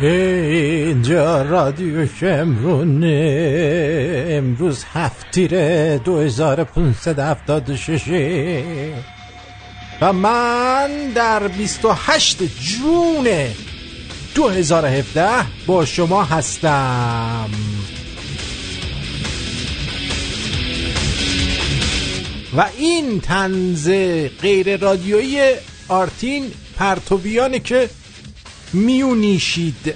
اینجا 0.00 1.42
رادیو 1.42 2.06
شمرونه 2.06 3.16
امروز 4.28 4.84
پونسد 6.64 7.18
هفتاد 7.18 7.76
ششه 7.76 8.62
و 10.00 10.12
من 10.12 10.90
در 11.14 11.48
بیست 11.48 11.84
و 11.84 11.92
هشت 11.92 12.42
جون 12.60 13.28
دو 14.34 14.48
هزار 14.48 14.86
هفته 14.86 15.28
با 15.66 15.84
شما 15.84 16.24
هستم. 16.24 17.50
و 22.56 22.64
این 22.78 23.20
تنز 23.20 23.90
غیر 24.42 24.76
رادیویی 24.76 25.40
آرتین 25.88 26.50
پرتویانه 26.78 27.58
که 27.58 27.88
میونیشید. 28.76 29.94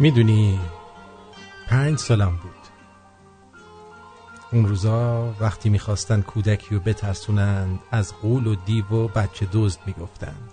می‌دونی 0.00 0.60
پنج 1.68 1.98
سالم 1.98 2.36
بود. 2.36 2.54
اون 4.52 4.66
روزا 4.66 5.34
وقتی 5.40 5.68
می‌خواستن 5.68 6.20
کودکی 6.20 6.74
رو 6.74 6.80
بترسونند 6.80 7.78
از 7.90 8.14
قول 8.14 8.46
و 8.46 8.54
دیو 8.54 8.86
و 8.92 9.08
بچه 9.08 9.48
دزد 9.52 9.78
می‌گفتند. 9.86 10.50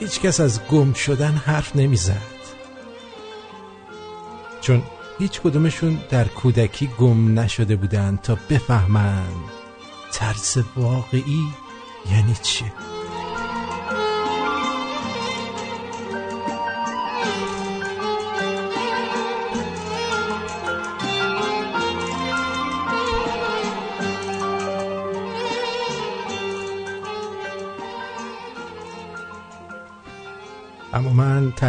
هیچ 0.00 0.20
کس 0.20 0.40
از 0.40 0.60
گم 0.66 0.92
شدن 0.92 1.32
حرف 1.32 1.76
نمی‌زد. 1.76 2.40
چون 4.60 4.82
هیچ 5.18 5.40
کدومشون 5.40 5.98
در 6.10 6.28
کودکی 6.28 6.86
گم 6.86 7.38
نشده 7.38 7.76
بودند 7.76 8.20
تا 8.20 8.38
بفهمند 8.50 9.50
ترس 10.12 10.56
واقعی 10.76 11.44
یعنی 12.10 12.34
چه 12.42 12.72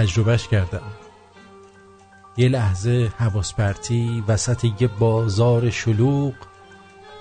تجربهش 0.01 0.47
کردم. 0.47 0.91
یه 2.37 2.49
لحظه 2.49 3.11
حواس 3.17 3.53
پرتی 3.53 4.23
وسط 4.27 4.63
یه 4.63 4.87
بازار 4.87 5.69
شلوغ 5.69 6.33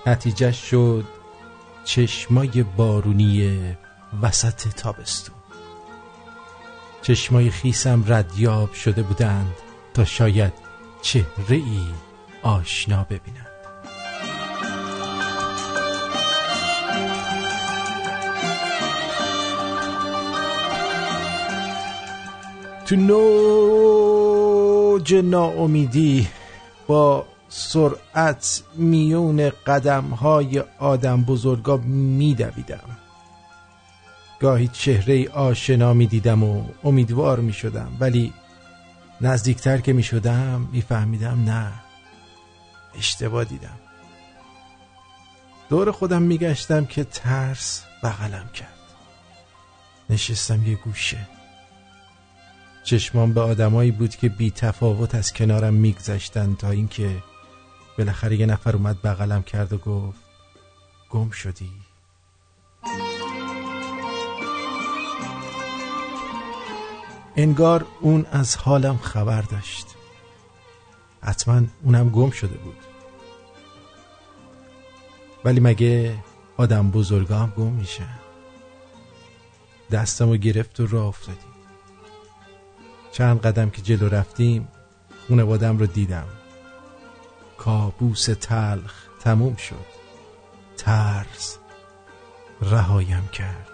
نتیجه 0.07 0.51
شد 0.51 1.05
چشمای 1.85 2.63
بارونی 2.63 3.61
وسط 4.21 4.67
تابستون. 4.67 5.35
چشمای 7.01 7.49
خیسم 7.49 8.03
ردیاب 8.07 8.73
شده 8.73 9.03
بودند 9.03 9.55
تا 9.93 10.05
شاید 10.05 10.53
چهره 11.01 11.55
ای 11.55 11.87
آشنا 12.43 13.03
ببینم 13.03 13.50
تو 22.91 22.97
نوج 22.97 25.15
ناامیدی 25.15 26.27
با 26.87 27.25
سرعت 27.49 28.63
میون 28.75 29.51
قدم 29.67 30.03
های 30.03 30.63
آدم 30.79 31.23
بزرگا 31.23 31.77
میدویدم. 31.77 32.97
گاهی 34.39 34.67
چهره 34.67 35.29
آشنا 35.29 35.93
می‌دیدم 35.93 36.43
و 36.43 36.63
امیدوار 36.83 37.39
می‌شدم 37.39 37.97
ولی 37.99 38.33
نزدیکتر 39.21 39.77
که 39.77 39.93
می‌شدم 39.93 40.67
میفهمیدم 40.71 41.43
نه 41.43 41.71
اشتباه 42.97 43.43
دیدم. 43.43 43.79
دور 45.69 45.91
خودم 45.91 46.21
میگشتم 46.21 46.85
که 46.85 47.03
ترس 47.03 47.83
بغلم 48.03 48.49
کرد. 48.53 48.77
نشستم 50.09 50.67
یه 50.67 50.75
گوشه. 50.75 51.27
چشمان 52.83 53.33
به 53.33 53.41
آدمایی 53.41 53.91
بود 53.91 54.15
که 54.15 54.29
بی 54.29 54.51
تفاوت 54.51 55.15
از 55.15 55.33
کنارم 55.33 55.73
میگذشتن 55.73 56.55
تا 56.55 56.69
اینکه 56.69 57.23
بالاخره 57.97 58.39
یه 58.39 58.45
نفر 58.45 58.75
اومد 58.75 59.01
بغلم 59.01 59.43
کرد 59.43 59.73
و 59.73 59.77
گفت 59.77 60.19
گم 61.09 61.29
شدی. 61.29 61.71
انگار 67.35 67.85
اون 68.01 68.25
از 68.31 68.55
حالم 68.57 68.97
خبر 68.97 69.41
داشت. 69.41 69.87
حتما 71.21 71.61
اونم 71.83 72.09
گم 72.09 72.29
شده 72.29 72.57
بود. 72.57 72.77
ولی 75.45 75.59
مگه 75.59 76.17
آدم 76.57 76.91
بزرگا 76.91 77.49
گم 77.57 77.71
میشن 77.71 78.19
دستمو 79.91 80.35
گرفت 80.35 80.79
و 80.79 80.87
راه 80.87 81.05
افتادیم. 81.05 81.50
چند 83.11 83.41
قدم 83.41 83.69
که 83.69 83.81
جلو 83.81 84.09
رفتیم 84.09 84.67
خونوادم 85.27 85.77
رو 85.77 85.85
دیدم. 85.85 86.27
کابوس 87.57 88.25
تلخ 88.25 88.93
تموم 89.19 89.55
شد. 89.55 89.85
ترس 90.77 91.57
رهایم 92.61 93.29
کرد. 93.33 93.67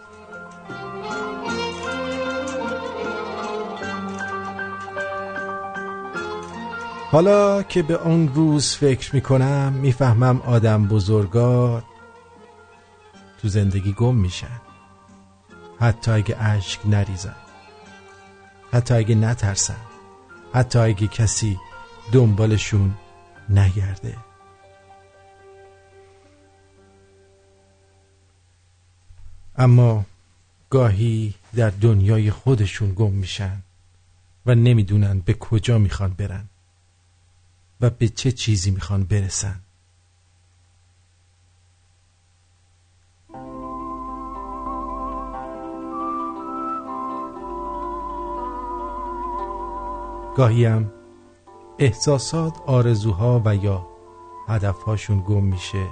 حالا 7.11 7.63
که 7.63 7.83
به 7.83 7.93
اون 7.93 8.33
روز 8.33 8.75
فکر 8.75 9.15
می‌کنم 9.15 9.73
می‌فهمم 9.73 10.41
آدم 10.41 10.87
بزرگا 10.87 11.83
تو 13.41 13.47
زندگی 13.47 13.93
گم 13.93 14.15
میشن. 14.15 14.61
حتی 15.79 16.11
اگه 16.11 16.37
اشک 16.39 16.79
نریزن. 16.85 17.35
حتی 18.71 18.93
اگه 18.93 19.15
نترسن. 19.15 19.77
حتی 20.53 20.79
اگه 20.79 21.07
کسی 21.07 21.59
دنبالشون 22.11 22.95
نگرده. 23.49 24.17
اما 29.55 30.05
گاهی 30.69 31.33
در 31.55 31.69
دنیای 31.69 32.31
خودشون 32.31 32.93
گم 32.93 33.11
میشن 33.11 33.61
و 34.45 34.55
نمی‌دونن 34.55 35.19
به 35.19 35.33
کجا 35.33 35.77
می‌خوان 35.77 36.13
برن 36.13 36.49
و 37.81 37.89
به 37.89 38.09
چه 38.09 38.31
چیزی 38.31 38.71
می‌خوان 38.71 39.03
برسن. 39.03 39.59
گاهیم 50.37 50.91
احساسات 51.79 52.61
آرزوها 52.65 53.41
و 53.45 53.55
یا 53.55 53.87
هدفهاشون 54.47 55.23
گم 55.27 55.43
میشه 55.43 55.87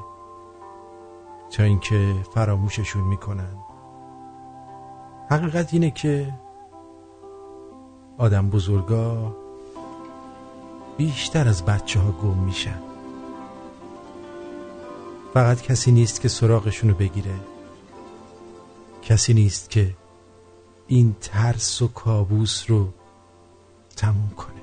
تا 1.51 1.63
اینکه 1.63 2.15
فراموششون 2.33 3.03
می‌کنن. 3.03 3.57
حقیقت 5.29 5.73
اینه 5.73 5.91
که 5.91 6.33
آدم 8.17 8.49
بزرگا 8.49 9.35
بیشتر 10.97 11.47
از 11.47 11.65
بچه 11.65 11.99
ها 11.99 12.11
گم 12.11 12.37
میشن. 12.37 12.79
فقط 15.33 15.61
کسی 15.61 15.91
نیست 15.91 16.21
که 16.21 16.27
سراغشونو 16.27 16.93
بگیره. 16.93 17.35
کسی 19.01 19.33
نیست 19.33 19.69
که 19.69 19.95
این 20.87 21.15
ترس 21.21 21.81
و 21.81 21.87
کابوس 21.87 22.65
رو 22.67 22.87
تموم 23.95 24.29
کنه 24.37 24.54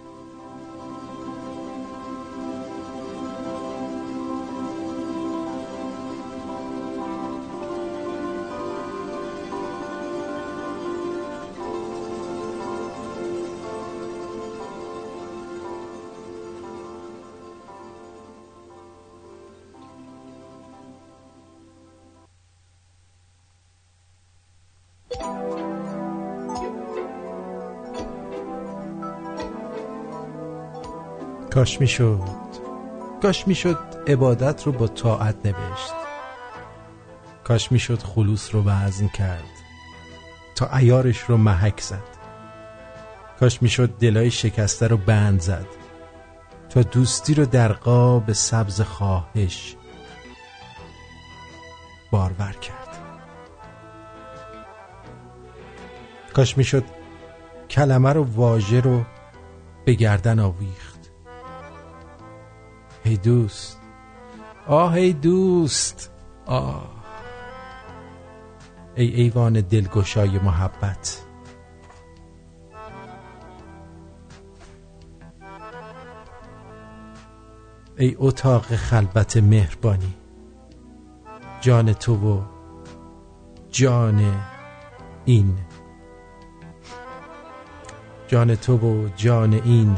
کاش 31.54 31.80
می‌شد. 31.80 32.22
کاش 33.22 33.48
می‌شد 33.48 33.78
عبادت 34.06 34.62
رو 34.66 34.72
با 34.72 34.86
طاعت 34.86 35.36
نوشت. 35.44 35.92
کاش 37.44 37.72
می‌شد 37.72 38.02
خلوص 38.02 38.54
رو 38.54 38.62
وزن 38.64 39.08
کرد. 39.08 39.44
تا 40.54 40.76
ایارش 40.76 41.18
رو 41.20 41.36
محک 41.36 41.80
زد. 41.80 42.02
کاش 43.40 43.62
می‌شد 43.62 43.88
دلای 43.98 44.30
شکسته 44.30 44.86
رو 44.86 44.96
بند 44.96 45.40
زد. 45.40 45.66
تا 46.70 46.82
دوستی 46.82 47.34
رو 47.34 47.46
در 47.46 47.72
قاب 47.72 48.32
سبز 48.32 48.80
خواهش 48.80 49.76
بارور 52.10 52.52
کرد. 52.52 52.98
کاش 56.32 56.58
می‌شد 56.58 56.84
کلمه 57.70 58.12
رو 58.12 58.24
واژه 58.24 58.80
رو 58.80 59.02
به 59.84 59.94
گردن 59.94 60.38
آویخت. 60.38 60.91
ای 63.04 63.16
دوست. 63.16 63.80
آه 64.66 64.92
ای 64.92 65.12
دوست. 65.12 66.10
آه. 66.46 66.90
ای 68.94 69.14
ایوان 69.14 69.60
دلگشای 69.60 70.38
محبت. 70.38 71.22
ای 77.98 78.16
اتاق 78.18 78.62
خلبت 78.62 79.36
مهربانی. 79.36 80.14
جان 81.60 81.92
تو 81.92 82.14
و 82.14 82.42
جان 83.70 84.34
این. 85.24 85.58
جان 88.28 88.54
تو 88.54 88.76
و 88.76 89.08
جان 89.16 89.52
این 89.52 89.96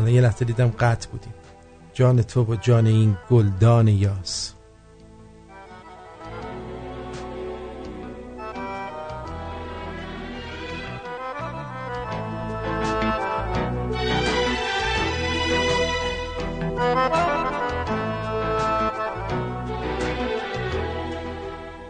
الان 0.00 0.14
یه 0.14 0.20
لحظه 0.20 0.44
دیدم 0.44 0.68
قطع 0.68 1.08
بودیم. 1.10 1.34
جان 1.94 2.22
تو 2.22 2.44
و 2.44 2.56
جان 2.56 2.86
این 2.86 3.16
گلدان 3.30 3.88
یاس. 3.88 4.52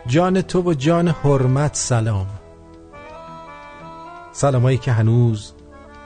جان 0.06 0.42
تو 0.42 0.62
و 0.62 0.74
جان 0.74 1.08
حرمت 1.08 1.74
سلام. 1.74 2.26
سلامایی 4.32 4.78
که 4.78 4.92
هنوز 4.92 5.52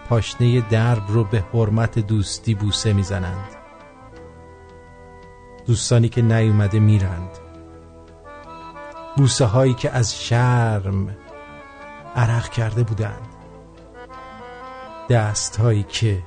پاشنه 0.08 0.60
درب 0.60 1.02
رو 1.08 1.24
به 1.24 1.44
حرمت 1.54 1.98
دوستی 1.98 2.54
بوسه 2.54 2.92
می‌زنند. 2.92 3.48
دوستانی 5.66 6.08
که 6.08 6.22
نیومده 6.22 6.78
میرند. 6.78 7.30
بوسه 9.16 9.44
هایی 9.44 9.74
که 9.74 9.90
از 9.90 10.22
شرم 10.22 11.16
عرق 12.16 12.48
کرده 12.48 12.82
بودند. 12.82 13.28
دست 15.10 15.56
هایی 15.56 15.82
که 15.82 16.22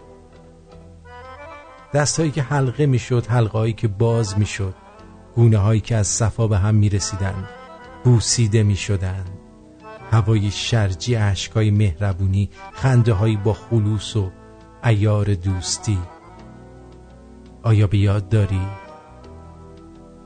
دست 1.93 2.19
هایی 2.19 2.31
که 2.31 2.41
حلقه 2.41 2.85
می‌شد 2.85 3.25
حلقه 3.25 3.57
هایی 3.57 3.73
که 3.73 3.87
باز 3.87 4.39
می‌شد. 4.39 4.75
گونه 5.35 5.57
هایی 5.57 5.81
که 5.81 5.95
از 5.95 6.07
صفا 6.07 6.47
به 6.47 6.57
هم 6.57 6.75
می‌رسیدند. 6.75 7.47
بوسیده 8.03 8.63
می‌شدند. 8.63 9.36
هوای 10.11 10.51
شرجی 10.51 11.15
عشقای 11.15 11.71
مهربونی 11.71 12.49
خنده 12.73 13.13
هایی 13.13 13.37
با 13.37 13.53
خلوص 13.53 14.15
و 14.15 14.31
ایار 14.83 15.33
دوستی 15.33 15.99
آیا 17.63 17.87
به 17.87 17.97
یاد 17.97 18.29
داری؟ 18.29 18.61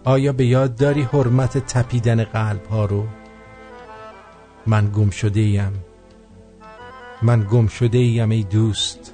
آیا 0.03 0.33
به 0.33 0.45
یاد 0.45 0.75
داری 0.75 1.01
حرمت 1.01 1.57
تپیدن 1.57 2.23
قلب 2.23 2.65
ها 2.65 2.85
رو؟ 2.85 3.07
من 4.67 4.91
گم 4.95 5.09
شده 5.09 5.39
ایم 5.39 5.83
من 7.21 7.47
گم 7.51 7.67
شده 7.67 7.97
ایم 7.97 8.29
ای 8.29 8.43
دوست 8.43 9.13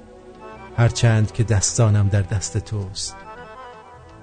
هرچند 0.78 1.32
که 1.32 1.44
دستانم 1.44 2.08
در 2.08 2.22
دست 2.22 2.58
توست 2.58 3.16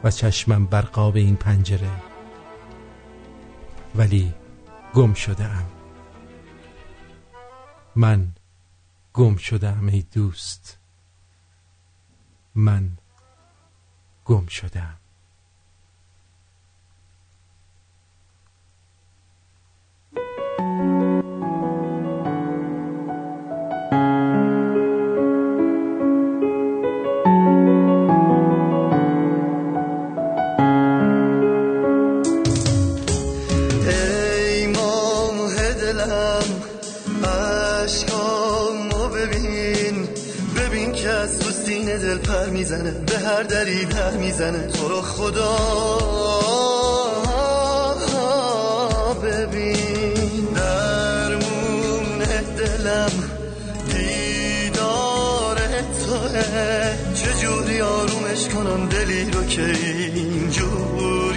و 0.04 0.10
چشمم 0.10 0.66
بر 0.66 0.80
قاب 0.80 1.16
این 1.16 1.36
پنجره 1.36 1.90
ولی 3.94 4.34
گم 4.94 5.14
شده 5.14 5.44
ام 5.44 5.73
من 7.96 8.32
گم 9.12 9.36
شدم 9.36 9.86
ای 9.86 10.02
دوست. 10.02 10.78
من 12.54 12.90
گم 14.24 14.46
شدم. 14.46 15.03
می‌زنه 42.64 42.90
به 42.90 43.18
هر 43.18 43.42
دری 43.42 43.84
در 43.84 44.10
می‌زنه. 44.10 44.66
تو 44.66 44.88
رو 44.88 45.02
خدا. 45.02 45.56
ببین 49.22 50.48
درمون 50.54 52.18
دلم 52.58 53.12
دیدار 53.86 55.56
توه. 56.06 56.42
چجوری 57.14 57.80
آرومش 57.80 58.48
کنم؟ 58.48 58.88
دلی 58.88 59.30
رو 59.30 59.44
که 59.44 59.66
اینجور 60.14 61.36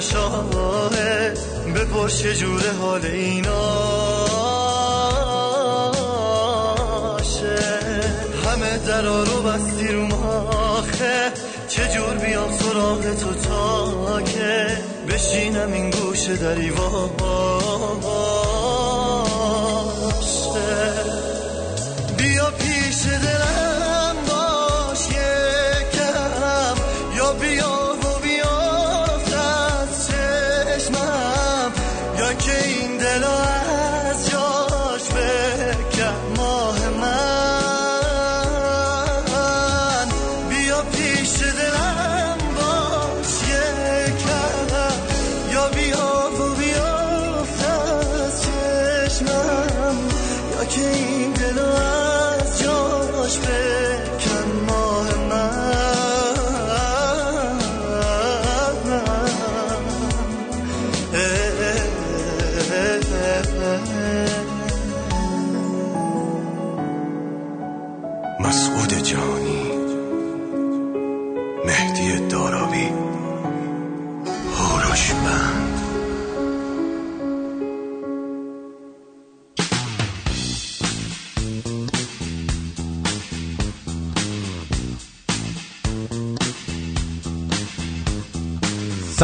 شاهد 0.00 1.38
بپرس 1.74 2.22
جوره 2.22 2.72
حال 2.80 3.04
اینا 3.04 3.90
همه 8.44 8.78
درا 8.86 9.22
رو 9.22 9.42
بستی 9.42 9.88
رو 9.88 10.06
ماخه. 10.06 11.32
چجور 11.68 12.14
بیام 12.14 12.52
سراغ 12.58 13.00
تو 13.00 13.34
تا 13.34 14.22
که 14.22 14.78
بشینم 15.08 15.72
این 15.72 15.90
گوشه 15.90 16.36
دری 16.36 16.70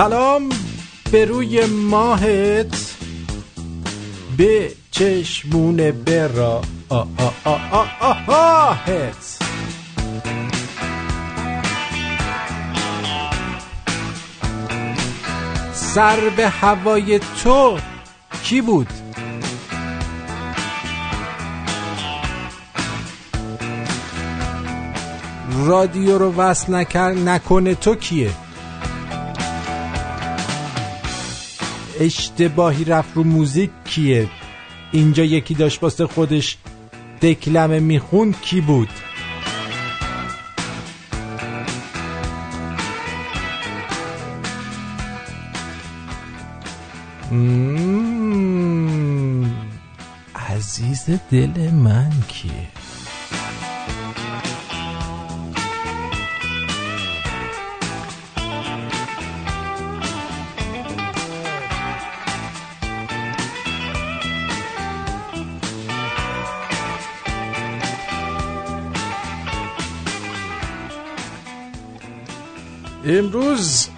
سلام 0.07 0.49
به 1.13 1.25
روی 1.25 1.67
ماهت. 1.67 2.95
به 4.37 4.73
چشمون 4.91 5.91
برا 5.91 6.63
آ 6.89 6.97
آ 6.97 7.31
آ 7.45 7.57
آ 7.71 7.85
آ 8.01 8.33
آهت. 8.35 9.39
سر 15.73 16.29
به 16.37 16.49
هوای 16.49 17.21
تو 17.43 17.79
کی 18.43 18.61
بود؟ 18.61 18.89
رادیو 25.67 26.19
رو 26.19 26.33
وصل 26.33 26.75
نکنه 27.29 27.75
تو 27.75 27.95
کیه؟ 27.95 28.46
اشتباهی 32.01 32.85
رفت 32.85 33.17
رو 33.17 33.25
موزیک 33.25 33.71
کیه؟ 33.85 34.29
اینجا 34.93 35.25
یکی 35.25 35.55
داشت 35.55 35.83
واسه 35.83 36.07
خودش 36.07 36.57
دکلمه 37.23 37.81
میخون 37.81 38.35
کی 38.43 38.61
بود؟ 38.61 38.89
مم، 48.57 49.45
عزیز 50.37 51.07
دل 51.31 51.71
من 51.71 52.11
کیه؟ 52.29 52.69
امروز 73.07 73.89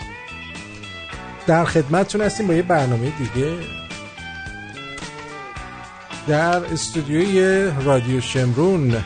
در 1.46 1.64
خدمتتون 1.64 2.20
هستیم 2.20 2.46
با 2.46 2.54
یه 2.54 2.62
برنامه 2.62 3.10
دیگه. 3.10 3.56
در 6.26 6.72
استودیوی 6.72 7.70
رادیو 7.84 8.20
شمرون 8.20 9.04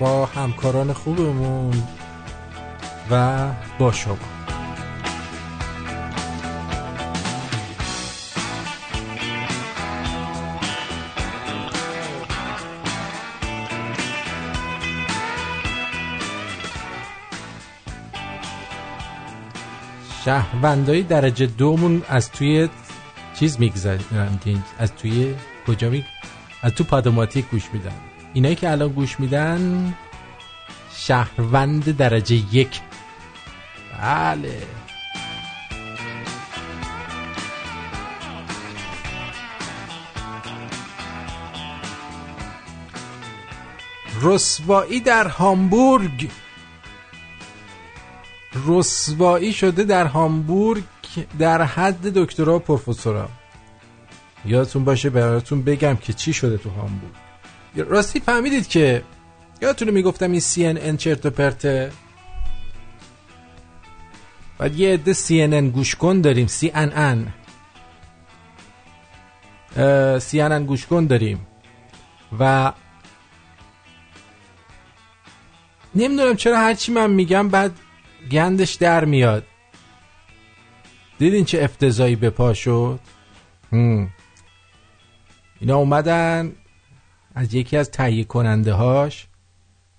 با 0.00 0.26
همکاران 0.26 0.92
خوبمون 0.92 1.82
و 3.10 3.48
با 3.78 3.92
شما. 3.92 4.41
شهروندای 20.24 21.02
درجه 21.02 21.46
دومون 21.46 22.02
از 22.08 22.30
توی 22.30 22.68
چیز 23.38 23.60
می‌گذارن 23.60 24.00
از 24.78 24.94
توی 24.94 25.34
کجا 25.66 25.90
می 25.90 26.04
از 26.62 26.72
تو 26.72 26.84
پادوماتیک 26.84 27.50
گوش 27.50 27.62
میدن. 27.72 27.92
اینایی 28.32 28.54
که 28.54 28.70
الان 28.70 28.88
گوش 28.88 29.20
میدن 29.20 29.94
شهروند 30.94 31.96
درجه 31.96 32.34
یک. 32.34 32.80
بله. 33.98 34.62
رسوایی 44.22 45.00
در 45.00 45.28
هامبورگ. 45.28 46.30
رسوایی 48.66 49.52
شده 49.52 49.84
در 49.84 50.06
هامبورگ 50.06 50.84
در 51.38 51.62
حد 51.62 52.02
دکترا 52.02 52.56
و 52.56 52.58
پروفسورا. 52.58 53.28
یادتون 54.44 54.84
باشه 54.84 55.10
براتون 55.10 55.62
بگم 55.62 55.96
که 55.96 56.12
چی 56.12 56.32
شده 56.32 56.58
تو 56.58 56.70
هامبورگ. 56.70 57.12
راستی 57.76 58.20
فهمیدید 58.20 58.68
که 58.68 59.02
یادتونه 59.62 59.90
می‌گفتم 59.90 60.30
این 60.30 60.40
سی 60.40 60.66
ان 60.66 60.78
ان 60.80 60.96
چرت 60.96 61.26
و 61.26 61.30
پرته؟ 61.30 61.92
بعد 64.58 64.76
یه 64.76 64.92
عده 64.92 65.12
سی 65.12 65.42
ان 65.42 65.52
ان 65.52 65.70
گوش 65.70 65.94
کن 65.94 66.20
داریم. 66.20 66.46
سی 66.46 66.72
ان 66.74 66.92
ان 66.92 67.32
سی 70.20 70.40
ان 70.40 70.52
ان 70.52 70.66
گوش 70.66 70.86
کن 70.86 71.06
داریم. 71.06 71.46
و 72.38 72.72
نمی‌دونم 75.94 76.36
چرا 76.36 76.58
هرچی 76.58 76.92
من 76.92 77.10
میگم 77.10 77.48
بعد 77.48 77.72
گندش 78.30 78.74
در 78.74 79.04
میاد. 79.04 79.44
دیدین 81.18 81.44
چه 81.44 81.62
افتضایی 81.62 82.16
به 82.16 82.30
پا 82.30 82.54
شد. 82.54 83.00
اینا 85.60 85.76
اومدن 85.76 86.52
از 87.34 87.54
یکی 87.54 87.76
از 87.76 87.90
تهیه 87.90 88.24
کننده 88.24 88.72
هاش 88.72 89.26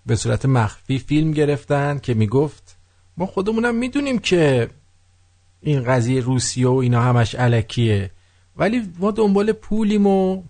به 0.06 0.16
صورت 0.16 0.46
مخفی 0.46 1.00
فیلم 1.00 1.32
گرفتن 1.32 2.00
که 2.00 2.14
می‌گفت 2.14 2.78
ما 3.18 3.26
خودمونم 3.26 3.76
می‌دونیم 3.76 4.20
که 4.20 4.70
این 5.62 5.84
قضیه 5.84 6.22
روسیه 6.22 6.68
و 6.68 6.74
اینا 6.74 7.02
همش 7.02 7.36
علکیه 7.36 8.12
ولی 8.58 8.94
ما 9.00 9.12
دنبال 9.12 9.52
پولیم 9.52 10.08
و 10.08 10.44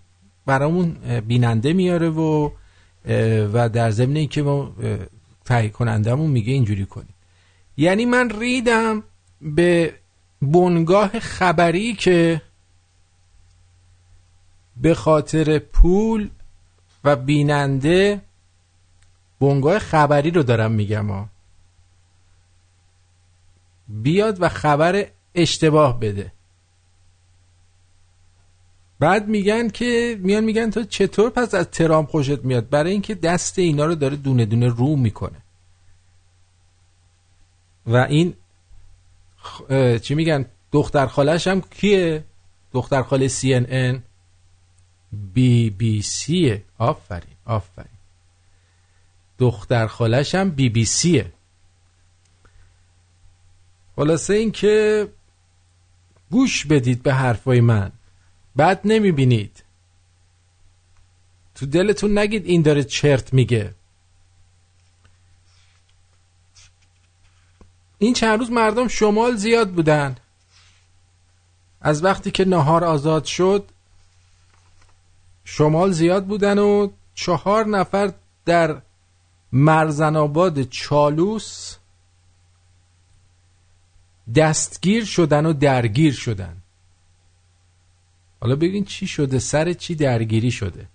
برامون 0.46 0.92
بیننده 1.28 1.74
میاره 1.74 2.10
و 2.10 2.50
و 3.54 3.70
در 3.70 3.92
ضمن 3.92 4.16
اینکه 4.16 4.44
ما 4.44 4.76
تهیه 5.46 5.70
کنندهمون 5.70 6.30
میگه 6.30 6.54
اینجوری 6.54 6.86
کنیم. 6.86 7.14
یعنی 7.78 8.06
من 8.06 8.30
ریدم 8.30 9.04
به 9.42 9.94
بنگاه 10.42 11.20
خبری 11.20 11.94
که 11.94 12.42
به 14.78 14.94
خاطر 14.94 15.60
پول 15.60 16.30
و 17.04 17.16
بیننده 17.16 18.22
بنگاه 19.40 19.80
خبری 19.80 20.32
رو 20.32 20.44
دارم 20.44 20.72
میگم 20.72 21.08
ها. 21.08 21.30
بیاد 23.88 24.42
و 24.42 24.50
خبر 24.50 25.06
اشتباه 25.36 26.00
بده. 26.00 26.34
بعد 29.00 29.28
میگن 29.28 29.70
که 29.70 30.20
میان 30.22 30.44
میگن 30.44 30.70
تو 30.70 30.84
چطور 30.84 31.30
پس 31.30 31.54
از 31.54 31.66
ترامپ 31.70 32.10
خوشت 32.10 32.46
میاد؟ 32.46 32.70
برای 32.70 32.92
اینکه 32.92 33.16
دست 33.16 33.60
اینا 33.60 33.86
رو 33.86 33.96
داره 33.96 34.16
دونه 34.16 34.46
دونه 34.46 34.68
رو 34.68 34.96
می‌کنه. 34.96 35.43
و 37.88 37.96
این 37.96 38.36
چی 40.02 40.16
میگن؟ 40.16 40.46
دختر 40.72 41.08
خالش 41.08 41.48
هم 41.48 41.62
کیه؟ 41.62 42.24
دختر 42.74 43.04
خاله 43.04 43.28
سی 43.28 43.54
ان 43.54 43.66
ان 43.70 44.04
بی 45.34 45.70
بی 45.70 46.02
سیه 46.02 46.64
آفرین 46.78 47.36
آفرین. 47.46 47.88
دختر 49.40 49.88
خالش 49.88 50.36
هم 50.36 50.50
بی 50.52 50.70
بی 50.70 50.86
سیه 50.86 51.34
خلاصه 53.96 54.34
این 54.34 54.52
که 54.52 55.08
گوش 56.32 56.66
بدید 56.66 57.04
به 57.04 57.14
حرفای 57.14 57.62
من. 57.62 57.92
بعد 58.56 58.82
نمی‌بینید. 58.86 59.64
تو 61.56 61.66
دلتون 61.66 62.18
نگید 62.18 62.46
این 62.46 62.62
داره 62.62 62.84
چرت 62.84 63.34
میگه. 63.34 63.76
این 68.04 68.14
چند 68.14 68.40
روز 68.40 68.52
مردم 68.52 68.88
شمال 68.88 69.36
زیاد 69.36 69.72
بودن. 69.72 70.16
از 71.82 72.04
وقتی 72.04 72.32
که 72.32 72.46
نهار 72.46 72.84
آزاد 72.84 73.26
شد 73.26 73.70
شمال 75.44 75.92
زیاد 75.92 76.26
بودن 76.26 76.60
و 76.60 76.90
چهار 77.14 77.66
نفر 77.66 78.14
در 78.46 78.82
مرزن 79.52 80.16
چالوس 80.64 81.76
دستگیر 84.36 85.06
شدن 85.06 85.46
و 85.46 85.54
درگیر 85.54 86.14
شدن. 86.14 86.58
حالا 88.42 88.56
ببین 88.56 88.86
چی 88.86 89.08
شده 89.08 89.40
سر 89.40 89.74
چی 89.74 89.96
درگیری 89.96 90.52
شده. 90.52 90.88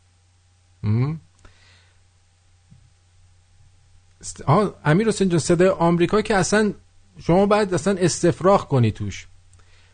امیر 4.84 5.08
حسین 5.08 5.28
جان 5.28 5.38
صدای 5.38 5.68
آمریکا 5.68 6.22
که 6.22 6.36
اصلا 6.36 6.72
شما 7.22 7.46
باید 7.46 7.74
اصلا 7.74 7.96
استفراغ 7.98 8.68
کنی 8.68 8.90
توش. 8.90 9.26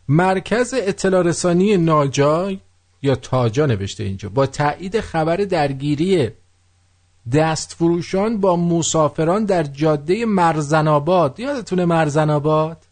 مرکز 0.08 0.74
اطلاع 0.76 1.22
رسانی 1.22 1.76
ناجا 1.76 2.52
یا 3.02 3.14
تاجا 3.14 3.66
نوشته 3.66 4.04
اینجا. 4.04 4.28
با 4.28 4.46
تایید 4.46 5.00
خبر 5.00 5.36
درگیری 5.36 6.30
دست 7.32 7.74
فروشان 7.74 8.40
با 8.40 8.56
مسافران 8.56 9.44
در 9.44 9.62
جاده 9.62 10.24
مرزناباد 10.24 11.40
یادتونه 11.40 11.84
مرزناباد 11.84 12.86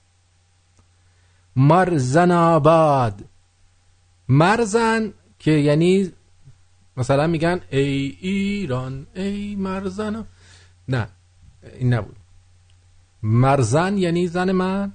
مرزناباد 1.56 3.24
مرزن 4.28 5.12
که 5.38 5.50
یعنی 5.50 6.12
مثلا 6.96 7.26
میگن 7.26 7.60
ای 7.70 8.16
ایران 8.20 9.06
ای 9.14 9.56
مرزن 9.56 10.24
نه 10.88 11.08
این 11.78 11.94
نبود. 11.94 12.16
مرزن 13.22 13.98
یعنی 13.98 14.26
زن 14.26 14.52
من؟ 14.52 14.92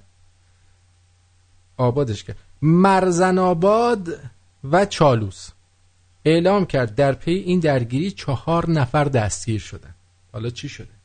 آبادش 1.78 2.24
کرد. 2.24 2.38
مرزن 2.62 3.38
آباد 3.38 4.10
و 4.72 4.86
چالوس. 4.86 5.50
اعلام 6.26 6.66
کرد 6.66 6.96
در 6.96 7.14
پی 7.14 7.32
این 7.32 7.60
درگیری 7.60 8.12
چهار 8.12 8.70
نفر 8.70 9.04
دستگیر 9.04 9.60
شدن. 9.60 9.96
حالا 10.34 10.50
چی 10.50 10.70
شده؟ 10.70 10.98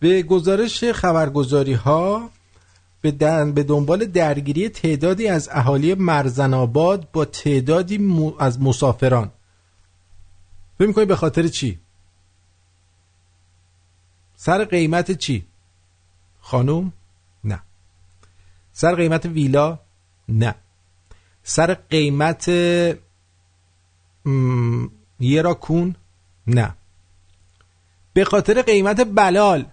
به 0.00 0.22
گزارش 0.22 0.84
خبرگزاری 0.84 1.72
ها 1.72 2.30
به, 3.00 3.10
به 3.44 3.62
دنبال 3.62 4.04
درگیری 4.04 4.68
تعدادی 4.68 5.28
از 5.28 5.48
اهالی 5.52 5.94
مرزناباد 5.94 7.10
با 7.12 7.24
تعدادی 7.24 8.24
از 8.38 8.60
مسافران. 8.60 9.30
فکر 10.78 10.88
می‌کنی 10.88 11.04
به 11.04 11.16
خاطر 11.16 11.48
چی؟ 11.48 11.78
سر 14.44 14.64
قیمت 14.64 15.10
چی؟ 15.12 15.46
خانوم؟ 16.40 16.92
نه. 17.44 17.62
سر 18.72 18.94
قیمت 18.94 19.26
ویلا؟ 19.26 19.78
نه. 20.28 20.54
سر 21.42 21.74
قیمت 21.74 22.48
یه 25.20 25.42
را 25.42 25.54
کون؟ 25.54 25.96
نه. 26.46 26.74
به 28.12 28.24
خاطر 28.24 28.62
قیمت 28.62 29.00
بلال. 29.00 29.66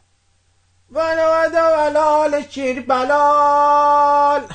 ولد 0.91 1.51
بلال 1.51 2.43
چیر 2.47 2.82
بلال. 2.82 4.47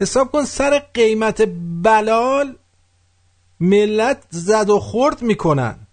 حساب 0.00 0.32
کن 0.32 0.44
سر 0.44 0.78
قیمت 0.78 1.42
بلال 1.82 2.56
ملت 3.60 4.24
زد 4.30 4.70
و 4.70 4.80
خورد 4.80 5.22
می‌کنن. 5.22 5.87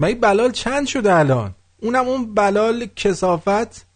مگه 0.00 0.14
بلال 0.14 0.52
چند 0.52 0.86
شده 0.86 1.14
الان؟ 1.14 1.54
اونم 1.80 2.08
اون 2.08 2.34
بلال 2.34 2.86
کسافت 2.96 3.86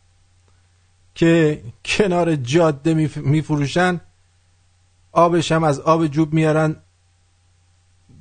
که 1.14 1.62
کنار 1.84 2.36
جاده 2.36 2.94
میفروشن 3.16 4.00
آبش 5.12 5.52
هم 5.52 5.64
از 5.64 5.80
آب 5.80 6.06
جوب 6.06 6.32
میارن 6.32 6.76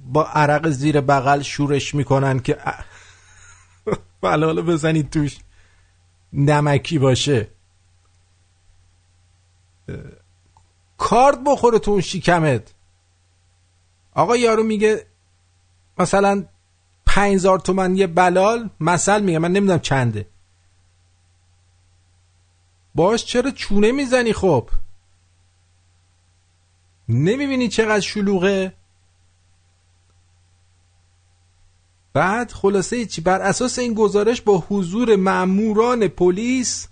با 0.06 0.24
عرق 0.26 0.70
زیر 0.70 1.02
بغل 1.02 1.42
شورش 1.42 1.96
می‌کنن 1.96 2.40
که 2.40 2.58
بلالو 4.22 4.62
بزنید 4.62 5.10
توش 5.10 5.38
نمکی 6.34 7.00
باشه. 7.00 7.48
کارد 10.98 11.44
بخوره 11.44 11.80
تو 11.80 11.92
اون 11.92 12.02
شیکمت 12.02 12.74
آقا 14.14 14.38
یارو 14.38 14.64
میگه 14.64 15.06
مثلا 15.98 16.46
پنجزار 17.16 17.60
تومن 17.60 17.96
یه 17.96 18.08
بلال 18.08 18.70
مثل 18.80 19.22
میگه. 19.22 19.40
من 19.40 19.52
نمی‌دونم 19.52 19.80
چنده. 19.80 20.28
باش 22.96 23.26
چرا 23.26 23.52
چونه 23.52 23.92
می‌زنی 23.92 24.34
خب؟ 24.34 24.70
نمی‌بینی 27.10 27.68
چقدر 27.68 28.00
شلوغه؟ 28.00 28.74
بعد 32.14 32.52
خلاصه 32.52 33.06
چی؟ 33.06 33.22
بر 33.22 33.42
اساس 33.42 33.80
این 33.80 33.94
گزارش 33.94 34.42
با 34.42 34.64
حضور 34.70 35.16
ماموران 35.16 36.08
پلیس 36.08 36.88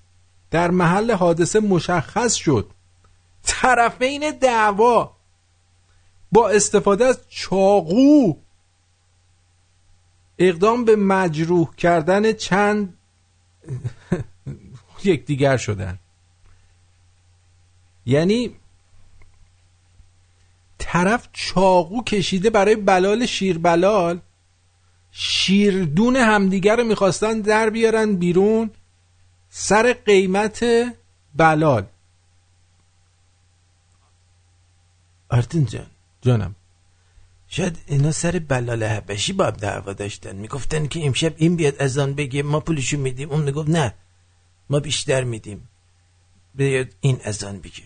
در 0.52 0.72
محل 0.72 1.12
حادثه 1.12 1.60
مشخص 1.60 2.34
شد. 2.34 2.70
طرفین 3.44 4.32
دعوا 4.32 5.18
با 6.32 6.50
استفاده 6.50 7.06
از 7.06 7.20
چاقو 7.30 8.43
اقدام 10.38 10.86
به 10.86 10.96
مجروح 10.96 11.76
کردن 11.76 12.34
چند 12.34 12.98
یکدیگر 15.04 15.58
شدن. 15.58 16.00
یعنی 18.06 18.56
طرف 20.78 21.30
چاقو 21.34 22.04
کشیده 22.04 22.50
برای 22.50 22.76
بلال 22.76 23.26
شیر 23.26 23.58
بلال 23.58 24.22
شیردون 25.12 26.16
همدیگر 26.16 26.76
رو 26.76 26.84
می‌خواستن 26.84 27.40
در 27.40 27.70
بیارن 27.70 28.16
بیرون 28.16 28.72
سر 29.50 29.94
قیمت 29.94 30.66
بلال. 31.36 31.86
آرتین 35.30 35.66
جان. 35.66 35.86
جانم. 36.22 36.56
شاید 37.56 37.78
اینا 37.86 38.12
سر 38.12 38.40
بلال 38.40 38.84
حبشی 38.84 39.34
با 39.34 39.50
دعوا 39.50 39.94
داشتن. 39.94 40.36
می‌گفتن 40.36 40.88
که 40.88 41.06
امشب 41.06 41.34
این 41.38 41.56
بیاد 41.56 41.82
از 41.82 41.98
آن 41.98 42.14
بگه 42.14 42.44
ما 42.44 42.60
پولشو 42.60 42.98
میدیم. 42.98 43.30
اون 43.30 43.42
می‌گفت 43.42 43.70
نه 43.70 43.94
ما 44.70 44.80
بیشتر 44.80 45.24
میدیم. 45.24 45.70
بیاد 46.56 46.88
این 47.02 47.20
از 47.24 47.44
آن 47.44 47.60
بگه. 47.60 47.84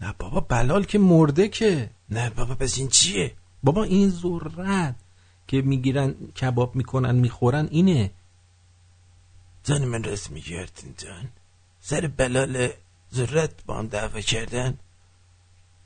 نه 0.00 0.14
بابا 0.18 0.40
بلال 0.40 0.84
که 0.84 0.98
مرده 0.98 1.48
که. 1.48 1.90
نه 2.10 2.30
بابا 2.30 2.54
پس 2.54 2.78
این 2.78 2.88
چیه؟ 2.88 3.32
بابا 3.62 3.84
این 3.84 4.10
ذرت 4.10 4.94
که 5.46 5.62
می‌گیرن 5.62 6.14
کباب 6.40 6.76
می‌کنن 6.76 7.14
می‌خورن 7.14 7.68
اینه. 7.70 8.10
جان 9.64 9.84
من 9.84 10.04
راست 10.04 10.30
میگردین 10.30 10.94
جان. 10.98 11.28
سر 11.80 12.06
بلال 12.06 12.68
ذرت 13.14 13.64
با 13.66 13.78
هم 13.78 13.86
دعوا 13.86 14.20
کردن. 14.20 14.78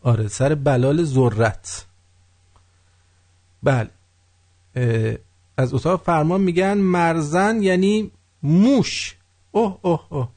آره 0.03 0.29
سر 0.29 0.55
بلال 0.55 1.05
ذرت. 1.05 1.87
بله. 3.67 3.91
از 5.57 5.75
اتاق 5.75 6.03
فرمان 6.03 6.41
میگن 6.41 6.75
مرزن 6.79 7.63
یعنی 7.63 8.11
موش. 8.43 9.17
اوه 9.53 9.79
اوه 9.83 10.01
اوه. 10.11 10.29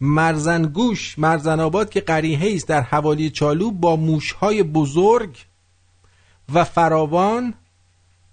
مرزنگوش 0.00 1.18
مرزن 1.18 1.60
آباد 1.60 1.90
که 1.90 2.00
قریه 2.00 2.54
است 2.54 2.68
در 2.68 2.80
حوالی 2.80 3.30
چالو 3.30 3.70
با 3.70 3.96
موشهای 3.96 4.62
بزرگ 4.62 5.36
و 6.54 6.64
فراوان 6.64 7.54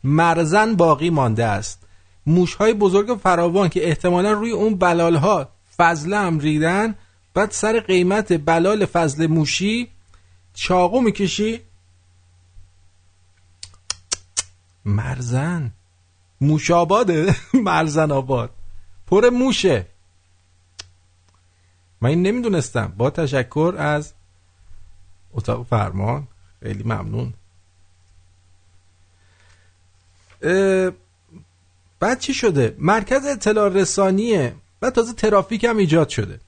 مرزن 0.04 0.76
باقی 0.76 1.10
مانده 1.10 1.46
است. 1.46 1.88
موش 2.26 2.56
های 2.56 2.74
بزرگ 2.74 3.20
فراوان 3.24 3.70
که 3.70 3.88
احتمالا 3.88 4.32
روی 4.32 4.52
اون 4.52 4.76
بلال 4.76 5.16
ها 5.16 5.50
فضله 5.78 6.18
هم 6.18 6.40
ریدن 6.40 6.96
بعد 7.34 7.52
سر 7.52 7.80
قیمت 7.80 8.46
بلال 8.46 8.86
فضل 8.86 9.28
موشی 9.28 9.88
چاقو 10.54 11.02
می‌کشی 11.02 11.60
مرزن. 14.86 15.72
موشاباده 16.42 17.36
مرزن 17.54 18.12
آباد. 18.12 18.50
پر 19.08 19.30
موشه. 19.30 19.88
من 22.02 22.10
این 22.10 22.22
نمی‌دونستم. 22.22 22.94
با 22.98 23.10
تشکر 23.10 23.76
از 23.78 24.14
اتاق 25.34 25.66
فرمان. 25.68 26.28
خیلی 26.64 26.84
ممنون. 26.84 27.34
بعد 32.00 32.20
چی 32.20 32.34
شده؟ 32.34 32.76
مرکز 32.80 33.26
اطلاع 33.26 33.70
رسانیه. 33.70 34.56
بعد 34.80 34.94
تازه 34.94 35.14
ترافیک 35.14 35.64
هم 35.64 35.78
ایجاد 35.78 36.10
شده. 36.10 36.40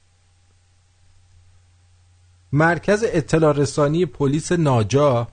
مرکز 2.51 3.05
اطلاع 3.07 3.53
رسانی 3.53 4.05
پلیس 4.05 4.51
ناجا. 4.51 5.27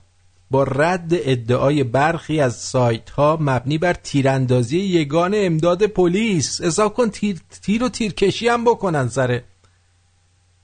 با 0.53 0.63
رد 0.63 1.07
ادعای 1.11 1.83
برخی 1.83 2.39
از 2.39 2.55
سایت 2.55 3.09
ها 3.09 3.37
مبنی 3.41 3.77
بر 3.77 3.93
تیراندازی 3.93 4.79
یگان 4.79 5.31
امداد 5.35 5.83
پلیس. 5.83 6.61
حساب 6.61 6.93
کن 6.93 7.09
تیر, 7.09 7.41
تیر 7.61 7.83
و 7.83 7.89
تیرکشی 7.89 8.47
هم 8.47 8.63
بکنن 8.65 9.07
سر 9.07 9.41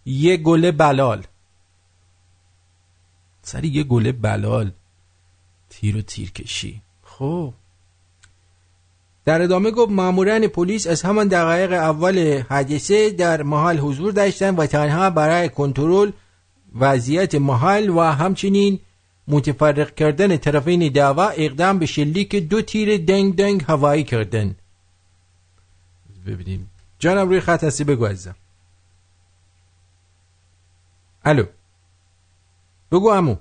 یه 0.06 0.38
گله 0.38 0.72
بلال. 0.72 1.24
سر 3.42 3.66
یه 3.66 3.84
گله 3.84 4.12
بلال. 4.12 4.72
تیر 5.70 5.98
و 5.98 6.02
تیرکشی. 6.02 6.82
خب. 7.04 7.54
در 9.26 9.42
ادامه 9.42 9.72
گفت 9.72 9.92
ماموران 9.92 10.48
پلیس 10.48 10.88
از 10.88 11.02
همان 11.02 11.28
دقایق 11.28 11.72
اول 11.72 12.44
حادثه 12.50 13.10
در 13.10 13.44
محل 13.44 13.78
حضور 13.78 14.12
داشتند 14.12 14.60
و 14.60 14.66
تنها 14.66 15.10
برای 15.10 15.50
کنترل 15.50 16.12
وضعیت 16.76 17.36
محل 17.36 17.90
و 17.90 18.00
همچنین 18.00 18.80
متفرق 19.30 19.96
کردن 19.96 20.38
طرفین 20.38 20.92
دعوا 20.92 21.30
اقدام 21.30 21.80
به 21.80 21.86
شلیک 21.86 22.36
دو 22.36 22.62
تیر 22.62 22.98
دنگ 22.98 23.36
دنگ 23.36 23.64
هوایی 23.68 24.04
کردن. 24.04 24.56
ببینیم. 26.26 26.72
جانم 27.00 27.30
روی 27.30 27.40
خط 27.40 27.64
هستی 27.64 27.84
بگو 27.84 28.06
عزیزم. 28.06 28.36
الو. 31.26 31.46
بگو 32.92 33.10
امو 33.10 33.36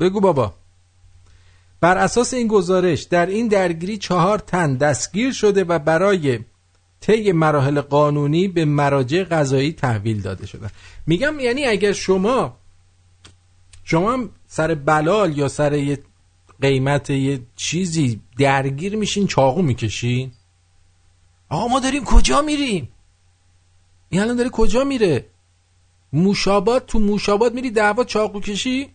بگو 0.00 0.20
بابا. 0.20 0.54
بر 1.80 1.98
اساس 1.98 2.34
این 2.34 2.48
گزارش 2.48 3.02
در 3.02 3.26
این 3.26 3.48
درگیری 3.48 3.96
چهار 3.96 4.38
تن 4.38 4.74
دستگیر 4.74 5.32
شده 5.32 5.64
و 5.64 5.78
برای 5.78 6.38
طی 7.00 7.32
مراحل 7.32 7.80
قانونی 7.80 8.48
به 8.48 8.64
مراجع 8.64 9.24
قضایی 9.24 9.72
تحویل 9.72 10.20
داده 10.20 10.46
شده 10.46 10.70
میگم 11.06 11.40
یعنی 11.40 11.64
اگر 11.64 11.92
شما 11.92 12.56
شما 13.84 14.28
سر 14.46 14.74
بلال 14.74 15.38
یا 15.38 15.48
سر 15.48 15.72
یه 15.72 16.02
قیمت 16.60 17.10
یه 17.10 17.40
چیزی 17.56 18.20
درگیر 18.38 18.96
میشین 18.96 19.26
چاقو 19.26 19.62
می‌کشین؟ 19.62 20.32
آقا 21.48 21.68
ما 21.68 21.80
داریم 21.80 22.04
کجا 22.04 22.42
میریم؟ 22.42 22.88
این 24.08 24.20
الان 24.20 24.36
داره 24.36 24.50
کجا 24.50 24.84
میره؟ 24.84 25.26
موشابات 26.12 26.86
تو 26.86 26.98
موشابات 26.98 27.52
میری 27.52 27.70
دعوا 27.70 28.04
چاقو 28.04 28.40
کشی؟ 28.40 28.88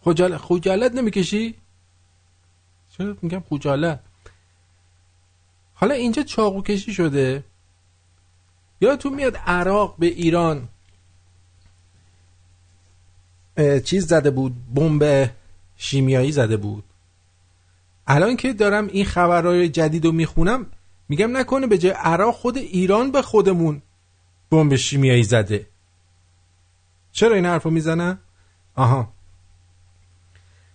خجالت 0.00 0.36
خجالت 0.36 0.92
نمی‌کشی؟ 0.92 1.54
چرا 2.98 3.16
میگم 3.22 3.42
خجالت؟ 3.50 4.00
حالا 5.74 5.94
اینجا 5.94 6.22
چاقو 6.22 6.62
کشی 6.62 6.92
شده؟ 6.92 7.44
یا 8.80 8.96
تو 8.96 9.10
میاد 9.10 9.36
عراق 9.36 9.96
به 9.98 10.06
ایران 10.06 10.68
چیز 13.84 14.06
زده 14.06 14.30
بود؟ 14.30 14.74
بمب 14.74 15.30
شیمیایی 15.76 16.32
زده 16.32 16.56
بود. 16.56 16.84
الان 18.06 18.36
که 18.36 18.52
دارم 18.52 18.86
این 18.86 19.04
خبرهای 19.04 19.68
جدید 19.68 20.04
رو 20.04 20.12
می‌خونم 20.12 20.66
میگم 21.08 21.36
نکنه 21.36 21.66
به 21.66 21.78
جای 21.78 21.92
عراق 21.92 22.34
خود 22.34 22.56
ایران 22.56 23.12
به 23.12 23.22
خودمون 23.22 23.82
بمب 24.50 24.76
شیمیایی 24.76 25.24
زده. 25.24 25.66
چرا 27.12 27.34
این 27.34 27.46
حرفو 27.46 27.70
می‌زنن؟ 27.70 28.18
آها. 28.74 29.12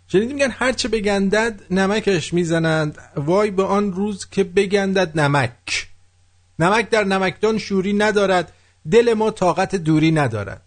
شنیدی 0.08 0.34
میگن 0.34 0.52
هرچه 0.52 0.88
بگندد 0.88 1.62
نمکش 1.72 2.34
می‌زنند. 2.34 2.98
وای 3.16 3.52
به 3.52 3.64
آن 3.64 3.94
روز 3.94 4.30
که 4.30 4.44
بگندد 4.44 5.20
نمک. 5.20 5.88
نمک 6.60 6.90
در 6.90 7.04
نمکدان 7.04 7.58
شوری 7.58 7.94
ندارد. 7.94 8.54
دل 8.92 9.14
ما 9.14 9.32
طاقت 9.32 9.76
دوری 9.76 10.12
ندارد. 10.12 10.67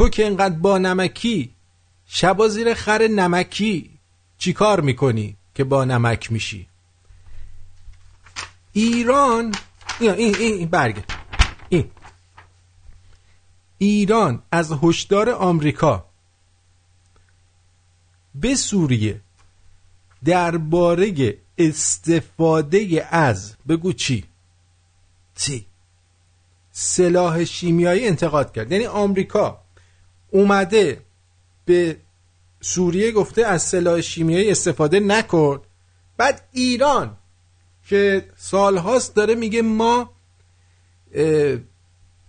تو 0.00 0.08
که 0.08 0.26
انقدر 0.26 0.54
با 0.54 0.78
نمکی 0.78 1.54
شبا 2.06 2.48
زیر 2.48 2.74
خر 2.74 3.06
نمکی 3.06 3.90
چی 4.38 4.52
کار 4.52 4.80
می‌کنی 4.80 5.36
که 5.54 5.64
با 5.64 5.84
نمک 5.84 6.32
میشی؟ 6.32 6.68
ایران 8.72 9.54
این 10.00 10.10
این 10.10 10.34
این 10.34 10.68
برگه. 10.68 11.04
این. 11.68 11.90
ایران 13.78 14.42
از 14.52 14.72
هشدار 14.82 15.30
آمریکا 15.30 16.06
به 18.34 18.54
سوریه 18.54 19.20
درباره 20.24 21.38
استفاده 21.58 23.06
از 23.10 23.54
بگو 23.68 23.92
چی؟ 23.92 24.24
چی؟ 25.36 25.66
سلاح 26.72 27.44
شیمیایی 27.44 28.08
انتقاد 28.08 28.52
کرد. 28.52 28.72
یعنی 28.72 28.86
آمریکا 28.86 29.59
اومده 30.30 31.00
به 31.64 31.96
سوریه 32.60 33.12
گفته 33.12 33.46
از 33.46 33.62
سلاح 33.62 34.00
شیمیایی 34.00 34.50
استفاده 34.50 35.00
نکن 35.00 35.60
بعد 36.16 36.48
ایران 36.52 37.16
که 37.88 38.28
سالهاست 38.36 39.14
داره 39.14 39.34
میگه 39.34 39.62
ما 39.62 40.10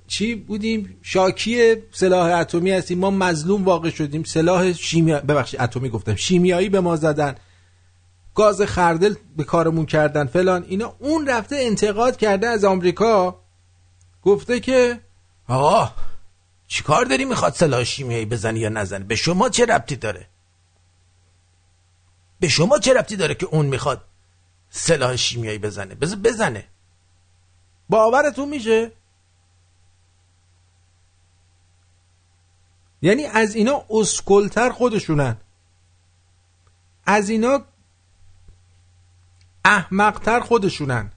چی 0.08 0.36
بودیم؟ 0.36 0.98
شاکی 1.02 1.76
سلاح 1.92 2.40
اتمی 2.40 2.72
هستیم. 2.72 3.00
ما 3.00 3.10
مظلوم 3.10 3.66
واقع 3.66 3.90
شدیم. 3.90 4.24
سلاح 4.24 4.74
شیمیایی 4.74 5.22
ببخشید 5.22 5.62
اتمی 5.62 5.90
گفتم. 5.90 6.16
شیمیایی 6.16 6.70
به 6.70 6.80
ما 6.80 6.96
زدن. 6.96 7.36
گاز 8.36 8.62
خردل 8.62 9.16
به 9.38 9.44
کارمون 9.44 9.86
کردن 9.86 10.26
فلان. 10.26 10.66
اینا 10.68 10.96
اون 11.00 11.28
رفته 11.28 11.56
انتقاد 11.56 12.18
کرده 12.18 12.48
از 12.48 12.64
آمریکا. 12.64 13.42
گفته 14.24 14.60
که 14.60 15.00
آقا 15.48 15.92
چیکار 16.72 17.06
داری 17.06 17.26
می‌خواد 17.26 17.54
سلاح 17.54 17.84
شیمیایی 17.84 18.26
بزنی 18.26 18.60
یا 18.60 18.70
نزنی؟ 18.70 19.04
به 19.04 19.16
شما 19.16 19.50
چه 19.50 19.66
ربطی 19.66 19.96
داره؟ 19.96 20.28
به 22.40 22.48
شما 22.48 22.80
چه 22.80 22.94
ربطی 22.94 23.16
داره 23.16 23.36
که 23.36 23.46
اون 23.46 23.66
می‌خواد 23.66 24.06
سلاح 24.70 25.16
شیمیایی 25.16 25.58
بزنه؟ 25.58 25.96
بزن 25.96 26.22
بزنه. 26.22 26.68
باورتون 27.90 28.50
میشه؟ 28.50 28.92
یعنی 33.02 33.26
از 33.26 33.56
اینا 33.56 33.86
اسکلتر 33.90 34.70
خودشونن. 34.70 35.38
از 37.06 37.30
اینا 37.30 37.66
احمقتر 39.66 40.40
خودشونن. 40.40 41.12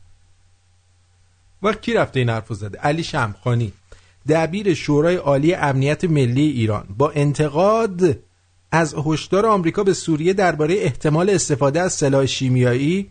و 1.62 1.72
کی 1.72 1.94
رفته 1.94 2.20
این 2.20 2.30
حرف 2.30 2.52
زده؟ 2.52 2.78
علی 2.78 3.04
شمخانی. 3.04 3.72
دبیر 4.28 4.74
شورای 4.74 5.16
عالی 5.16 5.54
امنیت 5.54 6.04
ملی 6.04 6.48
ایران. 6.50 6.86
با 6.98 7.10
انتقاد 7.10 8.18
از 8.72 8.94
هشدار 9.06 9.46
آمریکا 9.46 9.84
به 9.84 9.94
سوریه 9.94 10.32
درباره 10.32 10.74
احتمال 10.74 11.30
استفاده 11.30 11.80
از 11.80 11.92
سلاح 11.92 12.26
شیمیایی 12.26 13.10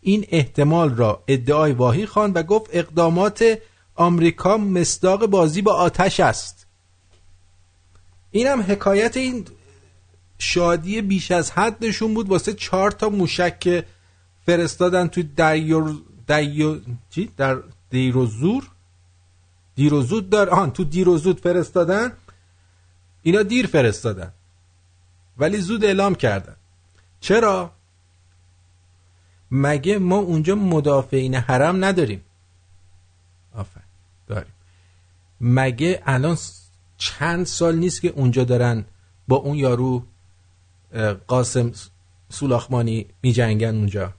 این 0.00 0.26
احتمال 0.28 0.94
را 0.94 1.22
ادعای 1.28 1.72
واهی 1.72 2.06
خواند 2.06 2.36
و 2.36 2.42
گفت 2.42 2.70
اقدامات 2.72 3.58
آمریکا 3.94 4.56
مصداق 4.56 5.26
بازی 5.26 5.62
با 5.62 5.74
آتش 5.74 6.20
است. 6.20 6.66
اینم 8.30 8.60
حکایت 8.60 9.16
این 9.16 9.44
شادی 10.38 11.02
بیش 11.02 11.30
از 11.30 11.50
حد 11.50 11.84
نشون 11.84 12.14
بود. 12.14 12.28
واسه 12.28 12.52
چهار 12.52 12.90
تا 12.90 13.08
موشک 13.08 13.84
فرستادن 14.46 15.06
تو 15.06 15.22
دیر 15.22 16.80
دیر 17.14 17.28
در 17.36 17.58
دیر 17.90 18.16
و 18.16 18.26
زور 18.26 18.70
دیر 19.74 19.94
و 19.94 20.02
زود 20.02 20.30
دار 20.30 20.48
آن 20.50 20.70
تو 20.70 20.84
دیر 20.84 21.08
و 21.08 21.18
زود 21.18 21.40
فرستادن 21.40 22.12
اینا 23.22 23.42
دیر 23.42 23.66
فرستادن. 23.66 24.32
ولی 25.38 25.60
زود 25.60 25.84
اعلام 25.84 26.14
کردن. 26.14 26.56
چرا؟ 27.20 27.72
مگه 29.50 29.98
ما 29.98 30.16
اونجا 30.16 30.54
مدافعین 30.54 31.34
حرم 31.34 31.84
نداریم؟ 31.84 32.24
آفر 33.54 33.80
داریم. 34.26 34.52
مگه 35.40 36.02
الان 36.06 36.38
چند 36.98 37.46
سال 37.46 37.76
نیست 37.76 38.00
که 38.00 38.08
اونجا 38.08 38.44
دارن 38.44 38.84
با 39.28 39.36
اون 39.36 39.56
یارو 39.56 40.04
قاسم 41.26 41.72
سولاخمانی 42.28 43.06
می 43.22 43.32
جنگن 43.32 43.76
اونجا؟ 43.76 44.14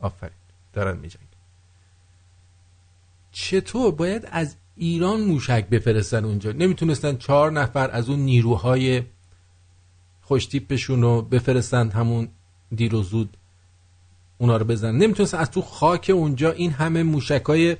آفرین. 0.00 0.32
دارن 0.72 0.96
می 0.96 1.08
جنگن. 1.08 1.23
چطور 3.36 3.92
باید 3.92 4.28
از 4.30 4.56
ایران 4.76 5.20
موشک 5.20 5.68
بفرستن 5.68 6.24
اونجا؟ 6.24 6.52
نمی‌تونستن 6.52 7.16
چهار 7.16 7.52
نفر 7.52 7.90
از 7.90 8.08
اون 8.08 8.18
نیروهای 8.18 9.02
خوشتیپشون 10.20 11.02
رو 11.02 11.22
بفرستن 11.22 11.90
همون 11.90 12.28
دیر 12.74 12.94
و 12.94 13.02
زود 13.02 13.36
اونا 14.38 14.56
رو 14.56 14.64
بزنن. 14.64 14.98
نمی‌تونستن 14.98 15.38
از 15.38 15.50
تو 15.50 15.62
خاک 15.62 16.10
اونجا 16.14 16.52
این 16.52 16.70
همه 16.70 17.02
موشک 17.02 17.42
های 17.46 17.76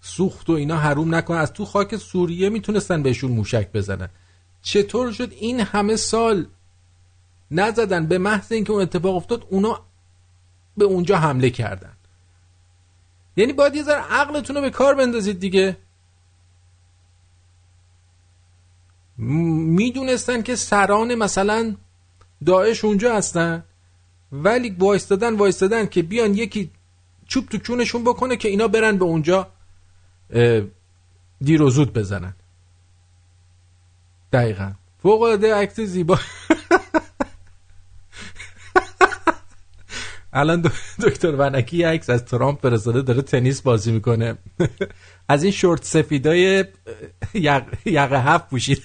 سوخت 0.00 0.50
و 0.50 0.52
اینا 0.52 0.76
حروم 0.78 1.14
نکنن. 1.14 1.38
از 1.38 1.52
تو 1.52 1.64
خاک 1.64 1.96
سوریه 1.96 2.48
می‌تونستن 2.48 3.02
بهشون 3.02 3.30
موشک 3.32 3.72
بزنن. 3.72 4.08
چطور 4.62 5.12
شد 5.12 5.32
این 5.32 5.60
همه 5.60 5.96
سال 5.96 6.46
نزدن؟ 7.50 8.06
به 8.06 8.18
محض 8.18 8.52
اینکه 8.52 8.72
اون 8.72 8.82
اتفاق 8.82 9.16
افتاد 9.16 9.46
اونا 9.50 9.80
به 10.76 10.84
اونجا 10.84 11.18
حمله 11.18 11.50
کردن. 11.50 11.92
یعنی 13.38 13.52
باید 13.52 13.74
یه 13.74 13.82
ذره 13.82 14.00
عقلتون 14.00 14.56
رو 14.56 14.62
به 14.62 14.70
کار 14.70 14.94
بندازید 14.94 15.40
دیگه. 15.40 15.76
می‌دونستن 19.16 20.42
که 20.42 20.56
سران 20.56 21.14
مثلا 21.14 21.76
داعش 22.46 22.84
اونجا 22.84 23.16
هستن 23.16 23.64
ولی 24.32 24.70
وایستادن 24.78 25.36
وایستادن 25.36 25.86
که 25.86 26.02
بیان 26.02 26.34
یکی 26.34 26.70
چوب 27.26 27.46
تو 27.48 27.58
چونشون 27.58 28.04
بکنه 28.04 28.36
که 28.36 28.48
اینا 28.48 28.68
برن 28.68 28.98
به 28.98 29.04
اونجا 29.04 29.46
دیر 31.40 31.62
بزنن. 31.94 32.34
دقیقا. 34.32 34.72
فوق 35.02 35.22
العاده 35.22 35.54
عکس 35.54 35.80
زیبا. 35.80 36.18
الان 40.38 40.70
دکتر 41.02 41.34
ونکی 41.38 41.82
عکس 41.82 42.10
از 42.10 42.24
ترامپ 42.24 42.60
فرستاده 42.60 43.02
داره 43.02 43.22
تنیس 43.22 43.62
بازی 43.62 43.92
می‌کنه. 43.92 44.38
از 45.28 45.42
این 45.42 45.52
شورت 45.52 45.84
سفیدای 45.84 46.64
یقه 47.84 48.22
هفت 48.22 48.48
پوشید. 48.48 48.82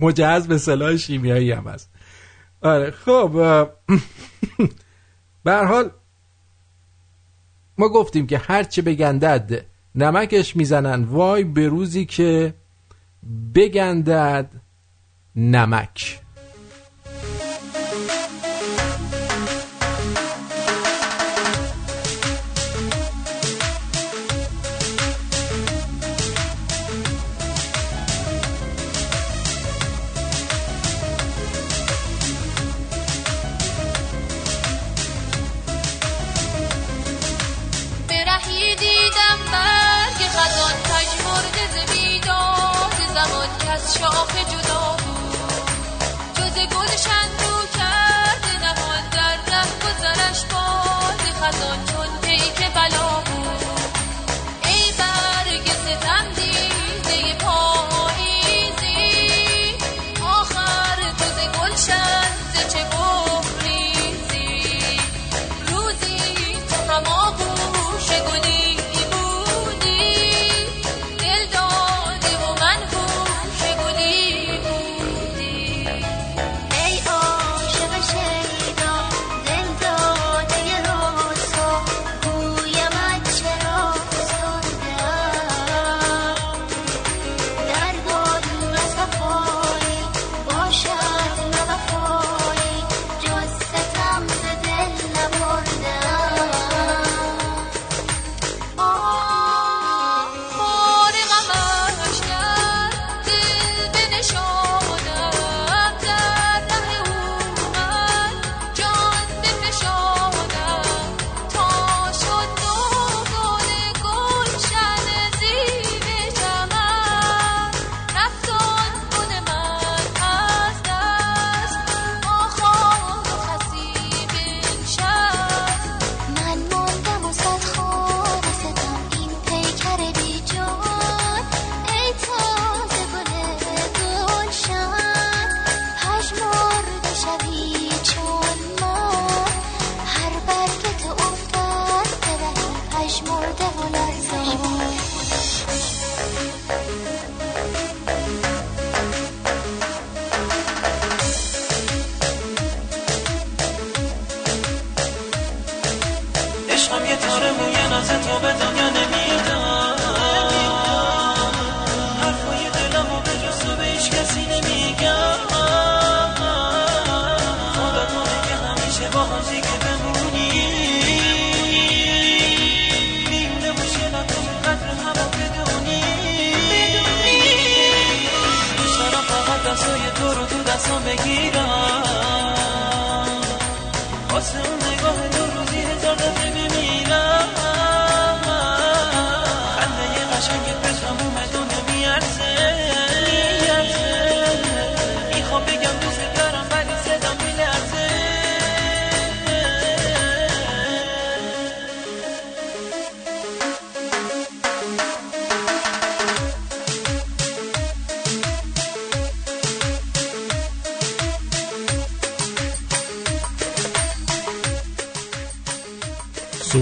مجهز 0.00 0.46
به 0.46 0.58
سلاح 0.58 0.96
شیمیایی 0.96 1.52
هم 1.52 1.68
هست. 1.68 1.90
آره 2.60 2.90
خب 2.90 3.30
به 5.44 5.52
حال 5.66 5.90
ما 7.78 7.88
گفتیم 7.88 8.26
که 8.26 8.38
هرچه 8.38 8.82
بگندد 8.82 9.64
نمکش 9.94 10.56
می‌زنن. 10.56 11.04
وای 11.04 11.44
به 11.44 11.68
روزی 11.68 12.04
که 12.04 12.54
بگندد 13.54 14.50
نمک. 15.36 16.20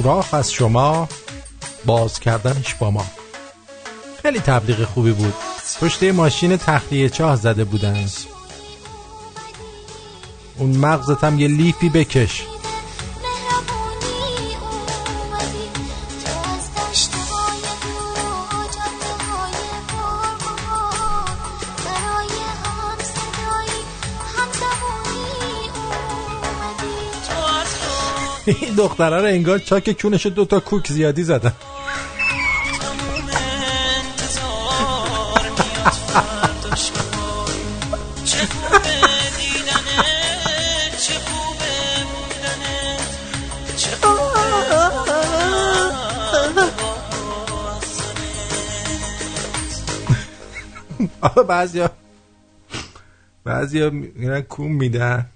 سوراخ 0.03 0.35
از 0.35 0.53
شما 0.53 1.09
باز 1.87 2.21
کردنش 2.21 2.75
با 2.75 2.91
ما. 2.91 3.07
خیلی 4.23 4.41
تبلیغ 4.41 4.85
خوبی 4.85 5.13
بود. 5.13 5.35
پشت 5.81 6.03
ماشین 6.03 6.57
تخلیه 6.57 7.09
چاه 7.09 7.37
زده 7.37 7.65
بودن. 7.65 8.07
اون 10.59 10.77
مغزت 10.77 11.25
هم 11.25 11.41
یه 11.41 11.49
لیفی 11.49 11.89
بکش. 11.89 12.43
دختره 28.79 29.17
رو 29.17 29.25
انگار 29.25 29.59
چاک 29.59 30.03
کونش 30.03 30.27
دو 30.27 30.45
تا 30.45 30.61
کوک 30.61 30.89
زیادی 30.89 31.23
زدن. 31.23 31.53
آقا 51.21 51.43
بعضیا 51.43 51.91
بعضیا 53.45 53.91
میرن 53.91 54.41
کوم 54.41 54.73
میدن 54.73 55.27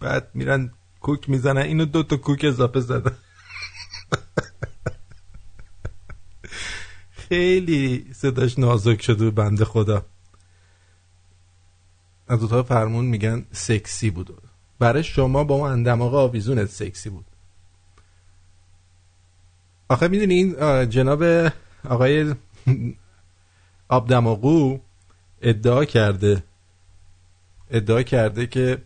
بعد 0.00 0.28
میرن 0.34 0.70
کوک 1.06 1.30
می‌زنن 1.30 1.62
اینو 1.62 1.84
دو 1.84 2.02
تا 2.02 2.16
کوک 2.16 2.44
اضافه 2.44 2.80
زدن 2.80 3.16
خیلی 7.28 8.06
صداش 8.14 8.58
نازک 8.58 9.02
شده 9.02 9.30
بنده 9.30 9.64
خدا. 9.64 10.06
از 12.28 12.42
اتاق 12.42 12.66
فرمون 12.66 13.04
میگن 13.04 13.46
سکسی 13.52 14.10
بود. 14.10 14.42
برای 14.78 15.04
شما 15.04 15.44
با 15.44 15.54
اون 15.54 15.70
اندماغ 15.70 16.14
آویزونت 16.14 16.70
سکسی 16.70 17.10
بود. 17.10 17.24
آخه 19.88 20.08
می‌دونی 20.08 20.34
این 20.34 20.90
جناب 20.90 21.52
آقای 21.84 22.34
آبدماغو 23.88 24.80
ادعا 25.42 25.84
کرده 25.84 26.42
ادعا 27.70 28.02
کرده 28.02 28.46
که 28.46 28.82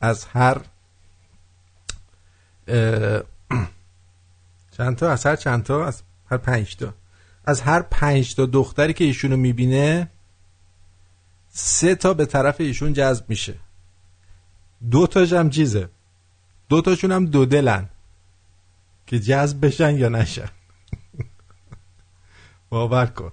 از 0.00 0.24
هر 0.24 0.60
چند 4.76 4.96
تا؟ 4.96 5.10
از 5.10 5.26
هر 5.26 5.36
چند 5.36 5.62
تا؟ 5.62 5.86
از 5.86 6.02
هر 6.26 6.36
پنج 6.36 6.76
تا. 6.76 6.94
از 7.44 7.60
هر 7.60 7.82
پنج 7.82 8.34
تا 8.34 8.46
دختری 8.46 8.92
که 8.92 9.04
ایشونو 9.04 9.36
می‌بینه 9.36 10.10
سه 11.48 11.94
تا 11.94 12.14
به 12.14 12.26
طرف 12.26 12.60
ایشون 12.60 12.92
جذب 12.92 13.24
میشه. 13.28 13.54
دو 14.90 15.06
تاش 15.06 15.32
هم 15.32 15.50
چیزه. 15.50 15.88
دو 16.68 16.80
تاشون 16.80 17.12
هم 17.12 17.26
دو 17.26 17.46
دلن 17.46 17.88
که 19.06 19.18
جذب 19.18 19.66
بشن 19.66 19.98
یا 19.98 20.08
نشن. 20.08 20.48
باور 22.70 23.06
کن. 23.06 23.32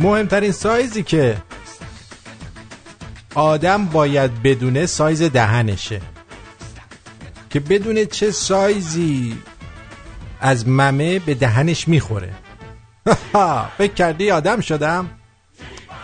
مهمترین 0.00 0.52
سایزی 0.52 1.02
که 1.02 1.36
آدم 3.34 3.86
باید 3.86 4.42
بدونه 4.42 4.86
سایز 4.86 5.22
دهنشه. 5.22 6.00
که 7.50 7.60
بدونه 7.60 8.06
چه 8.06 8.30
سایزی 8.30 9.36
از 10.40 10.68
ممه 10.68 11.18
به 11.18 11.34
دهنش 11.34 11.88
می‌خوره. 11.88 12.32
فکر 13.78 13.92
کردی 13.94 14.30
آدم 14.30 14.60
شدم؟ 14.60 15.10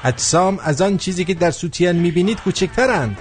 اجسام 0.05 0.59
از 0.63 0.83
آن 0.83 0.99
چیزی 0.99 1.25
که 1.25 1.35
در 1.35 1.51
سوتین 1.51 1.93
می‌بینید 1.93 2.41
کوچکترند. 2.41 3.17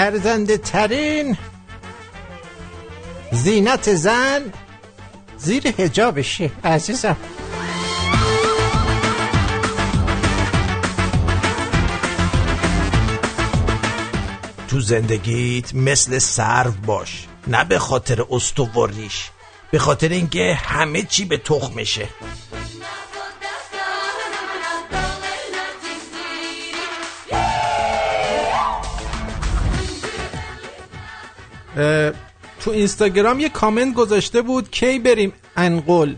ارزنده 0.00 0.56
ترین 0.56 1.36
زینت 3.32 3.94
زن 3.94 4.52
زیر 5.38 5.74
هجابشه 5.78 6.50
عزیزم. 6.64 7.16
تو 14.68 14.80
زندگیت 14.80 15.74
مثل 15.74 16.18
سرو 16.18 16.72
باش 16.86 17.26
نه 17.46 17.64
به 17.64 17.78
خاطر 17.78 18.24
استواریش 18.30 19.30
به 19.70 19.78
خاطر 19.78 20.08
اینکه 20.08 20.58
همه 20.64 21.02
چی 21.02 21.24
به 21.24 21.36
تخمشه. 21.36 22.08
تو 32.60 32.70
اینستاگرام 32.70 33.40
یه 33.40 33.48
کامنت 33.48 33.94
گذاشته 33.94 34.42
بود 34.42 34.70
کی 34.70 34.98
بریم 34.98 35.32
انقل. 35.56 36.14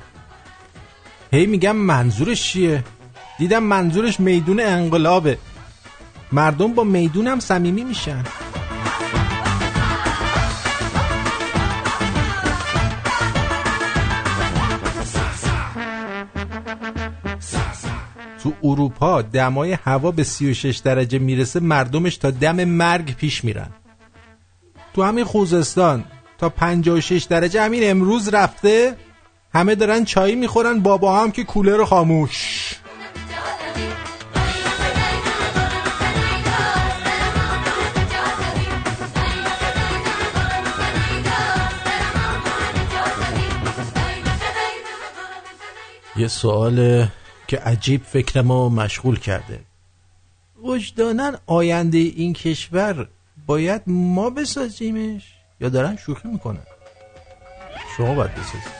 هی 1.32 1.46
میگم 1.46 1.76
منظورش 1.76 2.42
چیه؟ 2.42 2.84
دیدم 3.38 3.62
منظورش 3.62 4.20
میدون 4.20 4.60
انقلابه. 4.60 5.38
مردم 6.32 6.72
با 6.72 6.84
میدون 6.84 7.26
هم 7.26 7.40
صمیمی 7.40 7.84
میشن. 7.84 8.24
تو 18.42 18.52
اروپا 18.62 19.22
دمای 19.22 19.72
هوا 19.72 20.10
به 20.10 20.24
36 20.24 20.76
درجه 20.78 21.18
می‌رسه 21.18 21.60
مردمش 21.60 22.16
تا 22.16 22.30
دم 22.30 22.64
مرگ 22.64 23.16
پیش 23.16 23.44
میرن. 23.44 23.81
تو 24.94 25.02
همین 25.02 25.24
خوزستان 25.24 26.04
تا 26.38 26.48
56 26.48 27.22
درجه 27.22 27.62
همین 27.62 27.90
امروز 27.90 28.28
رفته 28.28 28.96
همه 29.54 29.74
دارن 29.74 30.04
چای 30.04 30.34
می‌خورن 30.34 30.80
بابا 30.80 31.20
هم 31.20 31.32
که 31.32 31.44
کولر 31.44 31.84
خاموش. 31.84 32.74
یه 46.16 46.28
سوال 46.28 47.06
که 47.48 47.58
عجیب 47.58 48.02
فکرمو 48.04 48.68
مشغول 48.68 49.18
کرده. 49.18 49.60
وجدانن 50.62 51.36
آینده 51.46 51.98
این 51.98 52.32
کشور 52.32 53.08
باید 53.52 53.82
ما 53.86 54.30
بسازیمش؟ 54.30 55.22
یا 55.60 55.68
دارن 55.68 55.96
شوخی 55.96 56.28
می‌کنن؟ 56.28 56.66
شما 57.96 58.14
باید 58.14 58.30
بسازید. 58.34 58.72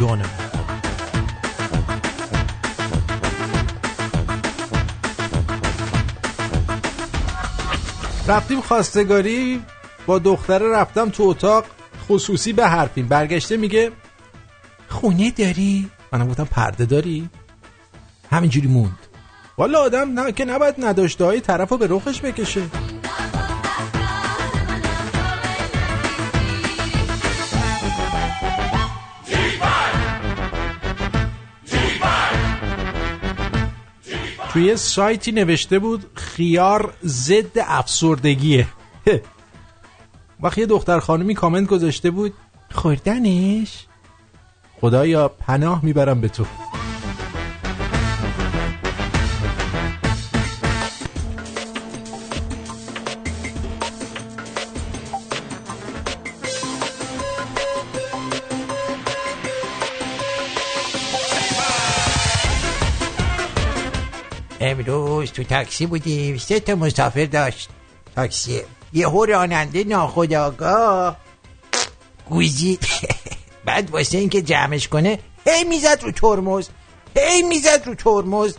جان 0.00 0.18
من 0.18 0.26
رفتیم 8.28 8.60
خواستگاری 8.60 9.62
با 10.06 10.18
دختره 10.18 10.68
رفتم 10.68 11.08
تو 11.08 11.22
اتاق 11.22 11.64
خصوصی 12.08 12.52
به 12.52 12.68
حرفیم. 12.68 13.08
برگشته 13.08 13.56
میگه 13.56 13.92
خونه 14.88 15.30
داری؟ 15.30 15.90
منم 16.12 16.28
گفتم 16.28 16.44
پرده 16.44 16.84
داری؟ 16.84 17.30
همینجوری 18.30 18.68
موند. 18.68 18.98
والا 19.58 19.80
آدم 19.80 20.20
نه 20.20 20.32
که 20.32 20.44
نباید 20.44 20.74
نداشته 20.78 21.24
های 21.24 21.40
طرف 21.40 21.68
رو 21.68 21.76
به 21.76 21.86
رخش 21.90 22.20
بکشه. 22.20 22.62
توی 34.52 34.76
سایتی 34.76 35.32
نوشته 35.32 35.78
بود 35.78 36.10
خیار 36.14 36.94
ضد 37.04 37.58
افسردگیه. 37.66 38.66
وقت 40.42 40.58
یه 40.58 40.66
دختر 40.66 41.00
خانمی 41.00 41.34
کامنت 41.34 41.68
گذاشته 41.68 42.10
بود 42.10 42.34
خوردنش؟ 42.72 43.86
خدایا 44.80 45.28
پناه 45.28 45.84
می‌برم 45.84 46.20
به 46.20 46.28
تو. 46.28 46.44
امروز 65.30 65.48
تو 65.48 65.54
تاکسی 65.54 65.86
بودیم 65.86 66.38
سه 66.38 66.60
تا 66.60 66.74
مسافر 66.74 67.24
داشت. 67.24 67.68
تاکسی. 68.16 68.60
یه 68.92 69.06
راننده 69.28 69.84
ناخداگاه 69.84 71.16
گوزید 72.28 72.86
بعد 73.66 73.90
واسه 73.90 74.18
اینکه 74.18 74.42
جمعش 74.42 74.88
کنه 74.88 75.18
هی 75.46 75.64
می‌زد 75.64 75.98
رو 76.02 76.12
ترمز. 76.12 76.68
هی 77.16 77.42
می‌زد 77.42 77.82
رو 77.86 77.94
ترمز. 77.94 78.54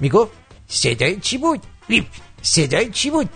می‌گفت 0.00 0.32
صدای 0.68 1.20
چی 1.20 1.38
بود؟ 1.38 1.62
صدای 2.42 2.90
چی 2.90 3.10
بود؟ 3.10 3.28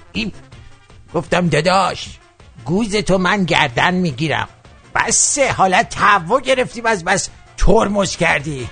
گفتم 1.15 1.49
داداش 1.49 2.19
گوز 2.65 2.97
تو 2.97 3.19
من 3.19 3.45
گردن 3.45 3.95
می‌گیرم. 3.95 4.49
بسه 4.95 5.53
حالت 5.53 5.89
تهوع 5.89 6.41
گرفتیم 6.41 6.87
از 6.87 7.05
بس 7.05 7.29
ترمز 7.57 8.17
کردی. 8.17 8.69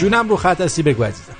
جونم 0.00 0.28
رو 0.28 0.36
خط 0.36 0.60
هستی 0.60 0.82
بگو 0.82 1.04
عزیزم. 1.04 1.36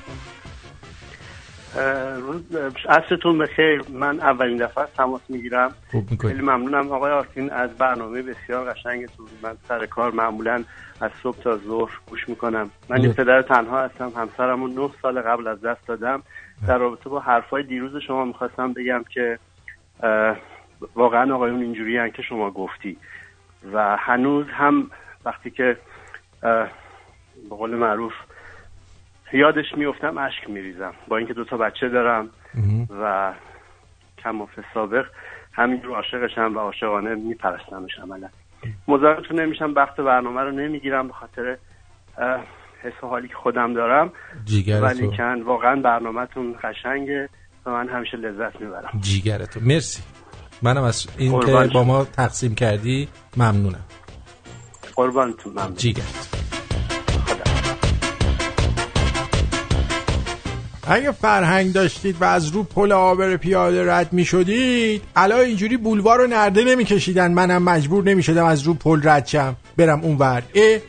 عصرتون 2.89 3.37
بخیر. 3.37 3.83
من 3.89 4.19
اولین 4.19 4.57
دفعه 4.57 4.85
تماس 4.97 5.21
می‌گیرم. 5.29 5.73
خیلی 6.21 6.41
ممنونم. 6.41 6.91
آقای 6.91 7.11
آرتین 7.11 7.51
از 7.51 7.69
برنامه 7.77 8.21
بسیار 8.21 8.73
قشنگتون. 8.73 9.27
من 9.43 9.57
سر 9.67 9.85
کار 9.85 10.11
معمولا 10.11 10.63
از 11.01 11.11
صبح 11.23 11.37
تا 11.37 11.57
ظهر 11.57 11.91
گوش 12.09 12.29
می‌کنم. 12.29 12.69
من 12.89 13.03
یه 13.03 13.13
پدر 13.13 13.41
تنها 13.41 13.83
هستم. 13.83 14.11
همسرم 14.15 14.63
رو 14.63 14.67
نه 14.67 14.89
سال 15.01 15.21
قبل 15.21 15.47
از 15.47 15.61
دست 15.61 15.87
دادم. 15.87 16.23
در 16.67 16.77
رابطه 16.77 17.09
با 17.09 17.19
حرفای 17.19 17.63
دیروز 17.63 18.01
شما 18.07 18.25
می‌خواستم 18.25 18.73
بگم 18.73 19.03
که 19.13 19.39
واقعا 20.95 21.35
آقایون 21.35 21.61
اینجوری 21.61 22.11
که 22.11 22.21
شما 22.21 22.51
گفتی. 22.51 22.97
و 23.73 23.97
هنوز 23.99 24.45
هم 24.53 24.91
وقتی 25.25 25.51
که 25.51 25.77
به 27.49 27.55
قول 27.55 27.75
معروف 27.75 28.13
یادش 29.33 29.65
میفتم 29.77 30.17
اشک 30.17 30.49
میریزم. 30.49 30.93
با 31.07 31.17
اینکه 31.17 31.33
دو 31.33 31.45
تا 31.45 31.57
بچه 31.57 31.89
دارم 31.89 32.29
و 33.03 33.33
کم 34.23 34.41
و 34.41 34.47
سابق 34.73 35.05
همین 35.53 35.83
رو 35.83 35.93
عاشقشم 35.95 36.55
و 36.55 36.59
عاشقانه 36.59 37.15
میپرستمش 37.15 37.91
عملا. 38.03 38.29
مزاحمتون 38.87 39.39
نمیشم 39.39 39.73
وقت 39.75 39.95
برنامه 39.95 40.41
رو 40.41 40.51
نمی‌گیرم 40.51 41.07
به 41.07 41.13
خاطر 41.13 41.57
حس 42.81 43.03
و 43.03 43.07
حالی 43.07 43.27
که 43.27 43.35
خودم 43.35 43.73
دارم. 43.73 44.11
ولی 44.81 45.17
کن 45.17 45.41
واقعا 45.41 45.75
برنامهتون 45.75 46.55
قشنگه. 46.63 47.29
و 47.65 47.71
من 47.71 47.89
همیشه 47.89 48.17
لذت 48.17 48.61
می‌برم. 48.61 48.99
جیگر 49.01 49.37
تو 49.37 49.59
مرسی. 49.59 50.03
منم 50.61 50.83
از 50.83 51.07
این 51.17 51.39
که 51.39 51.69
با 51.73 51.83
ما 51.83 52.05
تقسیم 52.05 52.55
کردی 52.55 53.07
ممنونم. 53.37 53.85
قربانتون 54.95 55.53
ممنون. 55.53 55.75
جیگر 55.75 56.03
اگه 60.87 61.11
فرهنگ 61.11 61.73
داشتید 61.73 62.21
و 62.21 62.23
از 62.23 62.47
رو 62.47 62.63
پل 62.63 62.91
آبر 62.91 63.37
پیاده 63.37 63.91
رد 63.91 64.13
می 64.13 64.25
شدید 64.25 65.03
الان 65.15 65.39
اینجوری 65.39 65.77
بولوار 65.77 66.19
رو 66.19 66.27
نرده 66.27 66.63
نمی 66.63 66.85
کشیدن 66.85 67.31
منم 67.31 67.63
مجبور 67.63 68.03
نمی 68.03 68.23
شدم 68.23 68.45
از 68.45 68.61
رو 68.61 68.73
پل 68.73 69.09
رد 69.09 69.27
شم. 69.27 69.55
برم 69.77 70.01
اون 70.01 70.17
ور. 70.17 70.43
اه 70.55 70.79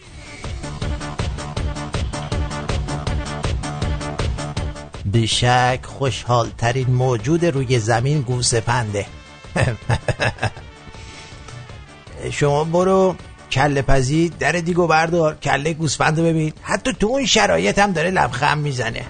بیشک 5.04 5.80
خوشحال 5.82 6.48
ترین 6.58 6.90
موجود 6.90 7.44
روی 7.44 7.78
زمین 7.78 8.20
گوسفنده 8.20 9.06
شما 12.30 12.64
برو 12.64 13.16
کله 13.50 13.82
پزی 13.82 14.28
در 14.28 14.52
دیگو 14.52 14.86
بردار. 14.86 15.34
کله 15.34 15.72
گوسفند 15.72 16.20
ببین. 16.20 16.52
حتی 16.62 16.92
تو 16.92 17.06
اون 17.06 17.26
شرایط 17.26 17.78
هم 17.78 17.92
داره 17.92 18.10
لبخند 18.10 18.58
می‌زنه. 18.58 19.04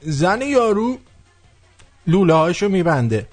زن 0.00 0.42
یارو 0.42 0.98
لوله 2.06 2.34
هاشو 2.34 2.68
میبنده. 2.68 3.28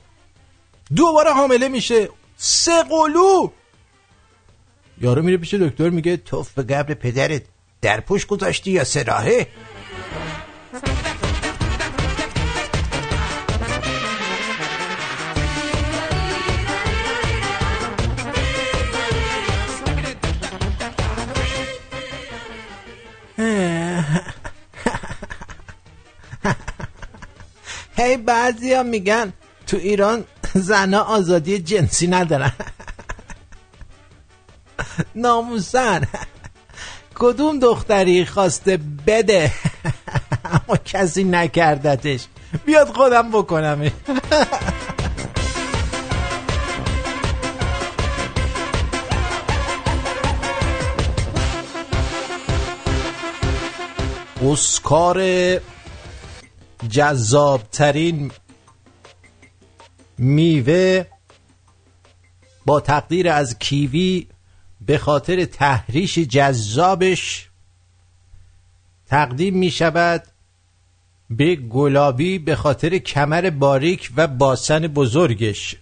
دوباره 0.95 1.33
حامله 1.33 1.67
میشه. 1.67 2.09
سه 2.37 2.83
قلو! 2.83 3.51
یارو 5.01 5.21
میره 5.21 5.37
پیش 5.37 5.53
دکتر 5.53 5.89
میگه 5.89 6.17
توف 6.17 6.51
به 6.53 6.63
قبر 6.63 6.93
پدرت. 6.93 7.41
در 7.81 7.99
پشت 7.99 8.27
گذاشتی 8.27 8.71
یا 8.71 8.83
سراحه؟ 8.83 9.47
هی 28.11 28.17
بعضی 28.17 28.73
ها 28.73 28.83
میگن 28.83 29.33
تو 29.67 29.77
ایران 29.77 30.23
زنها 30.53 31.01
آزادی 31.01 31.59
جنسی 31.59 32.07
ندارن. 32.07 32.51
ناموسن. 35.15 36.07
کدوم 37.15 37.59
دختری 37.59 38.25
خواسته 38.25 38.79
بده؟ 39.07 39.51
اما 40.53 40.77
کسی 40.85 41.23
نکردتش. 41.23 42.25
بیاد 42.65 42.87
خودم 42.87 43.31
بکنم 43.31 43.81
اسکار 54.51 55.17
جذابترین 56.89 58.31
میوه 60.17 61.05
با 62.65 62.79
تقدیر 62.79 63.29
از 63.29 63.59
کیوی 63.59 64.27
به 64.81 64.97
خاطر 64.97 65.45
تحریش 65.45 66.19
جذابش 66.19 67.49
تقدیم 69.07 69.57
می 69.57 69.71
شود 69.71 70.23
به 71.29 71.55
گلابی 71.55 72.39
به 72.39 72.55
خاطر 72.55 72.97
کمر 72.97 73.49
باریک 73.49 74.11
و 74.17 74.27
باسن 74.27 74.87
بزرگش. 74.87 75.75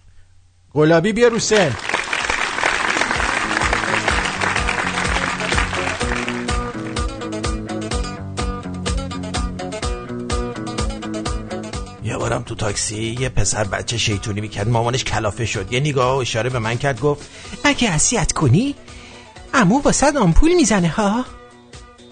گلابی 0.73 1.13
بیا 1.13 1.27
رو 1.27 1.39
سن. 1.39 1.88
بارم 12.39 12.47
تو 12.47 12.55
تاکسی 12.55 13.17
یه 13.19 13.29
پسر 13.29 13.63
بچه 13.63 13.97
شیطونی 13.97 14.41
می‌کرد 14.41 14.69
مامانش 14.69 15.03
کلافه 15.03 15.45
شد. 15.45 15.73
یه 15.73 15.79
نگاه 15.79 16.15
و 16.15 16.19
اشاره 16.19 16.49
به 16.49 16.59
من 16.59 16.77
کرد 16.77 16.99
گفت 16.99 17.29
اگه 17.63 17.89
اصیت 17.89 18.31
کنی 18.31 18.75
امو 19.53 19.81
واسه 19.81 20.19
آمپول 20.19 20.53
می‌زنه 20.53 20.87
ها؟ 20.87 21.25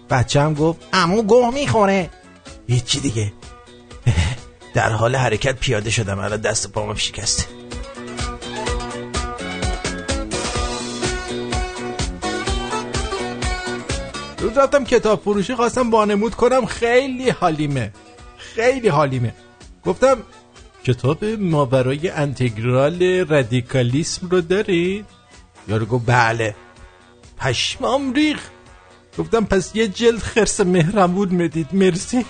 بچه 0.10 0.42
هم 0.42 0.54
گفت 0.54 0.80
امو 0.94 1.22
گوه 1.22 1.54
می‌خوره. 1.54 2.10
هیچی 2.68 3.00
دیگه. 3.00 3.34
در 4.76 4.90
حال 4.90 5.16
حرکت 5.16 5.56
پیاده 5.56 5.90
شدم 5.90 6.20
الان 6.20 6.42
دست 6.42 6.72
پامم 6.72 6.96
شکسته. 6.96 7.44
روز 14.40 14.58
رفتم 14.58 14.84
کتاب 14.84 15.22
فروشی 15.22 15.56
خواستم 15.56 15.90
بانمود 15.90 16.36
کنم. 16.36 16.66
خیلی 16.66 17.30
حالیمه. 17.30 17.92
خیلی 18.38 18.88
حالیمه. 18.88 19.34
گفتم 19.86 20.18
کتاب 20.84 21.26
ماورای 21.26 22.10
انتگرال 22.10 23.04
رادیکالیسم 23.04 24.28
رو 24.28 24.42
دارید 24.42 25.06
یارو 25.68 25.86
گفت 25.86 26.06
بله. 26.06 26.56
پشمام 27.38 28.14
ریخ. 28.14 28.50
گفتم 29.18 29.46
پس 29.46 29.76
یه 29.76 29.88
جلد 29.88 30.20
خرس 30.20 30.60
مهرمود 30.60 31.34
مدید. 31.34 31.68
مرسی. 31.74 32.26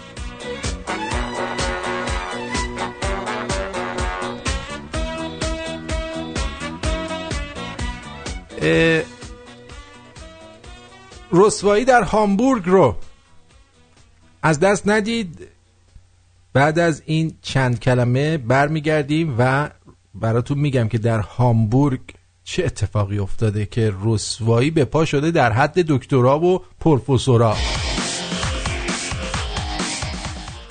رسوایی 11.31 11.85
در 11.85 12.03
هامبورگ 12.03 12.63
رو 12.65 12.95
از 14.43 14.59
دست 14.59 14.87
ندید. 14.87 15.56
بعد 16.57 16.79
از 16.79 17.01
این 17.05 17.37
چند 17.41 17.79
کلمه 17.79 18.37
برمیگردیم 18.37 19.35
و 19.39 19.69
براتون 20.15 20.59
میگم 20.59 20.87
که 20.87 20.97
در 20.97 21.19
هامبورگ 21.19 21.99
چه 22.43 22.65
اتفاقی 22.65 23.19
افتاده 23.19 23.65
که 23.65 23.93
رسوایی 24.03 24.71
به 24.71 24.85
پا 24.85 25.05
شده 25.05 25.31
در 25.31 25.51
حد 25.51 25.73
دکترا 25.87 26.39
و 26.39 26.61
پروفسورا 26.79 27.55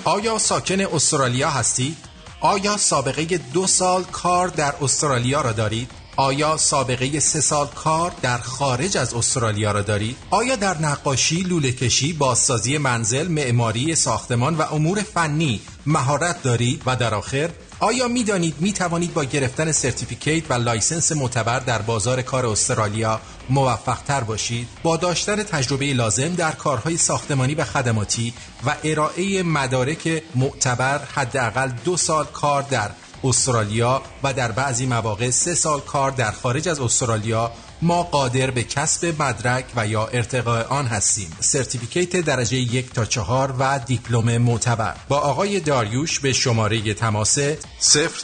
آیا 0.05 0.39
ساکن 0.39 0.81
استرالیا 0.81 1.51
هستید؟ 1.51 1.97
آیا 2.41 2.77
سابقه 2.77 3.41
دو 3.53 3.67
سال 3.67 4.03
کار 4.03 4.49
در 4.49 4.75
استرالیا 4.83 5.41
را 5.41 5.53
دارید؟ 5.53 5.91
آیا 6.17 6.57
سابقه 6.57 7.21
سه 7.21 7.41
سال 7.41 7.67
کار 7.67 8.13
در 8.23 8.39
خارج 8.39 8.97
از 8.97 9.15
استرالیا 9.15 9.73
را 9.73 9.83
دارید؟ 9.83 10.17
آیا 10.31 10.57
در 10.57 10.79
نقاشی، 10.79 11.43
لوله 11.43 11.73
کشی، 11.73 12.13
بازسازی 12.13 12.79
منزل، 12.79 13.29
معماری 13.29 13.95
ساختمان 13.95 14.55
و 14.55 14.63
امور 14.63 15.03
فنی 15.03 15.61
مهارت 15.87 16.43
دارید؟ 16.43 16.83
و 16.87 16.97
در 16.97 17.15
آخر 17.15 17.51
آیا 17.81 18.09
می 18.09 18.25
دانید 18.25 18.55
می 18.61 18.73
توانید 18.73 19.15
با 19.15 19.25
گرفتن 19.25 19.73
certificate 19.73 20.51
و 20.51 20.55
license 20.55 21.13
معتبر 21.13 21.59
در 21.59 21.83
بازار 21.83 22.23
کار 22.23 22.47
استرالیا 22.47 23.21
موفق 23.51 23.99
تر 24.03 24.21
باشید 24.21 24.69
با 24.83 24.97
داشتن 24.97 25.43
تجربه 25.43 25.93
لازم 25.93 26.29
در 26.29 26.53
کارهای 26.53 26.97
ساختمانی 26.97 27.55
و 27.55 27.65
خدماتی 27.65 28.35
و 28.67 28.75
ارائه 28.85 29.43
مدارک 29.43 30.23
معتبر 30.35 30.99
حداقل 30.99 31.71
دو 31.85 31.97
سال 31.97 32.25
کار 32.25 32.63
در 32.63 32.91
استرالیا 33.25 34.03
و 34.23 34.33
در 34.33 34.53
بعضی 34.53 34.87
مواقع 34.87 35.31
سه 35.31 35.55
سال 35.55 35.81
کار 35.81 36.11
در 36.11 36.31
خارج 36.31 36.69
از 36.69 36.81
استرالیا 36.81 37.53
ما 37.83 38.03
قادر 38.03 38.51
به 38.51 38.63
کسب 38.63 39.23
مدرک 39.23 39.65
و 39.77 39.87
یا 39.87 40.07
ارتقاء 40.07 40.63
آن 40.63 40.87
هستیم. 40.87 41.37
سرتیفیکیت 41.41 42.17
درجه 42.17 42.57
یک 42.57 42.93
تا 42.93 43.05
چهار 43.05 43.55
و 43.59 43.79
دیپلم 43.87 44.39
معتبر. 44.39 44.97
با 45.09 45.19
آقای 45.19 45.61
داریوش 45.61 46.21
به 46.21 46.33
شماره 46.33 46.95
تماس 46.95 47.39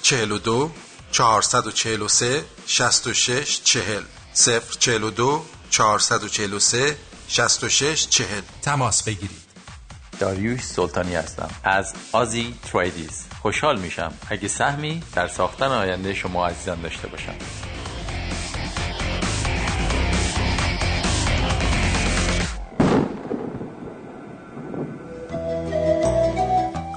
042 0.03 0.71
443 1.13 2.45
66 2.67 3.61
40 3.65 4.03
042 4.79 5.45
443 5.71 6.97
66 7.29 8.09
40 8.09 8.27
تماس 8.63 9.03
بگیرید. 9.03 9.43
داریوش 10.19 10.63
سلطانی 10.63 11.15
هستم. 11.15 11.51
از 11.65 11.93
آزی 12.13 12.55
تریدیز. 12.73 13.25
خوشحال 13.43 13.81
میشم. 13.81 14.13
اگه 14.31 14.49
سهمی 14.49 15.03
در 15.15 15.29
ساختن 15.29 15.67
آینده 15.67 16.15
شما 16.15 16.47
عزیزان 16.47 16.83
داشته 16.83 17.09
باشم. 17.09 17.35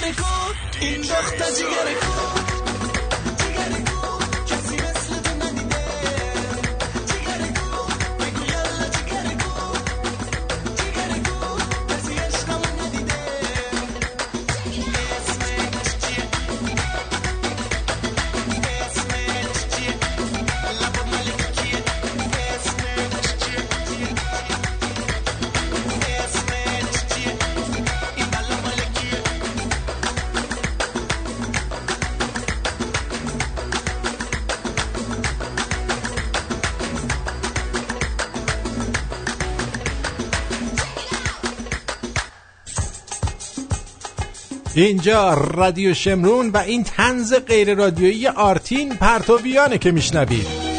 جگر 0.02 0.54
این 0.80 1.00
وقت 1.00 1.42
جگر 1.58 1.94
کو 1.94 2.59
اینجا 44.82 45.34
رادیو 45.34 45.94
شمرون 45.94 46.50
و 46.50 46.56
این 46.56 46.84
تنز 46.84 47.34
غیر 47.34 47.74
رادیویی 47.74 48.26
آرتین 48.26 48.96
پرتویانه 48.96 49.78
که 49.78 49.90
میشنوید. 49.90 50.70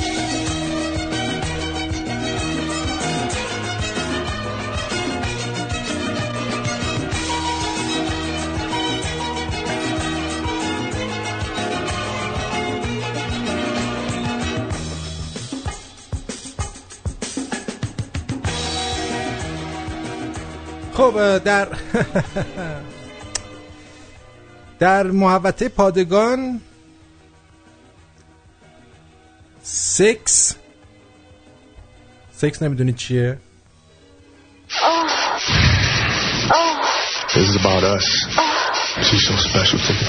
خب 20.94 21.38
در 21.38 21.68
در 24.82 25.08
محوطه 25.08 25.70
پادگان 25.70 26.62
سکس 29.64 30.56
سکس 32.34 32.64
نمی‌دونید 32.64 32.96
چیه 32.96 33.38
This 37.34 37.48
is 37.50 37.56
about 37.64 37.84
us. 37.96 38.08
She's 39.08 39.24
so 39.30 39.36
special 39.50 39.80
to 39.88 39.94
me. 39.98 40.08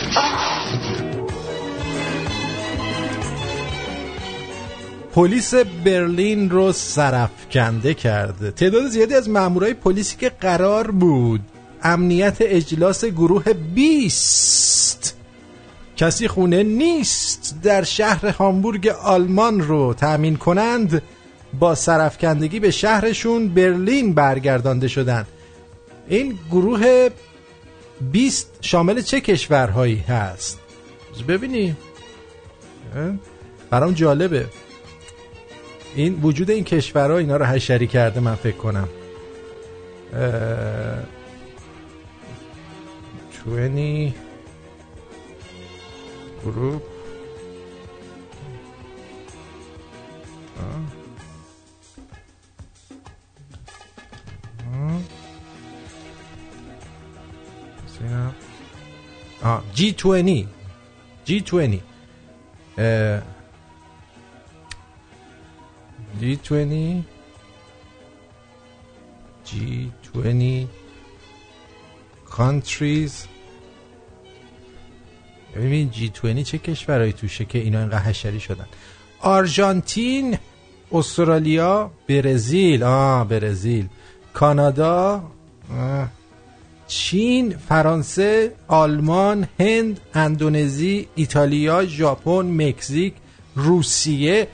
پلیس 5.14 5.54
برلین 5.54 6.50
رو 6.50 6.72
سرفکنده 6.72 7.94
کرده 7.94 8.50
تعداد 8.50 8.86
زیادی 8.86 9.14
از 9.14 9.28
مامورای 9.28 9.74
پلیسی 9.74 10.16
که 10.16 10.28
قرار 10.28 10.90
بود 10.90 11.40
امنیت 11.82 12.36
اجلاس 12.40 13.04
گروه 13.04 13.52
20 13.52 15.16
کسی 15.96 16.28
خونه 16.28 16.62
نیست 16.62 17.54
در 17.62 17.82
شهر 17.82 18.26
هامبورگ 18.26 18.88
آلمان 18.88 19.60
رو 19.60 19.94
تأمین 19.94 20.36
کنند 20.36 21.02
با 21.58 21.74
سرفکندگی 21.74 22.60
به 22.60 22.70
شهرشون 22.70 23.48
برلین 23.48 24.14
برگردانده 24.14 24.88
شدند. 24.88 25.26
این 26.08 26.38
گروه 26.50 27.08
20 28.12 28.58
شامل 28.60 29.00
چه 29.00 29.20
کشورهایی 29.20 29.96
هست؟ 29.96 30.58
ببینیم 31.28 31.76
اه؟ 32.96 33.12
برام 33.70 33.92
جالبه. 33.92 34.46
این 35.94 36.20
وجود 36.22 36.50
این 36.50 36.64
کشورها 36.64 37.18
اینا 37.18 37.36
رو 37.36 37.44
حشری 37.44 37.86
کرده 37.86 38.20
من 38.20 38.34
فکر 38.34 38.56
کنم. 38.56 38.88
اه... 43.47 43.51
20 43.51 44.14
گروپ 46.45 46.82
آه 59.43 59.62
جی 59.74 59.93
20 59.93 60.47
جی 61.24 61.40
20 61.40 61.82
جی 66.20 66.36
20 66.36 67.05
جی 69.45 69.93
20 70.14 70.68
countries. 72.32 73.31
ببین 75.57 75.90
جی 75.90 76.12
20 76.22 76.42
چه 76.42 76.59
کشورهایی 76.59 77.12
توشه 77.12 77.44
که 77.44 77.59
اینا 77.59 77.78
اینقدر 77.78 77.98
حشری 77.98 78.40
شدن. 78.40 78.66
آرژانتین 79.20 80.38
استرالیا 80.92 81.90
برزیل. 82.09 82.82
آه 82.82 83.28
برزیل. 83.28 83.88
کانادا. 84.32 85.22
چین 86.86 87.57
فرانسه 87.68 88.53
آلمان 88.68 89.46
هند 89.61 90.00
اندونزی 90.14 91.09
ایتالیا 91.14 91.86
ژاپن 91.86 92.66
مکزیک 92.66 93.14
روسیه 93.57 94.48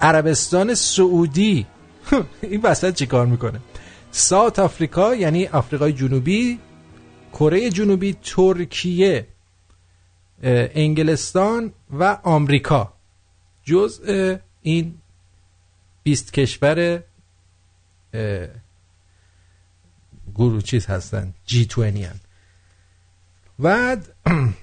عربستان 0.00 0.74
سعودی. 0.74 1.66
این 2.50 2.60
وسط 2.62 2.94
چیکار 2.94 3.26
می‌کنه؟ 3.26 3.60
ساوت 4.10 4.58
آفریقا 4.58 5.14
یعنی 5.14 5.46
آفریقای 5.46 5.92
جنوبی 5.92 6.58
کره 7.32 7.70
جنوبی 7.70 8.16
ترکیه. 8.22 9.26
انگلستان 10.42 11.72
و 11.90 12.18
آمریکا 12.22 12.92
جزء 13.64 14.36
این 14.62 14.98
20 16.02 16.32
کشور 16.32 17.02
گروه 20.34 20.62
چیز 20.62 20.86
هستن 20.86 21.34
جی 21.46 21.64
20 21.64 21.78
هن. 21.78 22.20
بعد 23.58 24.08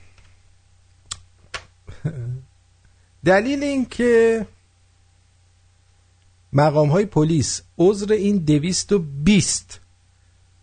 دلیل 3.26 3.64
این 3.64 3.86
که 3.86 4.46
مقام 6.54 6.90
های 6.90 7.06
پلیس 7.06 7.62
عذر 7.78 8.14
این 8.14 8.38
دویست 8.38 8.92
و 8.92 9.00
بیست 9.00 9.80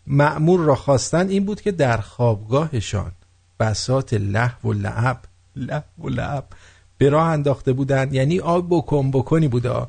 معمور 0.06 0.60
را 0.60 0.74
خواستن 0.74 1.28
این 1.28 1.44
بود 1.44 1.60
که 1.60 1.72
در 1.72 1.96
خوابگاهشان 1.96 3.12
بسات 3.60 4.14
لحو 4.14 4.68
و 4.68 4.72
لعب. 4.72 5.20
لحو 5.56 5.82
و 5.98 6.08
لعب. 6.08 6.44
به 6.98 7.08
راه 7.10 7.26
انداخته 7.26 7.72
بودن. 7.72 8.14
یعنی 8.14 8.40
آب 8.40 8.66
بکن 8.70 9.10
بکنی 9.10 9.48
بوده 9.48 9.86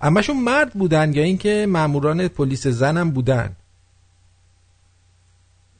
همشون 0.00 0.42
مرد 0.42 0.72
بودن 0.72 1.12
یا 1.12 1.22
اینکه 1.22 1.66
ماموران 1.68 2.28
پلیس 2.28 2.66
زنم 2.66 3.10
بودن؟ 3.10 3.56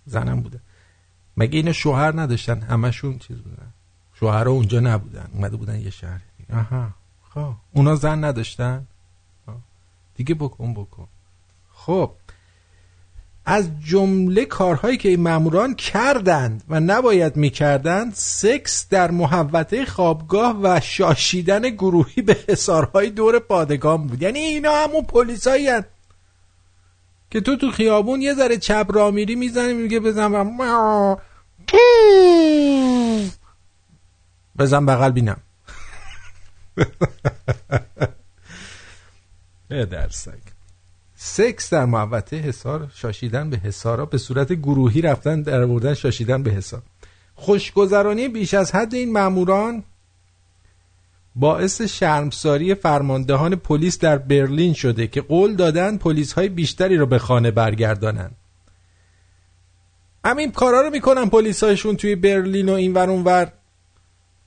زنم 0.06 0.40
بودن. 0.40 0.60
مگه 1.36 1.56
اینا 1.56 1.72
شوهر 1.72 2.20
نداشتن؟ 2.20 2.60
همشون 2.60 3.18
چیز 3.18 3.36
بودن. 3.36 3.72
شوهر 4.14 4.48
اونجا 4.48 4.80
نبودن. 4.80 5.28
اومده 5.34 5.56
بودن 5.56 5.80
یه 5.80 5.90
شهر. 5.90 6.20
آها. 6.52 6.90
خب. 7.34 7.52
اونا 7.72 7.94
زن 7.94 8.24
نداشتن؟ 8.24 8.86
دیگه 10.14 10.34
بکن 10.34 10.74
بکن. 10.74 11.06
خب. 11.72 12.12
از 13.44 13.68
جمله 13.84 14.44
کارهایی 14.44 14.96
که 14.96 15.08
این 15.08 15.20
ماموران 15.20 15.74
کردند 15.74 16.64
و 16.68 16.80
نباید 16.80 17.36
می‌کردند 17.36 18.12
سکس 18.14 18.86
در 18.90 19.10
محوطه 19.10 19.84
خوابگاه 19.84 20.60
و 20.62 20.80
شاشیدن 20.80 21.70
گروهی 21.70 22.22
به 22.22 22.36
حسارهای 22.48 23.10
دور 23.10 23.38
پادگان 23.38 24.06
بود. 24.06 24.22
یعنی 24.22 24.38
اینا 24.38 24.72
همون 24.72 25.02
پلیسایی. 25.02 25.70
که 27.30 27.40
تو 27.40 27.56
تو 27.56 27.70
خیابون 27.70 28.22
یه 28.22 28.34
ذره 28.34 28.56
چپ 28.56 28.86
را 28.88 29.10
میری 29.10 29.34
می‌زنی 29.34 29.72
میگه 29.72 30.00
بزن 30.00 30.32
بزن 34.58 34.86
بغل 34.86 35.10
بینم. 35.10 35.40
درسک 39.90 40.49
سکس 41.22 41.70
در 41.70 41.84
محوطه 41.84 42.36
حسار 42.36 42.90
شاشیدن 42.94 43.50
به 43.50 43.56
حسارا 43.56 44.06
به 44.06 44.18
صورت 44.18 44.52
گروهی 44.52 45.02
رفتن 45.02 45.42
در 45.42 45.66
بردن 45.66 45.94
شاشیدن 45.94 46.42
به 46.42 46.50
حسار 46.50 46.82
خوشگذرانی 47.34 48.28
بیش 48.28 48.54
از 48.54 48.74
حد 48.74 48.94
این 48.94 49.12
ماموران 49.12 49.84
باعث 51.36 51.82
شرمساری 51.82 52.74
فرماندهان 52.74 53.56
پلیس 53.56 53.98
در 53.98 54.18
برلین 54.18 54.72
شده 54.72 55.06
که 55.06 55.20
قول 55.20 55.56
دادن 55.56 55.96
پلیس 55.96 56.32
های 56.32 56.48
بیشتری 56.48 56.96
رو 56.96 57.06
به 57.06 57.18
خانه 57.18 57.50
برگردانن. 57.50 58.30
همین 60.24 60.52
کارا 60.52 60.80
رو 60.80 60.90
می‌کنن 60.90 61.28
پلیس 61.28 61.64
هایشون 61.64 61.96
توی 61.96 62.16
برلین 62.16 62.68
و 62.68 62.72
این 62.72 62.94
ور 62.94 63.08
ور 63.10 63.52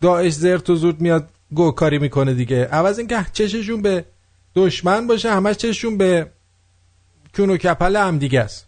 داعش 0.02 0.34
زرت 0.34 0.70
و 0.70 0.76
زود 0.76 1.02
میاد 1.02 1.30
گوکاری 1.52 2.00
می‌کنه 2.00 2.34
دیگه. 2.34 2.66
عوض 2.66 3.00
اینکه 3.00 3.26
چششون 3.34 3.82
به 3.82 4.06
دشمن 4.56 5.08
باشه 5.08 5.32
همش 5.32 5.56
چششون 5.56 5.98
به 5.98 6.33
کون 7.36 7.50
و 7.50 7.58
کپل 7.58 7.96
هم 7.96 8.18
دیگه 8.18 8.42
است. 8.42 8.68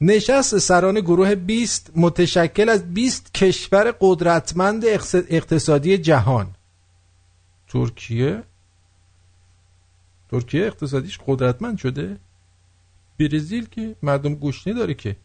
نشست 0.00 0.58
سران 0.58 1.00
گروه 1.00 1.34
20 1.34 1.90
متشکل 1.96 2.68
از 2.68 2.94
20 2.94 3.34
کشور 3.34 3.94
قدرتمند 4.00 4.84
اقتصادی 5.28 5.98
جهان. 5.98 6.54
ترکیه؟ 7.68 8.42
ترکیه 10.30 10.66
اقتصادیش 10.66 11.18
قدرتمند 11.26 11.78
شده؟ 11.78 12.18
برزیل 13.18 13.66
که 13.66 13.96
مردم 14.02 14.34
گوشنه 14.34 14.74
داره 14.74 14.94
که. 14.94 15.16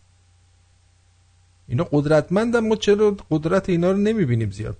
اینا 1.67 1.83
قدرتمندن 1.83 2.67
ما 2.67 2.75
چرا 2.75 3.17
قدرت 3.31 3.69
اینا 3.69 3.91
رو 3.91 3.97
نمی‌بینیم 3.97 4.51
زیاد. 4.51 4.77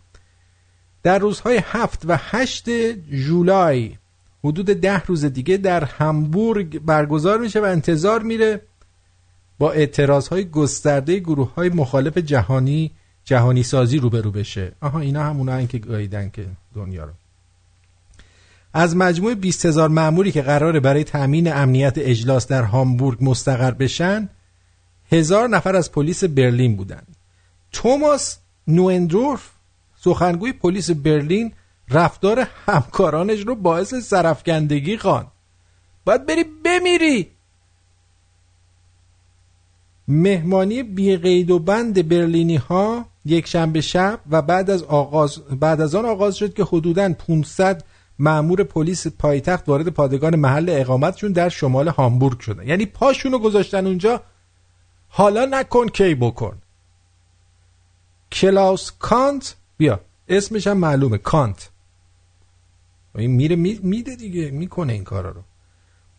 در 1.04 1.20
روزهای 1.20 1.62
هفت 1.64 2.02
و 2.06 2.18
هشت 2.20 2.70
جولای 3.00 3.98
حدود 4.46 4.66
ده 4.66 5.04
روز 5.04 5.26
دیگه 5.26 5.58
در 5.58 5.84
همبورگ 5.84 6.80
برگزار 6.80 7.40
میشه 7.40 7.62
و 7.62 7.64
انتظار 7.64 8.24
میره 8.24 8.62
با 9.60 9.72
اعتراض 9.72 10.28
های 10.28 10.46
گسترده 10.46 11.20
گروه 11.20 11.54
های 11.54 11.70
مخالف 11.70 12.18
جهانی 12.18 12.92
جهانی 13.24 13.64
سازی 13.64 13.98
روبرو 13.98 14.32
بشه 14.32 14.72
آها 14.82 15.00
اینا 15.00 15.24
همونا 15.24 15.66
که 15.66 15.78
گاییدن 15.78 16.30
که 16.30 16.46
دنیا 16.76 17.04
رو 17.04 17.12
از 18.74 18.96
مجموع 18.96 19.34
20 19.34 19.66
هزار 19.66 19.90
معمولی 19.90 20.32
که 20.32 20.42
قراره 20.42 20.80
برای 20.80 21.04
تأمین 21.04 21.54
امنیت 21.54 21.94
اجلاس 21.98 22.48
در 22.48 22.64
هامبورگ 22.64 23.18
مستقر 23.22 23.72
بشن 23.72 24.30
هزار 25.12 25.50
نفر 25.50 25.76
از 25.76 25.92
پلیس 25.92 26.24
برلین 26.24 26.76
بودند. 26.76 27.16
توماس 27.72 28.38
نوندروف 28.68 29.50
سخنگوی 30.02 30.54
پلیس 30.54 30.90
برلین 30.92 31.54
رفتار 31.90 32.48
همکارانش 32.66 33.40
رو 33.40 33.56
باعث 33.56 33.94
سرفکندگی 33.96 34.98
خوان. 34.98 35.28
باید 36.06 36.26
بری 36.26 36.44
بمیری. 36.44 37.32
مهمانی 40.08 40.84
بیقید 40.84 41.52
و 41.52 41.60
بند 41.60 42.08
برلینی 42.08 42.56
ها 42.56 43.06
یک 43.26 43.48
شنبه 43.48 43.82
شب 43.82 44.20
و 44.30 44.42
بعد 44.42 44.70
از 44.70 44.84
آغاز 44.84 45.38
بعد 45.38 45.82
از 45.82 45.96
آن 45.96 46.06
آغاز 46.06 46.36
شد 46.36 46.54
که 46.54 46.64
حدوداً 46.64 47.14
500 47.14 47.84
مأمور 48.20 48.64
پلیس 48.64 49.08
پایتخت 49.08 49.70
وارد 49.70 49.90
پادگان 49.90 50.36
محل 50.36 50.66
اقامتشون 50.70 51.32
در 51.32 51.50
شمال 51.50 51.88
هامبورگ 51.88 52.40
شدن. 52.40 52.68
یعنی 52.68 52.86
پاشونو 52.86 53.40
گذاشتن 53.40 53.88
اونجا. 53.88 54.22
حالا 55.08 55.46
نکن 55.46 55.88
کی 55.88 56.16
بکن. 56.16 56.62
کلاوس 58.32 58.92
کانت 59.00 59.56
بیا 59.78 60.00
اسمش 60.28 60.68
هم 60.68 60.78
معلومه 60.78 61.18
کانت. 61.18 61.70
این 63.18 63.32
میره 63.32 63.56
میده 63.84 64.16
دیگه 64.16 64.52
می‌کنه 64.52 64.94
این 64.94 65.04
کارا 65.04 65.30
رو. 65.30 65.42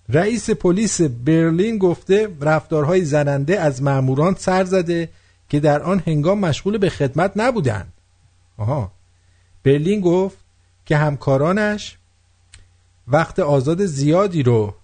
رئیس 0.09 0.51
پلیس 0.51 1.01
برلین 1.01 1.79
گفته 1.79 2.29
رفتارهای 2.41 3.05
زننده 3.05 3.61
از 3.61 3.83
ماموران 3.83 4.35
سر 4.39 4.65
زده 4.65 5.09
که 5.49 5.61
در 5.61 5.83
آن 5.83 6.03
هنگام 6.07 6.39
مشغول 6.39 6.79
به 6.79 6.91
خدمت 6.91 7.33
نبودند. 7.37 7.93
آها. 8.57 8.93
برلین 9.65 10.01
گفت 10.01 10.37
که 10.87 10.97
همکارانش 10.97 11.99
وقت 13.09 13.39
آزاد 13.39 13.85
زیادی 13.85 14.43
رو 14.43 14.75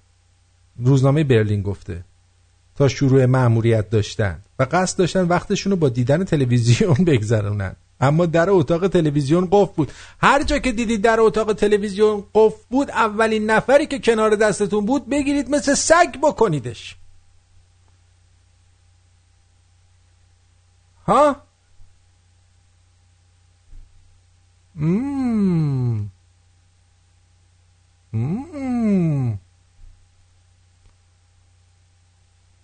روزنامه 0.78 1.24
برلین 1.24 1.62
گفته 1.62 2.04
تا 2.76 2.88
شروع 2.88 3.24
مأموریت 3.26 3.90
داشتن 3.90 4.42
و 4.58 4.66
قصد 4.72 4.98
داشتن 4.98 5.22
وقتشون 5.22 5.70
رو 5.70 5.76
با 5.76 5.88
دیدن 5.88 6.24
تلویزیون 6.24 6.94
بگذرونن. 7.06 7.76
اما 8.02 8.26
در 8.26 8.50
اتاق 8.50 8.88
تلویزیون 8.88 9.48
قفل 9.50 9.72
بود. 9.76 9.92
هر 10.22 10.42
جا 10.42 10.58
که 10.58 10.72
دیدید 10.72 11.02
در 11.02 11.20
اتاق 11.20 11.52
تلویزیون 11.52 12.24
قفل 12.34 12.62
بود 12.70 12.90
اولین 12.90 13.50
نفری 13.50 13.86
که 13.86 13.98
کنار 13.98 14.34
دستتون 14.34 14.86
بود 14.86 15.08
بگیرید 15.08 15.50
مثل 15.50 15.74
سگ 15.74 16.16
بکنیدش. 16.22 16.96
ها؟ 21.06 21.36
مم. 24.74 26.10
مم. 28.12 29.38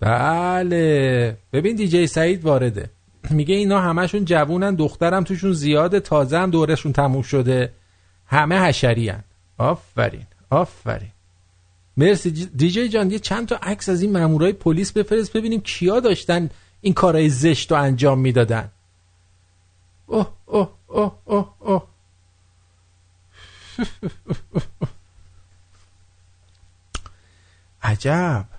بله. 0.01 1.37
ببین 1.53 1.77
دیجی 1.77 2.07
سعید 2.07 2.45
وارده. 2.45 2.91
میگه 3.31 3.55
اینا 3.55 3.81
همشون 3.81 4.25
جوونن 4.25 4.75
دخترم 4.75 5.25
توشون 5.25 5.53
زیاده 5.53 6.01
تازه 6.01 6.39
هم 6.39 6.51
دورشون 6.51 6.93
تموم 6.93 7.23
شده. 7.23 7.73
همه 8.27 8.59
حشری 8.59 9.09
هن. 9.09 9.25
آفرین 9.59 10.27
آفرین. 10.51 11.11
مرسی 11.97 12.31
دیجی 12.31 12.89
جان 12.89 13.11
یه 13.11 13.19
چند 13.19 13.49
تا 13.49 13.57
عکس 13.57 13.89
از 13.89 14.03
این 14.03 14.13
مامورای 14.13 14.53
پلیس 14.53 14.93
بفرست 14.93 15.33
ببینیم 15.33 15.61
کیا 15.61 16.01
داشتن 16.01 16.51
این 16.81 16.95
کارهای 16.95 17.29
زشت 17.29 17.73
رو 17.73 17.79
انجام 17.79 18.19
می‌دادن. 18.19 18.71
اوه 20.07 20.29
اوه 20.47 20.69
اوه 20.87 21.13
اوه 21.25 21.49
اوه. 21.59 21.83
عجب. 27.83 28.58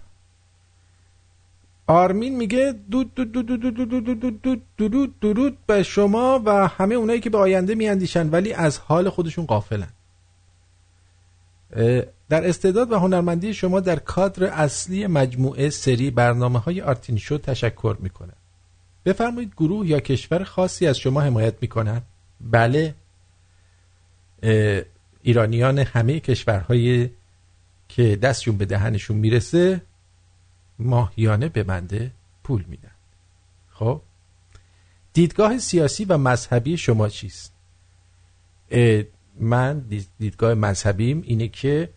آرمین 1.90 2.38
میگه 2.38 2.76
دود 2.92 3.16
دود 3.16 3.32
دود 3.32 3.48
دود 3.48 3.62
دود 3.62 3.90
دود 3.90 4.20
دود 4.20 4.42
دود 4.42 4.62
درود 4.78 5.20
درود 5.20 5.58
به 5.68 5.84
شما 5.84 6.42
و 6.46 6.68
همه 6.68 6.96
اونایی 6.96 7.20
که 7.20 7.30
به 7.30 7.38
آینده 7.38 7.76
میاندیشن 7.76 8.30
ولی 8.30 8.54
از 8.54 8.80
حال 8.80 9.10
خودشون 9.10 9.46
قافلن 9.46 9.88
در 12.30 12.48
استعداد 12.48 12.92
و 12.92 13.00
هنرمندی 13.00 13.54
شما 13.54 13.80
در 13.80 13.96
کادر 13.96 14.44
اصلی 14.44 15.08
مجموعه 15.08 15.70
سری 15.70 16.12
برنامه 16.12 16.60
های 16.60 16.82
آرتین 16.82 17.18
شو 17.18 17.38
تشکر 17.38 17.98
می‌کنه 18.00 18.34
بفرمایید 19.06 19.54
گروه 19.58 19.88
یا 19.88 20.00
کشور 20.00 20.44
خاصی 20.44 20.88
از 20.88 20.98
شما 20.98 21.22
حمایت 21.22 21.54
می‌کنن 21.62 22.02
بله 22.42 22.96
ایرانیان 25.22 25.80
همه 25.80 26.20
کشورهای 26.20 27.10
که 27.90 28.16
دستشون 28.16 28.58
به 28.58 28.66
دهنشون 28.66 29.18
می‌رسه 29.18 29.82
ماهیانه 30.80 31.50
به 31.50 31.64
بنده 31.64 32.12
پول 32.44 32.64
میدن. 32.68 32.92
خب؟ 33.72 34.02
دیدگاه 35.14 35.58
سیاسی 35.58 36.06
و 36.06 36.18
مذهبی 36.18 36.78
شما 36.78 37.10
چیست؟ 37.10 37.54
من 39.40 39.80
دیدگاه 40.20 40.54
مذهبیم 40.54 41.22
اینه 41.26 41.48
که 41.48 41.90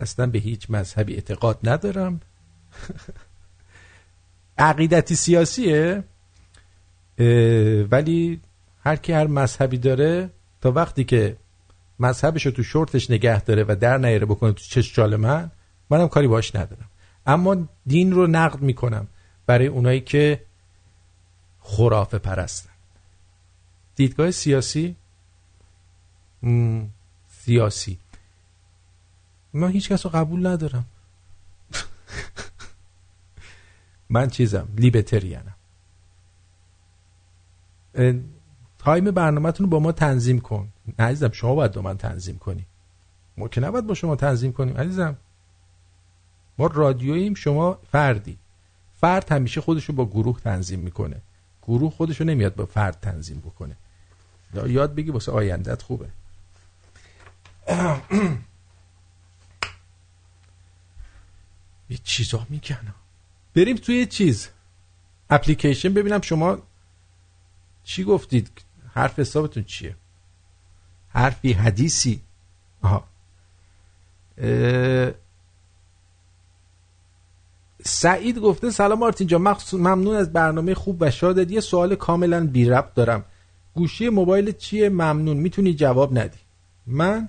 اصلا 0.00 0.26
به 0.26 0.38
هیچ 0.38 0.70
مذهبی 0.70 1.14
اعتقاد 1.14 1.58
ندارم. 1.64 2.20
عقیدتی 4.58 5.14
سیاسیه 5.14 6.04
ولی 7.90 8.40
هر 8.84 8.96
کی 8.96 9.12
هر 9.12 9.26
مذهبی 9.26 9.78
داره 9.78 10.30
تا 10.60 10.72
وقتی 10.72 11.04
که 11.04 11.36
مذهبش 11.98 12.46
رو 12.46 12.52
تو 12.52 12.62
شورتش 12.62 13.10
نگه 13.10 13.42
داره 13.42 13.64
و 13.68 13.76
در 13.80 13.98
نیاره 13.98 14.26
بکنه 14.26 14.52
تو 14.52 14.64
چشم 14.64 15.16
من 15.16 15.50
منم 15.90 16.08
کاری 16.08 16.28
باش 16.28 16.54
ندارم. 16.54 16.88
اما 17.26 17.68
دین 17.86 18.12
رو 18.12 18.26
نقد 18.26 18.60
می‌کنم 18.60 19.06
برای 19.46 19.66
اونایی 19.66 20.00
که 20.00 20.44
خرافه 21.60 22.18
پرستن. 22.18 22.70
دیدگاه 23.96 24.30
سیاسی؟ 24.30 24.96
سیاسی. 27.28 27.98
من 29.52 29.70
هیچ 29.70 29.88
کس 29.88 30.06
رو 30.06 30.12
قبول 30.12 30.46
ندارم. 30.46 30.84
من 34.08 34.28
چیزم 34.28 34.68
لیبتریانم. 34.76 35.54
تایم 38.78 39.10
برنامهتون 39.10 39.64
رو 39.64 39.70
با 39.70 39.78
ما 39.78 39.92
تنظیم 39.92 40.40
کن. 40.40 40.68
نه 40.98 41.04
عزیزم 41.04 41.30
شما 41.32 41.54
باید 41.54 41.72
با 41.72 41.82
من 41.82 41.96
تنظیم 41.96 42.38
کنی. 42.38 42.66
ما 43.36 43.48
که 43.48 43.60
نباید 43.60 43.86
با 43.86 43.94
شما 43.94 44.16
تنظیم 44.16 44.52
کنیم 44.52 44.76
عزیزم. 44.76 45.16
ما 46.58 46.66
رادیوییم 46.66 47.34
شما 47.34 47.78
فردی. 47.92 48.38
فرد 49.00 49.32
همیشه 49.32 49.60
خودشو 49.60 49.92
با 49.92 50.06
گروه 50.06 50.40
تنظیم 50.40 50.80
می‌کنه. 50.80 51.20
گروه 51.62 51.90
خودشو 51.90 52.24
نمیاد 52.24 52.54
با 52.54 52.66
فرد 52.66 53.00
تنظیم 53.00 53.40
بکنه. 53.40 53.76
یاد 54.66 54.94
بگی 54.94 55.10
واسه 55.10 55.32
آیندت 55.32 55.82
خوبه. 55.82 56.08
یه 61.90 61.98
چیزا 62.04 62.46
می‌کنم 62.50 62.94
بریم 63.54 63.76
توی 63.76 64.06
چیز. 64.06 64.48
اپلیکیشن 65.30 65.94
ببینم 65.94 66.20
شما 66.20 66.58
چی 67.84 68.04
گفتید. 68.04 68.50
حرف 68.94 69.18
حسابتون 69.18 69.64
چیه؟ 69.64 69.96
حرفی 71.08 71.52
حدیثی. 71.52 72.22
آها. 72.82 73.08
سعید 77.86 78.38
گفته 78.38 78.70
سلام 78.70 78.98
مارتین 78.98 79.26
جان 79.26 79.56
ممنون 79.72 80.16
از 80.16 80.32
برنامه 80.32 80.74
خوب 80.74 80.96
و 81.00 81.10
شادت. 81.10 81.50
یه 81.50 81.60
سوال 81.60 81.94
کاملا 81.94 82.46
بی 82.46 82.64
ربط 82.64 82.94
دارم. 82.94 83.24
گوشی 83.74 84.08
موبایل 84.08 84.52
چیه؟ 84.52 84.88
ممنون. 84.88 85.36
می‌تونی 85.36 85.74
جواب 85.74 86.18
ندی. 86.18 86.38
من 86.86 87.28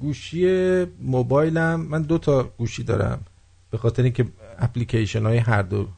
گوشی 0.00 0.84
موبایلم. 0.84 1.80
من 1.80 2.02
دو 2.02 2.18
تا 2.18 2.42
گوشی 2.42 2.82
دارم. 2.82 3.24
به 3.70 3.78
خاطر 3.78 4.02
اینکه 4.02 4.26
اپلیکیشن 4.58 5.26
های 5.26 5.38
هر 5.38 5.62
دو 5.62 5.88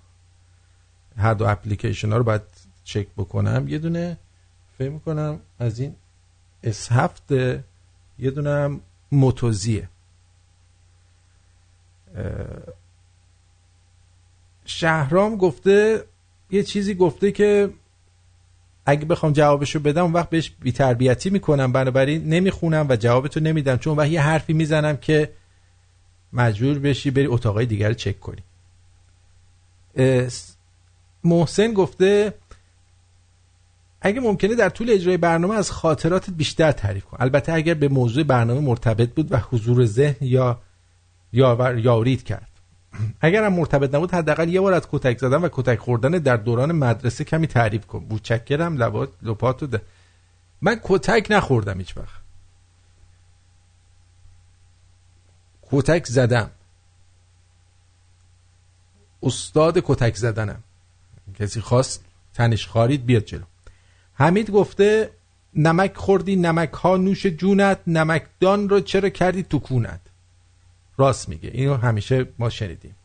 هر 1.16 1.34
دو 1.34 1.44
اپلیکیشن 1.44 2.12
ها 2.12 2.16
رو 2.16 2.24
باید 2.24 2.42
چک 2.84 3.06
بکنم. 3.16 3.68
یه 3.68 3.78
دونه 3.78 4.18
فکر 4.78 4.98
کنم 4.98 5.40
از 5.58 5.78
این 5.78 5.94
اس 6.62 6.92
هفت 6.92 7.30
یه 8.18 8.30
دونه 8.30 8.50
هم 8.50 8.80
موتوزیه 9.12 9.88
شهرام 14.64 15.36
گفته 15.36 16.04
یه 16.50 16.62
چیزی 16.62 16.94
گفته 16.94 17.32
که 17.32 17.70
اگه 18.86 19.04
بخوام 19.04 19.32
جوابشو 19.32 19.80
بدم 19.80 20.02
اون 20.02 20.12
وقت 20.12 20.30
بهش 20.30 20.52
بیتربیتی 20.60 21.30
می‌کنم. 21.30 21.72
بنابراین 21.72 22.28
نمی‌خونم 22.28 22.86
و 22.88 22.96
جوابتو 22.96 23.40
نمیدم 23.40 23.76
چون 23.76 23.96
وقت 23.96 24.08
یه 24.08 24.20
حرفی 24.22 24.52
می‌زنم 24.52 24.96
که 24.96 25.32
مجبور 26.32 26.78
بشی 26.78 27.10
بری 27.10 27.26
اتاقای 27.26 27.66
دیگر 27.66 27.92
چک 27.92 28.20
کنی. 28.20 28.42
محسن 31.24 31.72
گفته 31.72 32.34
اگه 34.00 34.20
ممکنه 34.20 34.54
در 34.54 34.68
طول 34.68 34.90
اجرای 34.90 35.16
برنامه 35.16 35.54
از 35.54 35.70
خاطراتت 35.70 36.30
بیشتر 36.30 36.72
تعریف 36.72 37.04
کن. 37.04 37.16
البته 37.20 37.52
اگر 37.52 37.74
به 37.74 37.88
موضوع 37.88 38.24
برنامه 38.24 38.60
مرتبط 38.60 39.10
بود 39.10 39.32
و 39.32 39.36
حضور 39.36 39.84
ذهن 39.84 40.16
یا 40.20 40.60
یاور 41.36 41.78
یارید 41.78 42.22
کرد. 42.22 42.48
اگر 43.20 43.44
هم 43.44 43.52
مرتبط 43.52 43.94
نبود 43.94 44.14
حداقل 44.14 44.48
یه 44.48 44.60
بار 44.60 44.72
از 44.72 44.88
کتک 44.92 45.18
زدن 45.18 45.42
و 45.42 45.48
کتک 45.52 45.78
خوردن 45.78 46.10
در 46.10 46.36
دوران 46.36 46.72
مدرسه 46.72 47.24
کمی 47.24 47.46
تعریف 47.46 47.86
کن. 47.86 48.04
بوچکرم 48.04 48.76
لبات 48.76 49.08
لپاتو 49.22 49.66
ده 49.66 49.80
من 50.62 50.80
کتک 50.82 51.26
نخوردم 51.30 51.78
هیچ 51.78 51.96
وقت. 51.96 52.20
کتک 55.70 56.06
زدم. 56.06 56.50
استاد 59.22 59.78
کتک 59.84 60.16
زدنم. 60.16 60.62
کسی 61.38 61.60
خواست 61.60 62.04
تنش 62.34 62.66
خارید 62.66 63.06
بیاد 63.06 63.24
جلو. 63.24 63.44
حمید 64.14 64.50
گفته 64.50 65.10
نمک 65.54 65.96
خوردی 65.96 66.36
نمک 66.36 66.72
ها 66.72 66.96
نوش 66.96 67.26
جونت 67.26 67.80
نمکدان 67.86 68.68
رو 68.68 68.80
چرا 68.80 69.08
کردی 69.08 69.42
تو 69.42 69.58
کونت؟ 69.58 70.00
راست 70.96 71.28
میگه. 71.28 71.50
اینو 71.54 71.76
همیشه 71.76 72.26
ما 72.38 72.50
شنیدیم. 72.50 72.96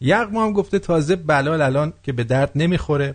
یغما 0.00 0.44
هم 0.44 0.52
گفته 0.52 0.78
تازه 0.78 1.16
بلال 1.16 1.62
الان 1.62 1.92
که 2.02 2.12
به 2.12 2.24
درد 2.24 2.52
نمی‌خوره. 2.54 3.14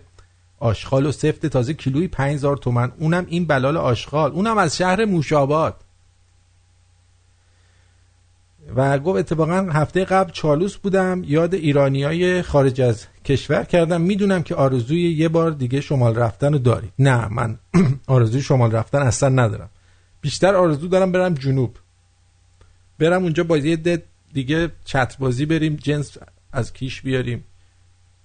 آشغال 0.58 1.06
و 1.06 1.12
سفت 1.12 1.46
تازه 1.46 1.74
کیلوی 1.74 2.08
5000 2.08 2.56
تومن. 2.56 2.92
اونم 2.98 3.26
این 3.28 3.46
بلال 3.46 3.76
آشغال 3.76 4.32
اونم 4.32 4.58
از 4.58 4.76
شهر 4.76 5.04
موشاباد. 5.04 5.76
و 8.76 8.98
گفت 8.98 9.18
اتفاقا 9.18 9.70
هفته 9.72 10.04
قبل 10.04 10.32
چالوس 10.32 10.76
بودم. 10.76 11.22
یاد 11.26 11.54
ایرانی 11.54 12.02
های 12.02 12.42
خارج 12.42 12.80
از 12.80 13.06
کشور 13.24 13.64
کردم. 13.64 14.00
می‌دونم 14.00 14.42
که 14.42 14.54
آرزوی 14.54 15.12
یه 15.12 15.28
بار 15.28 15.50
دیگه 15.50 15.80
شمال 15.80 16.14
رفتن 16.14 16.52
رو 16.52 16.58
داری 16.58 16.92
نه 16.98 17.28
من 17.28 17.58
آرزوی 18.06 18.42
شمال 18.42 18.72
رفتن 18.72 18.98
اصلا 18.98 19.28
ندارم. 19.28 19.70
بیشتر 20.20 20.54
آرزو 20.54 20.88
دارم 20.88 21.12
برم 21.12 21.34
جنوب. 21.34 21.76
برم 22.98 23.22
اونجا 23.22 23.44
با 23.44 23.56
یه 23.58 23.76
ده 23.76 24.02
دیگه 24.32 24.72
چت 24.84 25.18
بازی 25.18 25.46
بریم 25.46 25.76
جنس 25.76 26.16
از 26.52 26.72
کیش 26.72 27.02
بیاریم 27.02 27.44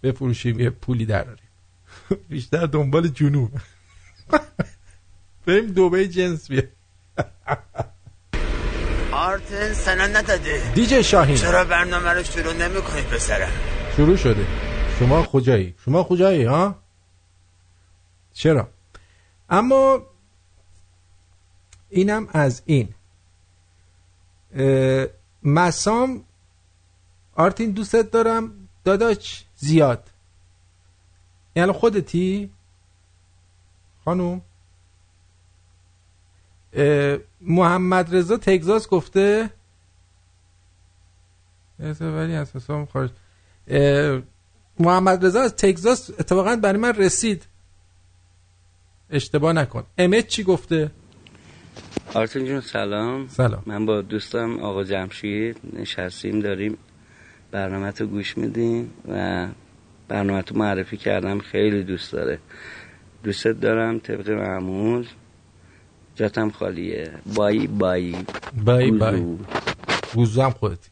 بفروشیم 0.03 0.59
یه 0.59 0.69
پولی 0.69 1.05
دراریم. 1.05 1.49
بیشتر 2.29 2.65
دنبال 2.65 3.07
جنوب. 3.07 3.51
بریم 5.45 5.65
دوبه 5.67 6.07
جنس 6.07 6.47
بیاریم. 6.47 6.69
آرتن 9.11 9.73
سنا 9.73 10.07
نداده. 10.07 10.71
دیجی 10.75 11.03
شاهین. 11.03 11.37
چرا 11.37 11.63
برنامه 11.63 12.09
رو 12.09 12.23
شروع 12.23 12.53
نمی 12.53 12.81
کنی 12.81 13.01
پسرم؟ 13.01 13.51
شروع 13.95 14.15
شده. 14.15 14.45
شما 14.99 15.23
کجایی 15.23 15.75
شما 15.85 16.03
کجایی 16.03 16.43
ها؟ 16.43 16.75
چرا؟ 18.33 18.69
اما 19.49 20.01
اینم 21.89 22.27
از 22.33 22.61
این. 22.65 22.93
مسام 25.43 26.23
آرتین 27.35 27.71
دوستت 27.71 28.11
دارم. 28.11 28.67
داداش 28.83 29.45
زیاد. 29.55 30.09
یعنی 31.55 31.71
خودتی؟ 31.71 32.51
خانوم. 34.05 34.41
محمد 37.41 38.15
رضا 38.15 38.37
تگزاس 38.37 38.87
گفته. 38.89 39.49
ولی 41.79 42.35
از 42.35 42.55
حسام 42.55 42.85
خارج. 42.85 43.11
محمد 44.79 45.25
رضا 45.25 45.41
از 45.41 45.55
تگزاس 45.55 46.09
اتفاقا 46.09 46.55
برای 46.55 46.79
من 46.79 46.93
رسید. 46.93 47.47
اشتباه 49.09 49.53
نکن. 49.53 49.85
امت 49.97 50.27
چی 50.27 50.43
گفته؟ 50.43 50.91
آرتین 52.13 52.45
جون 52.45 52.61
سلام. 52.61 53.27
سلام. 53.27 53.63
من 53.65 53.85
با 53.85 54.01
دوستم 54.01 54.59
آقا 54.59 54.83
جمشید 54.83 55.57
نشستیم 55.79 56.39
داریم 56.39 56.77
برنامه 57.51 57.91
تو 57.91 58.05
گوش 58.05 58.37
میدیم 58.37 58.91
و 59.11 59.47
برنامه 60.07 60.41
تو 60.41 60.55
معرفی 60.57 60.97
کردم 60.97 61.39
خیلی 61.39 61.83
دوست 61.83 62.11
داره. 62.11 62.39
دوستت 63.23 63.59
دارم 63.59 63.99
طبق 63.99 64.29
معمول. 64.29 65.07
جاتم 66.15 66.49
خالیه. 66.49 67.11
بای 67.35 67.67
بای 67.67 68.15
بای. 68.65 68.91
بای 68.91 69.23
گوزو. 70.15 70.41
هم 70.41 70.51
خودتی. 70.51 70.89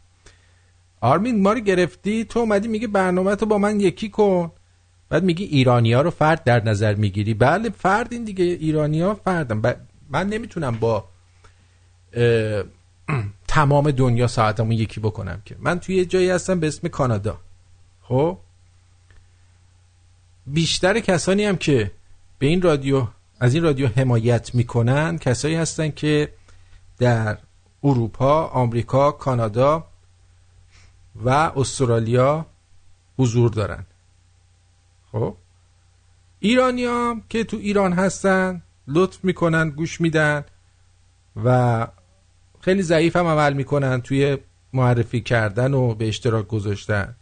آرمین 1.01 1.41
ما 1.41 1.53
رو 1.53 1.59
گرفتی؟ 1.59 2.23
تو 2.25 2.39
اومدی 2.39 2.67
میگه 2.67 2.87
برنامه 2.87 3.35
تو 3.35 3.45
با 3.45 3.57
من 3.57 3.79
یکی 3.79 4.09
کن. 4.09 4.51
بعد 5.09 5.23
میگی 5.23 5.43
ایرانی 5.43 5.93
ها 5.93 6.01
رو 6.01 6.09
فرد 6.09 6.43
در 6.43 6.63
نظر 6.63 6.95
می‌گیری. 6.95 7.33
بله 7.33 7.69
فرد 7.69 8.13
این 8.13 8.23
دیگه 8.23 8.43
ایرانی 8.43 9.01
ها 9.01 9.13
فردم 9.13 9.61
ب- 9.61 9.77
من 10.09 10.27
نمی‌تونم 10.27 10.77
با 10.77 11.05
تمام 13.47 13.91
دنیا 13.91 14.27
ساعتمو 14.27 14.73
یکی 14.73 14.99
بکنم 14.99 15.41
که. 15.45 15.55
من 15.59 15.79
توی 15.79 15.95
یه 15.95 16.05
جایی 16.05 16.29
هستم 16.29 16.59
به 16.59 16.67
اسم 16.67 16.87
کانادا. 16.87 17.39
خب؟ 18.01 18.37
بیشتر 20.47 20.99
کسانی 20.99 21.45
هم 21.45 21.57
که 21.57 21.91
به 22.39 22.47
این 22.47 22.61
رادیو 22.61 23.07
از 23.39 23.53
این 23.53 23.63
رادیو 23.63 23.87
حمایت 23.87 24.55
می‌کنن 24.55 25.17
کسایی 25.17 25.55
هستن 25.55 25.91
که 25.91 26.33
در 26.97 27.37
اروپا، 27.83 28.47
آمریکا، 28.47 29.11
کانادا 29.11 29.87
و 31.15 31.29
استرالیا 31.29 32.45
حضور 33.17 33.49
دارن. 33.49 33.85
خب؟ 35.11 35.37
ایرانی 36.39 36.85
هم 36.85 37.23
که 37.29 37.43
تو 37.43 37.57
ایران 37.57 37.93
هستن 37.93 38.61
لطف 38.87 39.23
می‌کنن 39.23 39.69
گوش 39.69 40.01
میدن 40.01 40.43
و 41.43 41.87
خیلی 42.61 42.81
ضعیف 42.81 43.15
هم 43.15 43.25
عمل 43.25 43.53
می‌کنن 43.53 44.01
توی 44.01 44.37
معرفی 44.73 45.21
کردن 45.21 45.73
و 45.73 45.95
به 45.95 46.07
اشتراک 46.07 46.47
گذاشتن. 46.47 47.15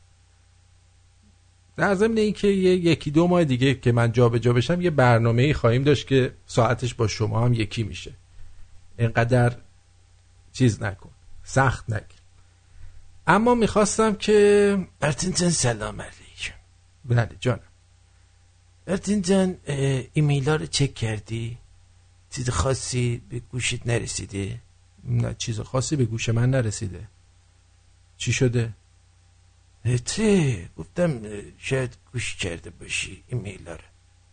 در 1.75 1.95
ضمن 1.95 2.17
اینکه 2.17 2.47
یه 2.47 2.75
یکی 2.75 3.11
دو 3.11 3.27
ماه 3.27 3.43
دیگه 3.43 3.75
که 3.75 3.91
من 3.91 4.11
جابجا 4.11 4.39
جا 4.39 4.53
بشم 4.53 4.81
یه 4.81 4.89
برنامه 4.89 5.41
ای 5.41 5.53
خواهیم 5.53 5.83
داشت 5.83 6.07
که 6.07 6.33
ساعتش 6.45 6.93
با 6.93 7.07
شما 7.07 7.45
هم 7.45 7.53
یکی 7.53 7.83
میشه. 7.83 8.13
اینقدر 8.97 9.55
چیز 10.51 10.83
نکن 10.83 11.09
سخت 11.43 11.89
نکن 11.89 12.15
اما 13.27 13.55
می‌خواستم 13.55 14.15
که 14.15 14.77
ارتین 15.01 15.33
جان 15.33 15.49
سلام 15.49 16.01
علیکم. 16.01 16.53
بله 17.05 17.29
جانم. 17.39 17.72
ارتین 18.87 19.21
جان 19.21 19.57
اه، 19.65 20.03
ایمیل 20.13 20.49
ها 20.49 20.55
رو 20.55 20.65
چک 20.65 20.93
کردی؟ 20.93 21.57
چیز 22.29 22.49
خاصی 22.49 23.21
به 23.29 23.39
گوشت 23.39 23.87
نرسیده؟ 23.87 24.59
نه 25.03 25.35
چیز 25.37 25.59
خاصی 25.59 25.95
به 25.95 26.05
گوش 26.05 26.29
من 26.29 26.49
نرسیده. 26.49 27.07
چی 28.17 28.33
شده؟ 28.33 28.73
ته 30.05 30.69
گفتم 30.77 31.21
شاید 31.57 31.97
گوش 32.13 32.35
کرده 32.35 32.69
باشی 32.69 33.23
ایمیل 33.27 33.67
ها 33.67 33.73
رو. 33.73 33.83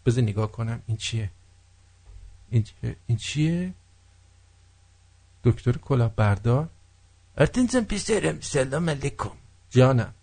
بذار 0.07 0.25
نگاه 0.25 0.53
کنم 0.53 0.83
این 0.87 0.97
چیه؟ 0.97 1.31
این 2.51 2.63
چیه, 2.63 2.97
این 3.07 3.19
چیه؟ 3.19 3.75
دکتر 5.45 5.73
کلاه 5.73 6.17
بردار؟ 6.17 6.69
ارتین 7.37 7.67
جان 7.67 7.85
پسرم 7.85 8.41
سلام 8.41 8.91
علیکم. 8.91 9.33
جانم. 9.71 10.15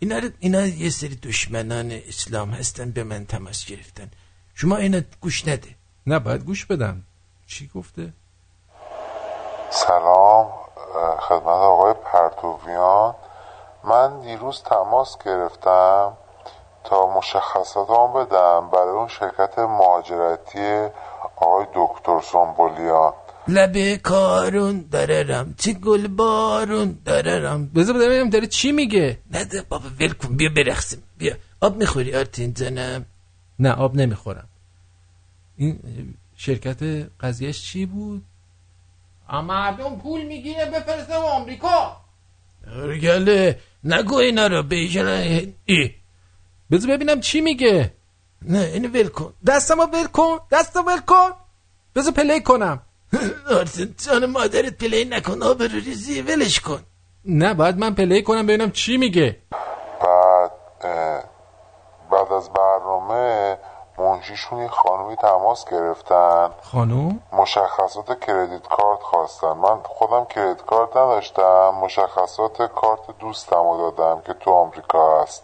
اینا, 0.00 0.18
رو- 0.18 0.30
اینا 0.38 0.66
یه 0.66 0.90
سری 0.90 1.16
دشمنان 1.16 1.92
اسلام 2.08 2.50
هستن 2.50 2.90
به 2.90 3.04
من 3.04 3.26
تماس 3.26 3.66
گرفتن. 3.66 4.10
شما 4.54 4.76
اینا 4.76 5.00
گوش 5.20 5.48
نده. 5.48 5.74
نه 6.06 6.18
باید 6.18 6.44
گوش 6.44 6.66
بدم 6.66 7.02
چی 7.46 7.70
گفته؟ 7.74 8.12
سلام 9.70 10.50
خدمت 11.20 11.46
آقای 11.46 11.94
پرتویان 12.04 13.14
من 13.84 14.20
دیروز 14.20 14.62
تماس 14.62 15.18
گرفتم 15.24 16.12
تا 16.84 17.06
مشخصات 17.06 17.90
هم 17.90 18.12
بدم 18.12 18.70
برای 18.70 18.90
اون 18.90 19.08
شرکت 19.08 19.58
مهاجرتی 19.58 20.88
آقای 21.36 21.66
دکتر 21.74 22.20
سنبولیان. 22.20 23.12
لبه 23.48 23.96
کارون 23.96 24.84
دارم 24.90 25.54
چه 25.58 25.72
گل 25.72 26.06
بارون 26.06 26.98
دارم 27.04 27.66
بذار 27.66 27.98
ببینم 27.98 28.30
داره 28.30 28.46
چی 28.46 28.72
میگه؟ 28.72 29.18
نده 29.32 29.62
بابا 29.62 29.88
ول 30.00 30.12
کن. 30.12 30.36
بیا 30.36 30.50
برقصیم. 30.56 31.02
بیا. 31.18 31.34
آب 31.60 31.76
می‌خوری 31.76 32.14
آرتین 32.14 32.54
جانم؟ 32.54 33.06
نه 33.58 33.72
آب 33.72 33.96
نمی‌خورم. 33.96 34.48
این 35.56 35.78
شرکت 36.36 36.82
قضیهش 37.20 37.62
چی 37.62 37.86
بود؟ 37.86 38.24
مردم 39.32 39.96
پول 39.98 40.22
می‌گیره 40.22 40.64
بفرسته 40.66 41.16
و 41.16 41.20
آمریکا. 41.20 41.96
گله 43.02 43.60
نگو 43.84 44.14
اینا 44.16 44.46
رو 44.46 44.62
به 44.62 44.76
ای. 45.64 45.94
بذار 46.70 46.96
ببینم 46.96 47.20
چی 47.20 47.40
میگه. 47.40 47.92
نه 48.42 48.58
اینو 48.58 48.88
ول 48.88 49.08
کن. 49.08 49.32
دستمو 49.46 49.82
ول 49.82 50.06
کن 50.06 50.38
دستمو 50.50 50.84
ول 50.90 51.00
کن. 51.00 51.30
بذار 51.94 52.12
play 52.12 52.40
کنم. 52.40 52.82
آرتین 53.58 53.94
جان 54.06 54.26
مادرت 54.26 54.78
play 54.78 55.04
نکن 55.04 55.42
آبرو 55.42 55.68
ریزی 55.68 56.22
ولش 56.22 56.60
کن. 56.60 56.80
نه 57.24 57.54
بعد 57.54 57.78
من 57.78 57.94
پلی 57.94 58.22
کنم 58.22 58.46
ببینم 58.46 58.70
چی 58.70 58.96
میگه. 58.96 59.36
بعد 60.00 60.52
بعد 62.10 62.32
از 62.32 62.50
برنامه 62.52 63.58
منشیشون 63.98 64.58
یه 64.58 64.68
خانومی 64.68 65.16
تماس 65.16 65.64
گرفتن. 65.70 66.50
خانوم؟ 66.62 67.20
مشخصات 67.32 68.20
کردیت 68.26 68.68
کارت 68.68 69.00
خواستن. 69.00 69.52
من 69.52 69.78
خودم 69.84 70.24
کردیت 70.24 70.66
کارت 70.66 70.90
نداشتم 70.90 71.74
مشخصات 71.82 72.62
کارت 72.62 73.00
دوستم 73.20 73.56
رو 73.56 73.90
دادم 73.90 74.22
که 74.26 74.34
تو 74.34 74.50
آمریکا 74.50 75.22
هست. 75.22 75.42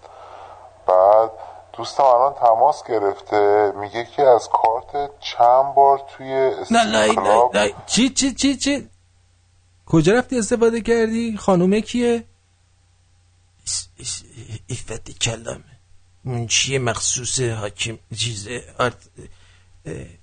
بعد 0.86 1.30
دوستم 1.76 2.02
الان 2.02 2.34
تماس 2.34 2.84
گرفته 2.88 3.72
میگه 3.76 4.04
که 4.16 4.22
از 4.22 4.48
کارت 4.52 5.10
چند 5.20 5.74
بار 5.74 6.00
توی 6.16 6.50
نه 6.70 6.84
نه 6.84 7.12
نه, 7.12 7.48
نه. 7.54 7.72
چی 7.86 8.08
چی 8.08 8.34
چی 8.34 8.56
چی؟ 8.56 8.88
کجا 9.86 10.12
رفتی 10.12 10.38
استفاده 10.38 10.80
کردی؟ 10.80 11.36
خانومه 11.36 11.80
کیه؟ 11.80 12.24
افت 14.70 15.10
کلام. 15.10 15.64
منشی 16.24 16.78
مخصوص 16.78 17.40
حاکم 17.40 17.98
چیز 18.16 18.48
آرت 18.78 19.08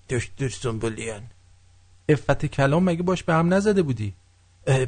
دکتر 0.10 0.50
سنبولیان. 0.50 1.24
افت 2.10 2.46
کلام 2.46 2.84
مگه 2.84 3.04
باش 3.04 3.24
به 3.24 3.34
هم 3.34 3.54
نزده 3.54 3.82
بودی؟ 3.82 4.14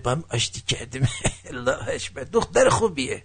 با 0.03 0.11
هم 0.11 0.24
آشتی 0.30 0.61
کردیم. 0.61 1.07
الله 1.49 1.89
اشبر 1.89 2.24
دختر 2.24 2.70
خوبیه. 2.70 3.24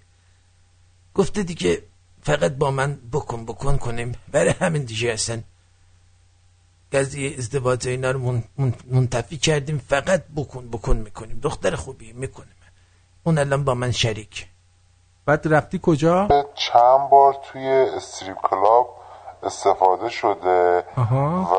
گفته 1.14 1.43
دیگه 1.43 1.82
فقط 2.29 2.53
با 2.53 2.70
من 2.70 2.99
بکن 3.12 3.45
بکن 3.45 3.76
کنیم. 3.76 4.12
برای 4.33 4.55
همین 4.61 4.85
دیگه 4.85 5.12
اصلا 5.12 5.41
قضیه 6.93 7.39
ازدواج 7.39 7.89
اینا 7.89 8.11
رو 8.11 8.18
من- 8.18 8.45
من- 8.59 8.74
منتفی 8.91 9.37
کردیم. 9.39 9.79
فقط 9.89 10.22
بکن 10.37 10.68
بکن 10.70 10.97
می‌کنیم. 10.97 11.41
دختر 11.43 11.76
خوبیه 11.76 12.12
می‌کنیم. 12.12 12.55
اون 13.24 13.39
الان 13.39 13.64
با 13.64 13.74
من 13.74 13.91
شریک. 13.91 14.47
بعد 15.26 15.55
رفتی 15.55 15.81
کجا؟ 15.83 16.29
چند 16.55 17.11
بار 17.11 17.37
توی 17.53 17.68
استریپ 17.97 18.37
کلاب 18.43 18.89
استفاده 19.43 20.09
شده 20.09 20.85
آها. 20.97 21.49
و 21.53 21.59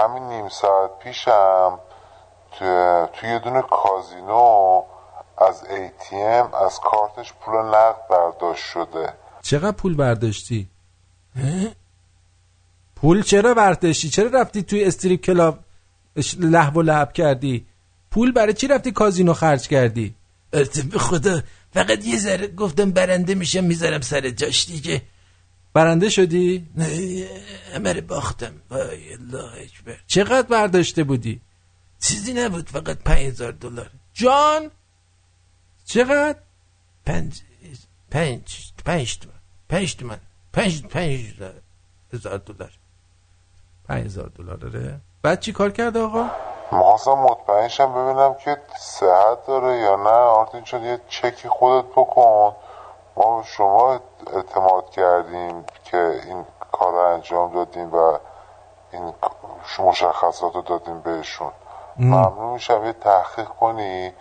همین 0.00 0.22
نیم 0.28 0.48
ساعت 0.48 0.98
پیشم 0.98 1.78
توی, 2.52 3.06
توی 3.12 3.28
یه 3.30 3.38
دونه 3.38 3.62
کازینو 3.62 4.82
از 5.38 5.62
ATM 5.64 6.54
از 6.54 6.80
کارتش 6.80 7.32
پول 7.32 7.54
نقد 7.56 7.96
برداشت 8.10 8.64
شده. 8.64 9.12
چقدر 9.48 9.72
پول 9.72 9.94
برداشتی؟ 9.94 10.68
پول 12.96 13.22
چرا 13.22 13.54
برداشتی؟ 13.54 14.08
چرا 14.08 14.40
رفتی 14.40 14.62
توی 14.62 14.84
استریپ 14.84 15.20
کلاب 15.20 15.64
لهو 16.38 16.78
و 16.78 16.82
لعب 16.82 17.12
کردی؟ 17.12 17.66
پول 18.10 18.32
برای 18.32 18.52
چی 18.52 18.68
رفتی 18.68 18.92
کازینو 18.92 19.32
خرج 19.32 19.68
کردی؟ 19.68 20.14
به 20.90 20.98
خدا 20.98 21.42
فقط 21.72 22.06
یه 22.06 22.18
ذره 22.18 22.46
گفتم 22.46 22.90
برنده 22.90 23.34
میشم 23.34 23.64
می‌ذارم 23.64 24.00
سر 24.00 24.30
جاش 24.30 24.66
دیگه. 24.66 25.02
برنده 25.72 26.08
شدی؟ 26.08 26.66
نه، 26.76 27.28
همه 27.74 27.92
رو 27.92 28.00
باختم. 28.00 28.52
وای 28.70 29.12
الله 29.12 29.62
اکبر. 29.62 29.98
چقدر 30.06 30.48
برداشته 30.48 31.04
بودی؟ 31.04 31.40
چیزی 32.00 32.32
نبود 32.32 32.68
فقط 32.68 32.98
پنج 32.98 33.26
هزار 33.26 33.52
دلار. 33.52 33.90
جان؟ 34.14 34.70
چقدر؟ 35.84 36.38
پنج 37.06 37.40
پنج 38.10 38.72
پنج 38.84 39.18
تومن 39.18 39.37
پنج 39.68 39.96
تومن. 39.96 40.20
پنج 40.52 40.86
پنج 40.86 41.20
هزار 42.12 42.38
دلار. 42.38 42.70
پنج 43.88 44.04
هزار 44.04 44.28
دلار 44.28 44.56
داره 44.56 45.00
بعد 45.22 45.40
چی 45.40 45.52
کار 45.52 45.70
کرد 45.70 45.96
آقا؟ 45.96 46.30
می‌خواستم 46.72 47.12
مطمئنشم 47.12 47.92
ببینم 47.92 48.34
که 48.34 48.56
صحت 48.78 49.46
داره 49.46 49.76
یا 49.76 49.96
نه. 49.96 50.08
آرتین 50.10 50.62
چون 50.62 50.84
یه 50.84 51.00
چکی 51.08 51.48
خودت 51.48 51.88
بکن. 51.88 52.56
ما 53.16 53.40
به 53.40 53.46
شما 53.46 54.00
اعتماد 54.34 54.90
کردیم 54.90 55.64
که 55.84 56.20
این 56.24 56.44
کار 56.72 56.92
رو 56.92 56.98
انجام 56.98 57.52
دادیم 57.54 57.94
و 57.94 58.18
این 58.92 59.12
مشخصات 59.78 60.54
رو 60.54 60.62
دادیم 60.62 61.00
بهشون. 61.00 61.52
ممنون 61.96 62.52
میشم. 62.52 62.84
یه 62.84 62.92
تحقیق 62.92 63.48
کنی 63.48 64.12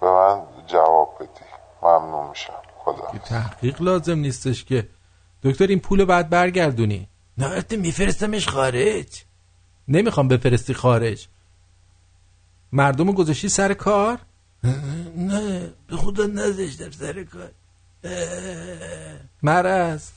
به 0.00 0.10
من 0.10 0.42
جواب 0.66 1.14
بدی. 1.20 1.44
ممنون 1.82 2.26
میشم. 2.28 2.61
خدا. 2.84 3.18
تحقیق 3.18 3.82
لازم 3.82 4.18
نیستش 4.18 4.64
که. 4.64 4.88
دکتر 5.42 5.66
این 5.66 5.80
پول 5.80 6.00
رو 6.00 6.06
بعد 6.06 6.30
برگردونی. 6.30 7.08
نه 7.38 7.46
البته 7.46 7.76
میفرستمش 7.76 8.48
خارج. 8.48 9.22
نمی‌خوام 9.88 10.28
بفرستی 10.28 10.74
خارج. 10.74 11.28
مردم 12.72 13.06
رو 13.06 13.12
گذاشتی 13.12 13.48
سر 13.48 13.74
کار؟ 13.74 14.18
نه 15.16 15.72
به 15.86 15.96
خدا 15.96 16.26
نذاشتم 16.26 16.90
سر 16.90 17.24
کار. 17.24 17.50
مرز 19.42 20.10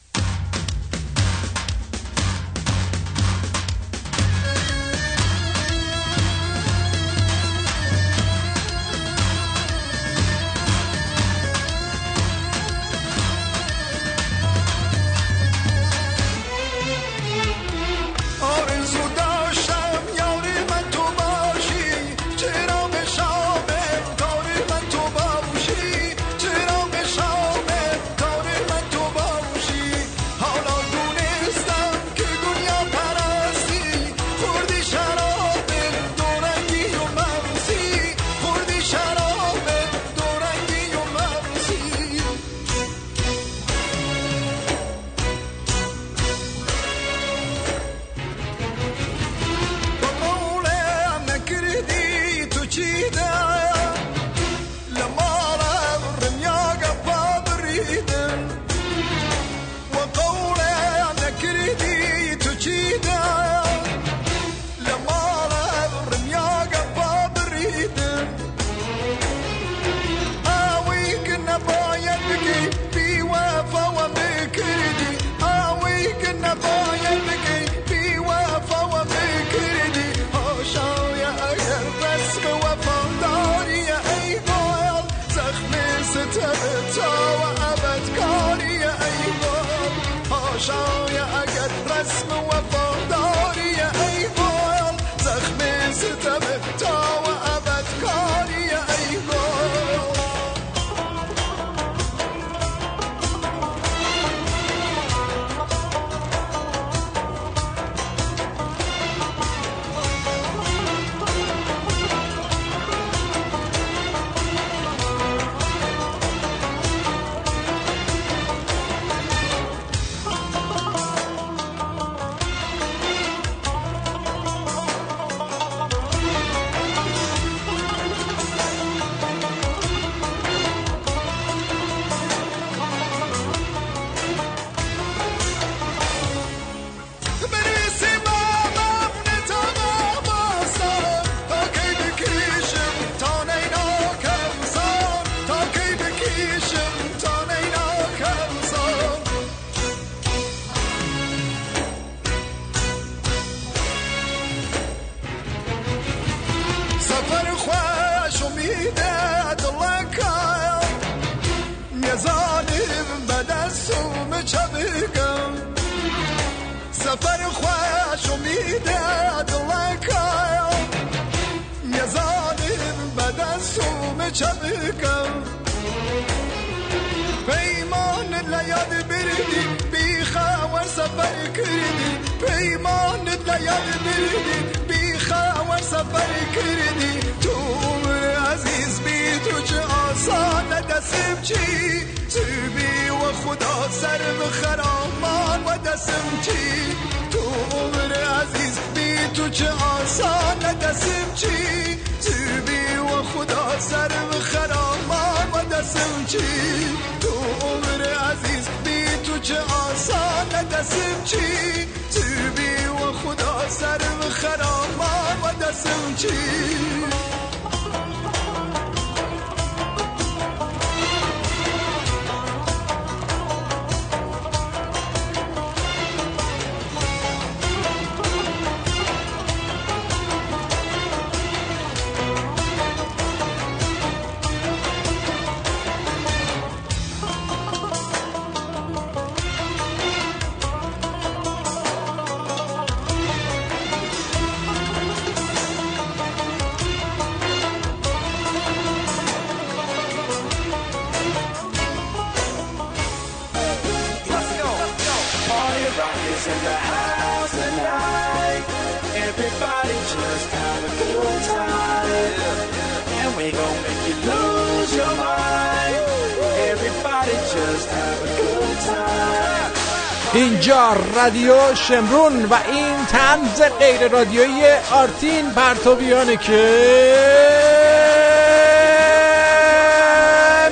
رادیو 271.25 271.75
شمرون 271.75 272.45
و 272.45 272.53
این 272.53 273.05
تنز 273.05 273.61
غیر 273.79 274.07
رادیویی 274.07 274.63
آرتین 274.91 275.49
پرتویانه 275.49 276.37
که 276.37 277.15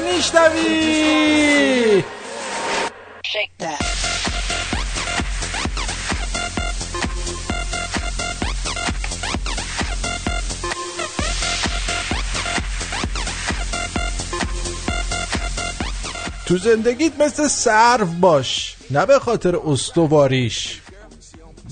میشنوی. 0.05 2.03
تو 16.45 16.57
زندگیت 16.57 17.13
مثل 17.19 17.47
سرو 17.47 18.05
باش. 18.05 18.72
نه 18.93 19.05
به 19.05 19.19
خاطر 19.19 19.55
استواریش 19.55 20.81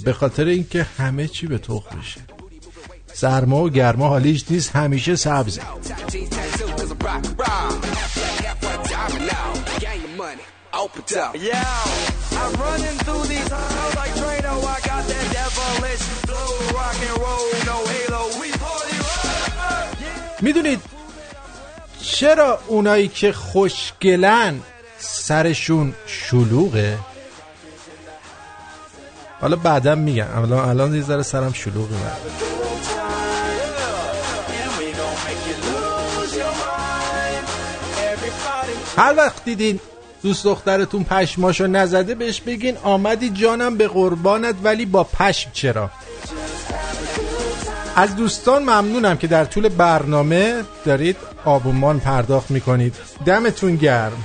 به 0.03 0.13
خاطر 0.13 0.45
اینکه 0.45 0.83
همه 0.83 1.27
چی 1.27 1.47
به 1.47 1.57
تخمشه 1.57 2.21
سرما 3.13 3.63
و 3.63 3.69
گرما 3.69 4.07
حالیش 4.07 4.45
نیست 4.49 4.75
همیشه 4.75 5.15
سبزه. 5.15 5.61
می‌دونید 20.41 20.79
چرا 22.01 22.59
اونایی 22.67 23.07
که 23.07 23.31
خوشگلن 23.31 24.59
سرشون 24.97 25.93
شلوغه؟ 26.07 27.10
حالا 29.41 29.55
بعدم 29.55 29.97
میگم. 29.97 30.27
الان 30.35 30.69
الان 30.69 30.95
یه 30.95 31.01
ذره 31.01 31.23
سرم 31.23 31.53
شلوغه 31.53 31.93
من 31.93 32.11
هر 38.97 39.13
وقت 39.17 39.45
دیدین 39.45 39.79
دوست 40.23 40.43
دخترتون 40.43 41.03
پشماشو 41.03 41.67
نزده 41.67 42.15
بهش 42.15 42.41
بگین 42.41 42.77
آمدی 42.83 43.29
جانم 43.29 43.77
به 43.77 43.87
قربانت 43.87 44.55
ولی 44.63 44.85
با 44.85 45.03
پشم 45.03 45.49
چرا؟ 45.53 45.89
از 47.95 48.15
دوستان 48.15 48.63
ممنونم 48.63 49.17
که 49.17 49.27
در 49.27 49.45
طول 49.45 49.69
برنامه 49.69 50.63
دارید 50.85 51.17
آبومان 51.45 51.99
پرداخت 51.99 52.51
می‌کنید. 52.51 52.95
دمتون 53.25 53.75
گرم. 53.75 54.23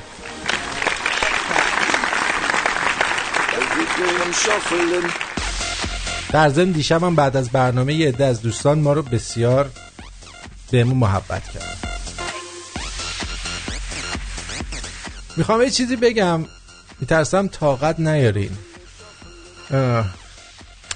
در 6.33 6.49
ضمن 6.49 6.71
دیشبم 6.71 7.15
بعد 7.15 7.37
از 7.37 7.51
برنامه 7.51 7.95
یه 7.95 8.09
عده 8.09 8.25
از 8.25 8.43
دوستان 8.43 8.79
ما 8.79 8.93
رو 8.93 9.03
بسیار 9.03 9.71
بهمون 10.71 10.97
محبت 10.97 11.49
کرد. 11.49 11.79
می‌خوام 15.37 15.63
یه 15.63 15.71
چیزی 15.71 15.97
بگم. 15.97 16.45
میترسم 17.01 17.49
طاقت 17.49 18.01
نیارین. 18.01 18.59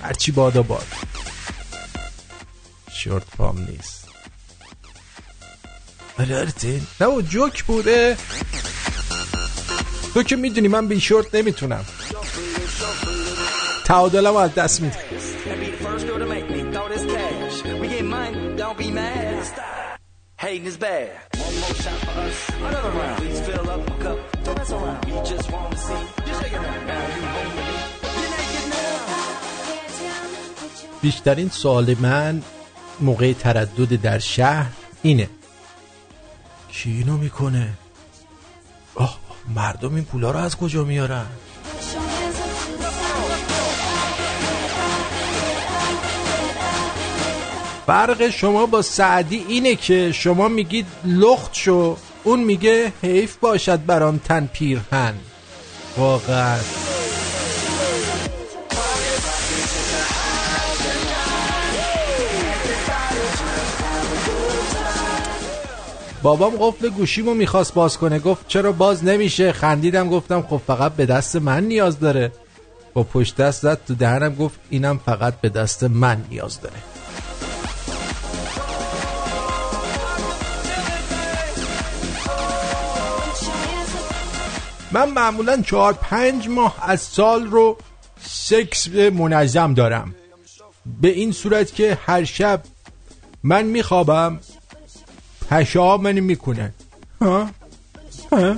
هرچی 0.02 0.32
بادا 0.32 0.62
باد 0.62 0.86
شورت 2.92 3.24
پام 3.38 3.58
نیست. 3.58 4.04
آره 6.18 6.40
آرتین 6.40 6.86
نه 7.00 7.06
او 7.06 7.22
جوک 7.22 7.64
بوده. 7.64 8.16
تو 10.14 10.22
که 10.22 10.36
می‌دونی 10.36 10.68
من 10.68 10.88
بی 10.88 11.00
شورت 11.00 11.34
نمی‌تونم. 11.34 11.84
تعادلم 13.90 14.36
از 14.36 14.54
دست 14.54 14.80
میده 14.80 14.96
And 14.96 15.60
be 15.60 15.66
the 15.66 15.84
first 15.84 16.06
girl 16.06 16.18
to 16.18 16.28
make 16.34 16.46
me 16.54 16.60
throw 16.72 16.86
this 16.94 17.04
cash. 17.14 17.56
We 17.80 17.86
get 17.94 18.04
money, 18.18 18.40
don't 18.62 18.78
be 18.84 18.90
mad. 19.00 19.44
Hating 20.44 20.66
is 20.70 20.76
bad. 20.86 21.10
One 21.46 21.54
more 21.62 21.76
shot 21.84 21.98
for 22.04 22.14
us. 22.26 22.38
Another 22.68 22.92
round. 22.98 23.16
Please 23.20 23.40
fill 23.48 23.66
up 23.74 23.82
a 23.94 23.96
cup. 24.04 24.18
Don't 24.44 24.56
mess 24.58 24.72
around. 24.76 25.00
We 25.06 25.12
just 25.32 25.46
want 25.54 25.70
to 25.74 25.78
see. 25.86 26.02
Just 26.26 26.38
shake 26.40 26.54
it 26.56 26.62
around. 26.64 26.82
Now 26.90 27.04
you 27.16 27.22
home 27.34 27.52
with 27.58 27.68
me. 27.70 27.78
You're 28.20 28.32
naked 28.36 28.66
now. 28.74 28.98
بیشترین 31.02 31.48
سوال 31.48 31.94
من 32.00 32.42
موقع 33.00 33.32
تردد 33.32 34.00
در 34.00 34.18
شهر 34.18 34.72
اینه 35.02 35.28
کی 36.68 36.90
اینو 36.90 37.16
می‌کنه 37.16 37.72
آه 38.94 39.18
مردم 39.54 39.94
این 39.94 40.04
پولا 40.04 40.30
رو 40.30 40.38
از 40.38 40.56
کجا 40.56 40.84
میارن 40.84 41.26
فرق 47.86 48.28
شما 48.28 48.66
با 48.66 48.82
سعدی 48.82 49.44
اینه 49.48 49.74
که 49.74 50.12
شما 50.12 50.48
میگید 50.48 50.86
لخت 51.05 51.55
شو 51.55 51.97
اون 52.24 52.40
میگه 52.40 52.93
حیف 53.02 53.36
باشد 53.36 53.86
برام 53.86 54.19
تن 54.24 54.47
پیرهن. 54.52 55.15
واقعا. 55.97 56.59
بابام 66.23 66.52
قفل 66.61 66.89
گوشیمو 66.89 67.35
می‌خواست 67.35 67.74
باز 67.74 67.98
کنه. 67.98 68.19
گفت 68.19 68.48
چرا 68.48 68.73
باز 68.73 69.05
نمیشه؟ 69.05 69.52
خندیدم 69.52 70.09
گفتم 70.09 70.43
خب 70.43 70.61
فقط 70.66 70.93
به 70.93 71.07
دست 71.07 71.36
من 71.36 71.65
نیاز 71.65 72.01
داره. 72.01 72.32
با 72.94 73.02
پشت 73.02 73.36
دست 73.36 73.62
زد 73.62 73.78
تو 73.86 73.94
دهنم 73.94 74.35
گفت 74.35 74.61
اینم 74.70 75.01
فقط 75.07 75.35
به 75.40 75.48
دست 75.48 75.85
من 75.85 76.24
نیاز 76.31 76.61
داره. 76.61 76.89
من 84.92 85.10
معمولا 85.10 85.62
چهار 85.62 85.92
پنج 85.92 86.48
ماه 86.48 86.76
از 86.82 87.00
سال 87.00 87.46
رو 87.46 87.76
سکس 88.22 88.88
منظم 88.88 89.74
دارم. 89.74 90.14
به 91.00 91.08
این 91.08 91.32
صورت 91.32 91.74
که 91.74 91.98
هر 92.06 92.24
شب 92.24 92.62
من 93.42 93.62
میخوابم 93.62 94.40
پشا 95.50 95.96
منو 95.96 96.22
می‌کنن 96.22 96.72
ها؟ 97.20 97.50
ها؟ 98.32 98.56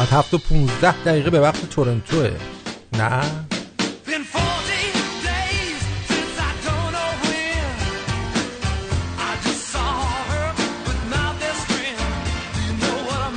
I 0.00 0.06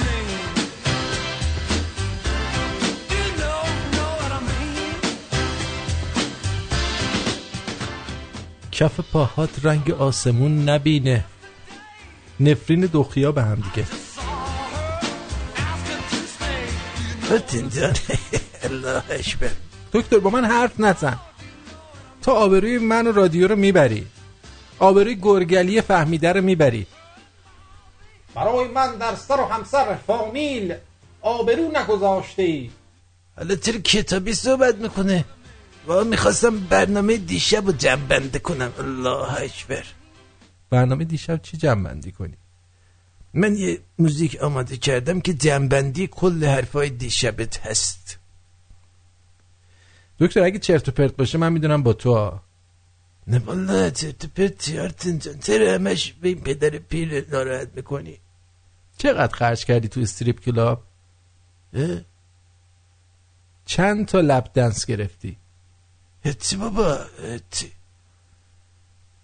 mean? 0.02 0.30
Do 3.10 3.15
you 3.15 3.30
know, 3.41 3.60
know 3.95 4.11
what 4.19 4.31
I 4.31 4.41
mean? 4.48 4.99
کف 8.72 8.99
پاهات 9.11 9.49
رنگ 9.64 9.91
آسمون 9.91 10.69
نبینه. 10.69 11.23
نفرین 12.40 12.81
دخیا 12.94 13.31
به 13.31 13.44
هم 13.44 13.56
دیگه. 13.56 14.03
بطین 17.34 17.69
جان 17.69 17.93
الله 18.64 19.03
اشبر 19.10 19.51
دکتر 19.93 20.19
با 20.19 20.30
من 20.30 20.45
حرف 20.45 20.80
نزن. 20.80 21.19
تا 22.22 22.31
آبروی 22.31 22.77
من 22.77 23.07
و 23.07 23.11
رادیو 23.11 23.47
رو 23.47 23.55
می‌بری. 23.55 24.07
آبروی 24.80 25.15
گرگلی 25.15 25.81
فهمیده 25.81 26.34
رو 26.34 26.41
می‌بری. 26.41 26.88
برای 28.35 28.68
من 28.68 28.95
در 28.95 29.15
سر 29.15 29.39
و 29.39 29.45
همسر 29.45 29.95
فامیل 30.07 30.76
آبرو 31.22 31.72
نگذاشته 31.77 32.43
ای 32.43 32.69
حالا 33.38 33.55
چرا 33.55 33.80
کتابی 33.80 34.34
صحبت 34.34 34.76
می‌کنه. 34.76 35.26
و 35.88 36.03
می‌خواستم 36.03 36.60
برنامه 36.60 37.18
دیشب 37.18 37.65
رو 37.65 37.72
جمع 37.72 38.27
کنم. 38.43 38.73
الله 38.80 39.41
اکبر 39.41 39.85
برنامه 40.69 41.03
دیشب 41.03 41.41
چی 41.41 41.57
جمع 41.57 41.84
بندی 41.84 42.11
کنی؟ 42.11 42.38
من 43.34 43.57
یه 43.57 43.80
موزیک 43.99 44.35
آماده 44.41 44.77
کردم 44.77 45.22
که 45.22 45.34
جمع 45.34 45.65
بندی 45.65 46.07
کل 46.07 46.45
حرفای 46.45 46.89
دیشبت 46.89 47.68
هست. 47.68 48.19
دکتر 50.19 50.43
اگه 50.43 50.60
چرت 50.60 50.89
و 50.89 50.91
پرت 50.91 51.15
باشه 51.15 51.38
من 51.38 51.53
می‌دونم 51.53 51.84
با 51.84 51.93
تو. 51.93 52.14
ها. 52.14 52.43
نه 53.27 53.39
والله 53.39 53.91
چرت 53.91 54.26
و 54.26 54.27
پرت 54.27 54.76
آرتین 54.76 55.19
جان. 55.19 55.39
چرا 55.39 55.73
همش 55.73 56.14
به 56.14 56.27
این 56.27 56.41
پدر 56.41 56.69
پیر 56.69 57.30
ناراحت 57.30 57.69
می‌کنی؟ 57.76 58.19
چقدر 58.97 59.35
خرج 59.35 59.65
کردی 59.65 59.88
تو 59.88 60.01
strip 60.02 60.40
club؟ 60.40 60.84
چند 63.65 64.05
تا 64.07 64.22
lap 64.22 64.49
dance 64.53 64.86
گرفتی؟ 64.85 65.38
هتی 66.26 66.55
بابا 66.55 66.99
هتی 67.34 67.72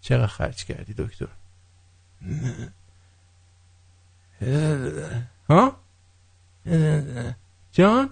چقدر 0.02 0.28
خرج 0.28 0.66
کردی 0.66 0.94
دکتر؟ 0.98 1.28
ها 5.50 5.78
جان؟ 7.72 8.10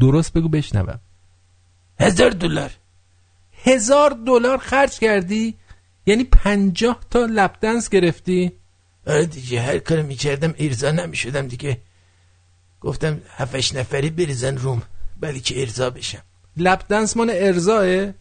درست 0.00 0.32
بگو 0.32 0.48
بشنوم. 0.48 1.00
هزار 2.00 2.30
دلار. 2.30 2.70
هزار 3.64 4.10
دلار 4.26 4.58
خرج 4.58 4.98
کردی؟ 4.98 5.54
یعنی 6.06 6.24
پنجاه 6.24 7.00
تا 7.10 7.26
لب 7.30 7.56
دنس 7.60 7.88
گرفتی؟ 7.88 8.52
آره 9.06 9.26
دیگه 9.26 9.60
هر 9.60 9.78
کار 9.78 10.02
می‌کردم 10.02 10.54
ارزا 10.58 10.90
نمی‌شدم 10.90 11.46
دیگه. 11.46 11.80
گفتم 12.80 13.20
هفتش 13.28 13.74
نفری 13.74 14.10
بریزن 14.10 14.56
روم 14.56 14.82
بلی 15.20 15.40
که 15.40 15.60
ارزا 15.60 15.90
بشم. 15.90 16.22
لب 16.56 16.84
دنس 16.88 17.16
مال 17.16 17.30
ارزاه 17.34 18.12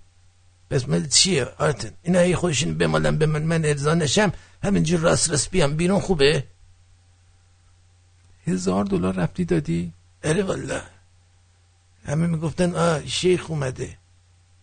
بس 0.71 0.89
مال 0.89 1.07
چیه؟ 1.07 1.45
آرتن 1.45 1.91
اینا 2.01 2.19
هی 2.19 2.35
خودشون 2.35 2.77
بمالن 2.77 3.17
به 3.17 3.25
من 3.25 3.43
من 3.43 3.65
ارزا 3.65 3.93
نشم. 3.93 4.31
همینجور 4.63 4.99
راست 4.99 5.29
راست 5.29 5.51
بیام 5.51 5.75
بیرون 5.75 5.99
خوبه؟ 5.99 6.43
هزار 8.47 8.85
دلار 8.85 9.13
رفتی 9.15 9.45
دادی؟ 9.45 9.93
اره 10.23 10.43
والله. 10.43 10.81
همه 12.05 12.27
می‌گفتن 12.27 12.75
آه 12.75 13.05
شیخ 13.05 13.51
اومده. 13.51 13.97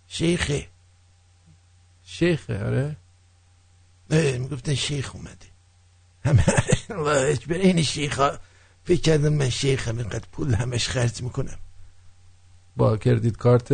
شیخه. 0.08 0.68
شیخه 2.04 2.64
آره؟ 2.64 2.96
می‌گفتن 4.38 4.74
شیخ 4.74 5.14
اومده. 5.14 5.46
همه 6.24 6.44
الله 6.90 7.32
اکبر 7.32 7.54
این 7.54 7.82
شیخ 7.82 8.18
ها 8.18 8.38
فکر 8.84 9.00
کردم 9.00 9.32
من 9.32 9.48
شیخم 9.48 9.98
اینقدر 9.98 10.26
پول 10.32 10.54
همش 10.54 10.88
خرج 10.88 11.22
می‌کنم. 11.22 11.58
با 12.76 12.96
کردیت 12.96 13.36
کارت 13.36 13.72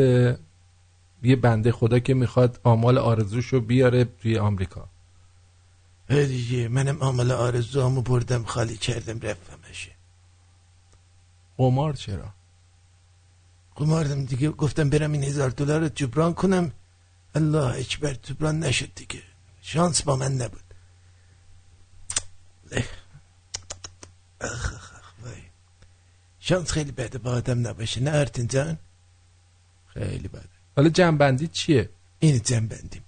یه 1.25 1.37
بنده 1.37 1.73
خدا 1.73 1.99
که 1.99 2.15
می‌خواد 2.15 2.61
آمال 2.65 2.99
آرزوشو 2.99 3.61
بیاره 3.61 4.05
توی 4.05 4.39
آمریکا. 4.39 4.89
دیگه 6.09 6.69
منم 6.69 7.03
آمال 7.03 7.31
آرزوامو 7.31 8.03
بردم 8.03 8.45
خالی 8.45 8.77
کردم 8.77 9.21
رفتم 9.21 9.59
همشه 9.67 9.91
قمار 11.57 11.93
چرا؟ 11.93 12.35
قماردم 13.75 14.25
دیگه 14.25 14.51
گفتم 14.51 14.91
برم 14.91 15.13
این 15.13 15.25
هزار 15.25 15.51
دلار 15.51 15.81
رو 15.81 15.89
جبران 15.89 16.35
کنم. 16.35 16.73
الله 17.35 17.79
اکبر 17.79 18.15
جبران 18.15 18.59
نشد 18.59 18.95
دیگه. 18.95 19.23
شانس 19.63 20.03
با 20.03 20.17
من 20.17 20.33
نبود. 20.33 20.65
اخ 22.71 22.89
اخ 24.41 24.93
اخ 24.95 25.13
وای. 25.23 25.43
شانس 26.39 26.71
خیلی 26.71 26.93
بده 26.93 27.19
با 27.19 27.31
آدم 27.31 27.67
نباشه. 27.67 28.01
نه 28.01 28.11
ارتین 28.11 28.47
جان؟ 28.47 28.79
خیلی 29.87 30.29
بده 30.29 30.54
حالا 30.77 30.89
جنبندی 30.89 31.47
چیه؟ 31.49 31.91
این 32.19 32.41
جنبندیم. 32.45 33.05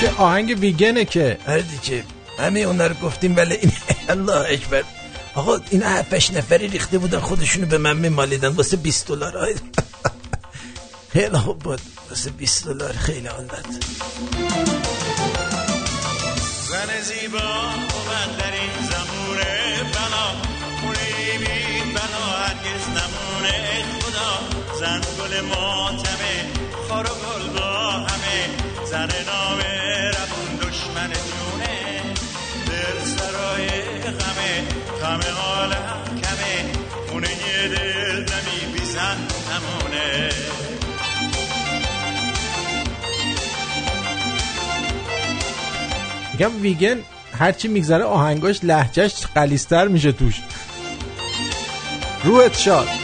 که 0.00 0.10
آهنگ 0.10 0.56
ویگنه 0.60 1.04
که. 1.04 1.38
هر 1.46 1.58
دیگه. 1.58 2.13
همه 2.38 2.60
اونا 2.60 2.86
رو 2.86 2.94
گفتیم 2.94 3.36
ولی 3.36 3.54
این 3.54 3.72
الله 4.08 4.52
اکبر. 4.52 4.84
آقا 5.34 5.60
این 5.70 5.82
هفتش 5.82 6.30
نفری 6.30 6.68
ریخته 6.68 6.98
بودن 6.98 7.20
خودشونو 7.20 7.66
به 7.66 7.78
من 7.78 7.96
میمالیدن. 7.96 8.48
واسه 8.48 8.76
20 8.76 9.08
دلار. 9.08 9.54
خیلی 11.12 11.38
خوب 11.38 11.58
بود. 11.58 11.80
واسه 12.10 12.30
20 12.30 12.64
دلار 12.64 12.92
خیلی 12.92 13.20
داد 13.20 13.66
زن 16.70 17.00
زیبا 17.02 17.38
اومد 17.38 18.36
در 18.38 18.52
این 18.52 18.76
زمونه 18.90 19.82
بلا. 19.92 20.26
خونه 20.80 21.38
بی 21.38 21.92
بلا 21.92 22.24
هرگز 22.38 22.88
نمونه 22.88 23.84
خدا. 24.00 24.38
زن 24.80 25.00
گل 25.00 25.40
ماتمه 25.40 26.46
خار 26.88 27.04
و 27.04 27.08
گل 27.08 27.58
با 27.58 27.90
همه. 27.90 28.48
زن 28.90 29.08
نامه 29.26 30.10
رفون 30.10 30.56
دشمن 30.56 31.10
غمه 35.02 35.22
غم 35.22 35.36
عالم 35.36 36.04
کمه. 36.22 36.72
خونه 37.08 37.28
یه 37.28 37.68
دل 37.68 38.24
دمی 38.24 38.72
بی 38.72 38.84
زن 38.84 39.16
نمونه 39.50 40.28
میگم 46.32 46.60
ویگن 46.62 46.96
هرچی 47.38 47.68
میگذره 47.68 48.04
آهنگاش 48.04 48.60
لحجهش 48.62 49.26
قلیستر 49.34 49.88
میشه 49.88 50.12
توش. 50.12 50.40
روحت 52.24 52.58
شاد. 52.58 53.03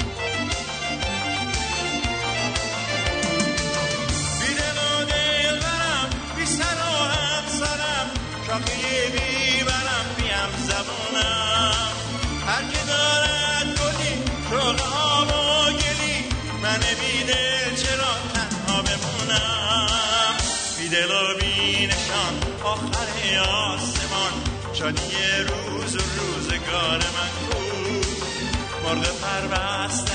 مرغ 28.90 29.20
پربسته‌م 29.20 30.14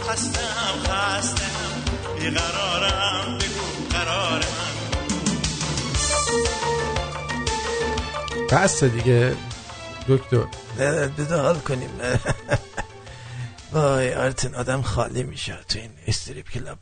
خستم 0.00 0.76
خستم. 0.84 1.44
بیقرارم 2.18 3.38
بگو 3.38 3.88
قرار 3.90 4.38
من 4.38 4.76
بس 8.52 8.84
دیگه 8.84 9.36
دکتر. 10.08 10.44
نه 10.78 11.08
بده 11.08 11.36
حال 11.40 11.58
کنیم. 11.58 11.90
وای 13.72 14.14
آرتین 14.14 14.54
آدم 14.54 14.82
خالی 14.82 15.22
میشه 15.22 15.58
تو 15.68 15.78
این 15.78 15.90
strip 16.06 16.50
club. 16.50 16.78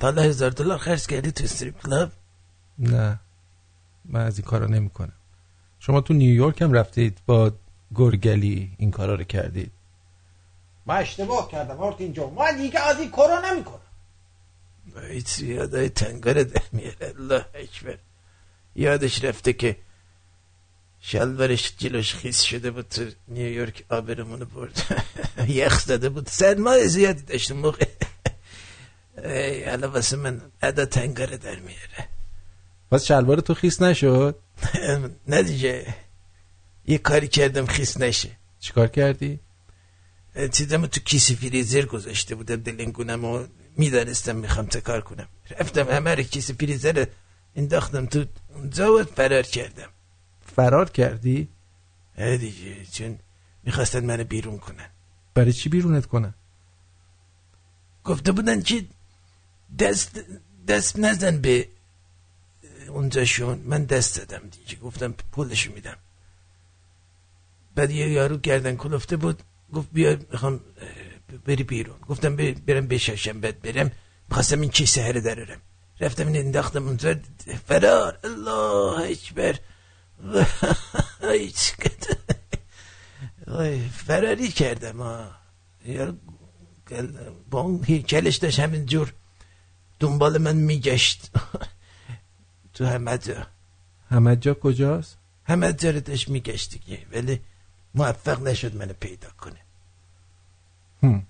تا 0.00 0.06
حالا 0.06 0.22
هزار 0.22 0.50
دلار 0.50 0.78
خرج 0.78 1.06
کردی 1.06 1.32
تو 1.32 1.44
strip 1.44 1.82
club؟ 1.82 2.10
نه 2.78 3.20
من 4.04 4.20
از 4.20 4.38
این 4.38 4.46
کارا 4.46 4.66
نمی‌کنم. 4.66 5.12
شما 5.78 6.00
تو 6.00 6.14
نیویورک 6.14 6.62
هم 6.62 6.72
رفتید 6.72 7.18
با 7.26 7.52
گرگلی 7.94 8.72
این 8.78 8.90
کارا 8.90 9.14
رو 9.14 9.24
کردید. 9.24 9.72
من 10.88 10.96
اشتباه 10.96 11.50
کردم 11.50 11.76
مارتین 11.76 12.12
جان. 12.12 12.32
من 12.32 12.56
دیگه 12.56 12.80
از 12.80 13.00
این 13.00 13.10
کارا 13.10 13.40
نمی‌کنم. 13.50 13.80
هیچ 15.10 15.38
یادای 15.38 15.88
تنگاره 15.88 16.44
در 16.44 16.62
میاره. 16.72 17.14
الله 17.18 17.44
اکبر. 17.54 17.98
یادش 18.76 19.24
رفته 19.24 19.52
که 19.52 19.76
شلوارش 21.00 21.72
جلوش 21.78 22.14
خیس 22.14 22.42
شده 22.42 22.70
بود 22.70 22.88
تو 22.88 23.04
نیویورک 23.28 23.84
آبرمونو 23.88 24.44
برد. 24.44 25.04
یخ 25.48 25.80
زده 25.80 26.08
بود. 26.08 26.28
سرمایه 26.28 26.86
زیادی 26.86 27.22
داشت 27.22 27.52
موقع. 27.52 27.86
ای 29.24 29.64
حالا 29.64 29.90
واسه 29.90 30.16
من 30.16 30.40
ادا 30.62 30.84
تنگاره 30.84 31.36
در 31.36 31.56
میاره. 31.56 32.08
پس 32.90 33.04
شلوار 33.04 33.40
تو 33.40 33.54
خیس 33.54 33.82
نشد؟ 33.82 34.38
نه 35.28 35.42
دیگه. 35.42 35.94
یه 36.86 36.98
کاری 36.98 37.28
کردم 37.28 37.66
خیس 37.66 38.00
نشه. 38.00 38.30
چیکار 38.60 38.86
کردی؟ 38.86 39.40
چیزمو 40.46 40.86
تو 40.86 41.00
کیسه 41.00 41.34
فریزر 41.34 41.86
گذاشته 41.86 42.34
بودم 42.34 42.56
دلنگونم 42.56 43.24
و 43.24 43.46
می‌دانستم 43.76 44.36
می‌خوام 44.36 44.66
کار 44.66 45.00
کنم. 45.00 45.28
رفتم 45.60 45.88
همه 45.88 46.14
رو 46.14 46.22
کیسه 46.22 46.52
فریزر 46.54 47.06
انداختم 47.56 48.06
تو 48.06 48.24
اونجا 48.54 48.94
و 48.94 49.04
فرار 49.04 49.42
کردم. 49.42 49.88
فرار 50.56 50.90
کردی؟ 50.90 51.48
دیگه 52.16 52.86
چون 52.92 53.18
می‌خواستن 53.62 54.04
منو 54.04 54.24
بیرون 54.24 54.58
کنن. 54.58 54.90
برای 55.34 55.52
چی 55.52 55.68
بیرونت 55.68 56.06
کنن؟ 56.06 56.34
گفته 58.04 58.32
بودن 58.32 58.62
که 58.62 58.86
دست 59.78 60.20
دست 60.68 60.98
نزن 60.98 61.40
به 61.40 61.68
اونجاشون. 62.88 63.58
من 63.58 63.84
دست 63.84 64.18
دادم 64.18 64.48
دیگه 64.48 64.76
گفتم 64.76 65.12
پولشو 65.12 65.72
میدم. 65.72 65.96
بعد 67.74 67.90
یه 67.90 68.08
یارو 68.08 68.36
گردن 68.38 68.76
کلفته 68.76 69.16
بود. 69.16 69.42
گفت 69.72 69.88
بیا 69.92 70.18
می‌خوام 70.32 70.60
بری 71.46 71.64
بیرون. 71.64 71.98
گفتم 71.98 72.36
بر- 72.36 72.56
برم 72.66 72.86
بششم 72.86 73.40
بعد 73.40 73.62
برم. 73.62 73.90
می‌خواستم 74.28 74.60
این 74.60 74.70
کیسه 74.70 75.02
هره 75.02 75.20
درارم 75.20 75.60
رفتم 76.00 76.26
این 76.26 76.36
انداختم 76.36 76.86
اونجا. 76.86 77.14
فرار. 77.66 78.18
الله 78.24 79.10
اکبر. 79.10 79.58
فراری 84.06 84.48
کردم 84.48 85.02
ها 85.02 85.30
یارو 85.84 86.14
با 87.50 87.60
اون 87.60 87.84
هیکلش 87.84 88.36
داشت 88.36 88.60
همین 88.60 88.86
جور. 88.86 89.12
دنبال 90.00 90.38
من 90.38 90.56
میگشت. 90.56 91.30
تو 92.74 92.86
همه 92.86 93.18
جا. 93.18 93.46
همه 94.10 94.36
جا 94.36 94.54
کجاست؟ 94.54 95.18
همه 95.44 95.72
جا 95.72 95.90
رو 95.90 96.00
داشت 96.00 96.28
میگشت 96.28 96.70
دیگه. 96.70 97.06
ولی 97.12 97.40
موفق 97.98 98.42
نشد 98.42 98.76
منو 98.76 98.92
پیدا 99.00 99.28
کنه. 99.28 99.60
هم. 101.02 101.26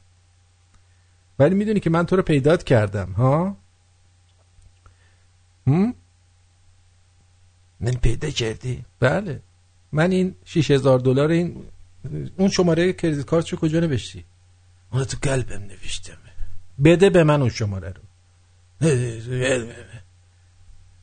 ولی 1.39 1.55
می‌دونی 1.55 1.81
که 1.81 1.91
من 1.91 2.07
تو 2.07 2.17
رو 2.17 2.23
پیدات 2.23 2.65
کردم 2.65 3.13
ها؟ 3.13 3.57
هم؟ 5.67 5.95
من 7.81 7.93
پیدا 7.93 8.31
کردی؟ 8.31 8.85
بله. 9.01 9.41
من 9.93 10.11
این 10.11 10.35
6000 10.45 10.99
دلار 10.99 11.31
این 11.31 11.65
اون 12.37 12.49
شماره 12.49 12.93
کردیت 12.93 13.27
کارتشو 13.27 13.57
کجا 13.57 13.81
نوشتی؟ 13.81 14.25
اون 14.93 15.05
تو 15.05 15.17
قلبم 15.23 15.63
نوشتم. 15.63 16.19
بده 16.85 17.11
به 17.11 17.25
من 17.25 17.41
اون 17.41 17.51
شماره 17.51 17.95
رو. 17.97 18.03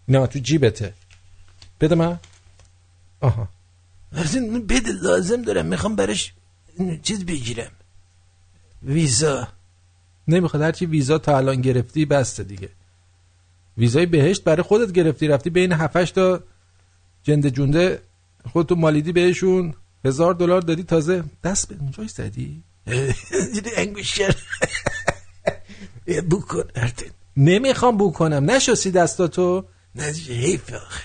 نه 0.07 0.27
تو 0.27 0.39
جیبته. 0.39 0.93
بده 1.81 1.95
من. 1.95 2.19
آها. 3.21 3.49
این 4.33 4.67
بده 4.67 4.91
لازم 4.91 5.41
دارم. 5.41 5.65
می‌خوام 5.65 5.95
براش 5.95 6.33
چیز 7.03 7.25
بگیرم. 7.25 7.71
ویزا. 8.83 9.47
نمی‌خواد 10.27 10.63
هرچی 10.63 10.85
ویزا 10.85 11.17
تا 11.17 11.37
الان 11.37 11.61
گرفتی 11.61 12.05
بسته 12.05 12.43
دیگه. 12.43 12.69
ویزای 13.77 14.05
بهشت 14.05 14.43
برای 14.43 14.61
خودت 14.63 14.91
گرفتی 14.91 15.27
رفتی 15.27 15.49
بین 15.49 15.71
7 15.73 16.05
تا 16.05 16.43
جنده 17.23 17.51
جونده 17.51 18.01
خودتو 18.51 18.75
مالیدی 18.75 19.11
بهشون 19.11 19.73
هزار 20.05 20.33
دلار 20.33 20.61
دادی 20.61 20.83
تازه. 20.83 21.23
دست 21.43 21.67
به 21.67 21.75
اونجای 21.79 22.07
زدی؟ 22.07 22.63
دیدی 23.53 23.69
انگوشتر 23.75 24.35
بو 26.29 26.39
کن 26.41 26.63
ارتن. 26.75 27.05
نمی‌خوام 27.37 27.97
بو 27.97 28.11
کنم. 28.11 28.51
نشستی 28.51 28.91
دستاتو؟ 28.91 29.65
نه 29.95 30.03
حیف 30.27 30.73
آخه. 30.73 31.03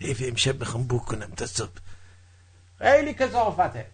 حیف 0.00 0.22
امشب 0.26 0.60
می‌خوام 0.60 0.82
بو 0.84 0.98
کنم 0.98 1.30
تا 1.36 1.46
صبح. 1.46 1.68
خیلی 2.82 3.14
کسافته 3.14 3.86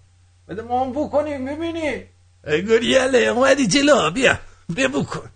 بده 0.48 0.62
ما 0.62 0.84
هم 0.84 0.92
بو 0.92 1.08
کنیم 1.08 1.44
ببینی 1.44 2.04
گریاله 2.46 3.18
اومدی 3.18 3.66
جلو 3.66 4.10
بیا 4.10 4.38
بیا 4.68 4.88
بو 4.88 5.02
کن. 5.04 5.30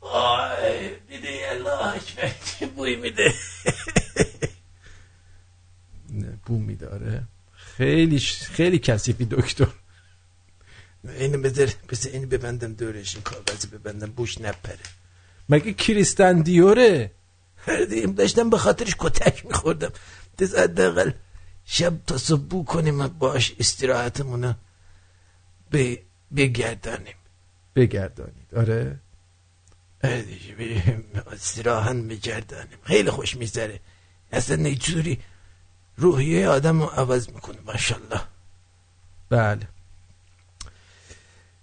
آی 0.00 0.96
دیدی 1.08 1.44
الله 1.44 2.00
چه 2.58 2.66
بوی 2.66 2.96
میده؟ 2.96 3.34
بو 6.46 6.58
میداره 6.58 7.22
خیلی 7.76 8.18
خیلی 8.56 8.78
کثیفی 8.78 9.24
دکتر. 9.24 9.68
اینو 11.04 11.38
بذار 11.38 11.68
بذار 11.88 12.12
اینو 12.12 12.26
ببندم 12.26 12.72
دورش 12.72 13.14
این 13.14 13.24
کاغذی 13.24 13.68
ببندم 13.68 14.10
بوش 14.10 14.40
نپره. 14.40 14.78
مگه 15.48 15.72
کریستن 15.72 16.40
دیوره؟ 16.40 17.10
داشتم 18.16 18.50
به 18.50 18.58
خاطرش 18.58 18.94
کتک 18.98 19.46
میخوردم. 19.46 19.92
حداقل 20.40 21.10
شب 21.64 21.94
تا 22.06 22.18
صبح 22.18 22.64
کنیم 22.64 23.08
باش 23.08 23.54
استراحتمونو 23.58 24.52
به 25.70 26.02
بگردانیم. 26.36 27.16
بگردانید. 27.76 28.54
آره؟ 28.56 29.00
آره 30.04 30.24
استراحت 31.32 31.96
بگردانیم 31.96 32.78
خیلی 32.82 33.10
خوش 33.10 33.36
می‌ذاره 33.36 33.80
اصلا 34.32 34.68
یه 34.68 34.74
جوری 34.74 35.18
روحیه 35.96 36.48
آدم 36.48 36.82
رو 36.82 36.86
عوض 36.86 37.28
می‌کنه 37.28 37.58
ماشاءالله. 37.66 38.20
بله. 39.28 39.68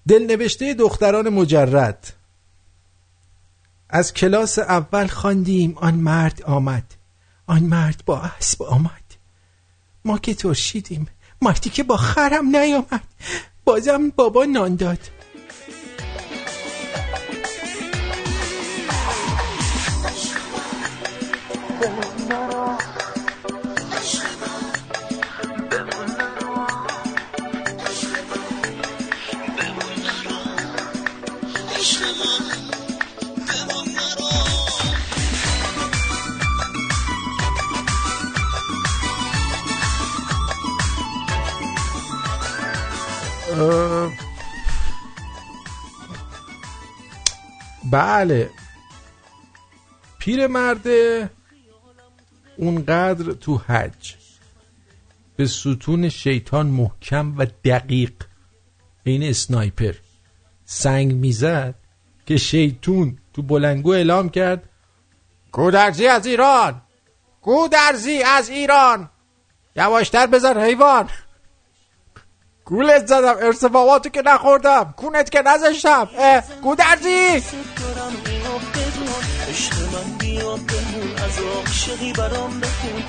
دلنوشته 0.08 0.74
دختران 0.74 1.30
مجرد. 1.30 2.14
از 3.90 4.14
کلاس 4.14 4.60
اول 4.60 5.08
خواندیم 5.08 5.78
آن 5.78 5.96
مرد 5.96 6.44
آمد. 6.44 6.96
آن 7.50 7.64
مرد 7.64 8.04
با 8.06 8.20
اسب 8.20 8.64
آمد. 8.64 9.04
ما 10.06 10.18
که 10.18 10.34
ترشیدیم. 10.34 11.08
مردی 11.42 11.70
که 11.70 11.84
با 11.84 11.98
خرم 11.98 12.56
نیامد. 12.56 13.04
بازم 13.66 14.10
بابا 14.10 14.46
نان 14.46 14.76
داد. 14.76 15.00
بله. 47.92 48.50
پیرمرد 50.20 50.88
اونقدر 52.58 53.32
تو 53.34 53.58
حج 53.58 54.16
به 55.36 55.46
ستون 55.46 56.10
شیطان 56.10 56.68
محکم 56.68 57.38
و 57.38 57.46
دقیق 57.66 58.14
این 59.04 59.24
اسنایپر 59.24 59.94
سنگ 60.66 61.14
می‌زد 61.14 61.76
که 62.26 62.38
شیطون 62.38 63.18
تو 63.34 63.42
بلنگو 63.42 63.90
اعلام 63.92 64.30
کرد 64.30 64.70
کودرزی 65.52 66.08
از 66.08 66.26
ایران! 66.26 66.82
گودرزی 67.42 68.24
از 68.24 68.50
ایران! 68.50 69.10
یواشتر 69.76 70.28
بزن 70.28 70.62
حیوان! 70.62 71.10
گولت 72.70 73.08
زدم 73.08 73.36
ارتفاعاتو 73.42 74.10
که 74.10 74.22
نخوردم 74.22 74.94
کونت 74.98 75.30
که 75.32 75.42
اه، 76.18 76.44
گودرزی 76.62 77.44
عشق 79.50 79.74
من 79.74 80.18
بیا 80.20 80.56
بمون 80.56 81.12
از 81.26 81.40
عاشقی 81.40 82.14
برام 82.14 82.60
بخون. 82.60 83.04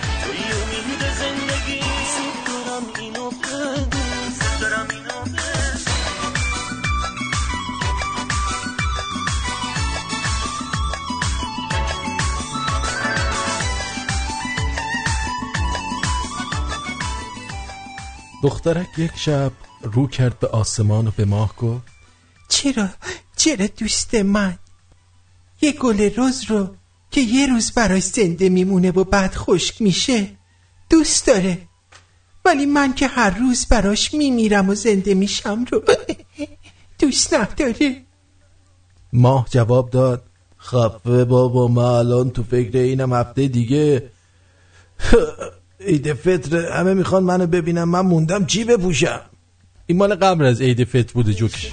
دخترک 18.43 18.99
یک 18.99 19.11
شب 19.17 19.53
رو 19.83 20.07
کرد 20.07 20.39
به 20.39 20.49
آسمان 20.49 21.07
و 21.07 21.11
به 21.17 21.25
ماه 21.25 21.57
گفت 21.57 21.83
چرا؟ 22.49 22.89
چرا 23.37 23.67
دوست 23.67 24.15
من؟ 24.15 24.59
یه 25.61 25.73
گل 25.73 26.11
رز 26.17 26.45
رو 26.45 26.69
که 27.11 27.21
یه 27.21 27.47
روز 27.47 27.73
براش 27.73 28.03
زنده 28.03 28.49
میمونه 28.49 28.91
و 28.91 29.05
بعد 29.05 29.35
خشک 29.35 29.83
میشه 29.83 30.27
دوست 30.91 31.27
داره. 31.27 31.59
ولی 32.45 32.67
من 32.67 32.95
که 32.95 33.07
هر 33.07 33.39
روز 33.39 33.67
براش 33.67 34.15
میمیرم 34.15 34.69
و 34.69 34.75
زنده 34.75 35.15
میشم 35.15 35.65
رو 35.71 35.83
دوست 37.01 37.35
نداره. 37.35 38.05
ماه 39.13 39.47
جواب 39.51 39.91
داد 39.91 40.23
خفه 40.59 41.25
بابا 41.25 41.69
من 41.69 41.83
الان 41.83 42.31
تو 42.31 42.43
فکر 42.43 42.79
اینم 42.79 43.13
هفته 43.13 43.49
دیگه. 43.49 44.11
عید 45.81 46.13
فطر 46.13 46.73
همه 46.73 46.95
می‌خوان 46.95 47.23
منو 47.25 47.47
ببینم 47.47 47.89
من 47.89 48.01
موندم 48.01 48.47
چی 48.47 48.65
بپوشم؟ 48.65 49.21
این 49.87 49.99
مال 49.99 50.15
قبل 50.15 50.45
از 50.45 50.61
عید 50.61 50.85
فطر 50.85 51.13
بوده 51.13 51.35
جوکش 51.35 51.73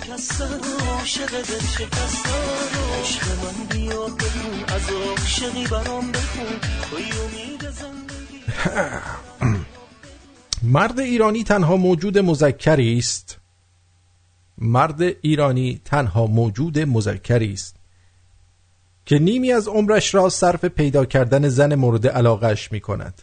مرد 10.63 10.99
ایرانی 10.99 11.43
تنها 11.43 11.75
موجود 11.75 12.17
مذکری 12.17 12.97
است. 12.97 13.37
مرد 14.57 15.01
ایرانی 15.01 15.81
تنها 15.85 16.27
موجود 16.27 16.79
مذکری 16.79 17.53
است. 17.53 17.75
که 19.05 19.19
نیمی 19.19 19.51
از 19.51 19.67
عمرش 19.67 20.15
را 20.15 20.29
صرف 20.29 20.65
پیدا 20.65 21.05
کردن 21.05 21.49
زن 21.49 21.75
مورد 21.75 22.07
علاقش 22.07 22.71
می 22.71 22.79
کند 22.79 23.21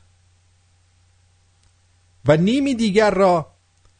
و 2.26 2.36
نیمی 2.36 2.74
دیگر 2.74 3.10
را 3.10 3.46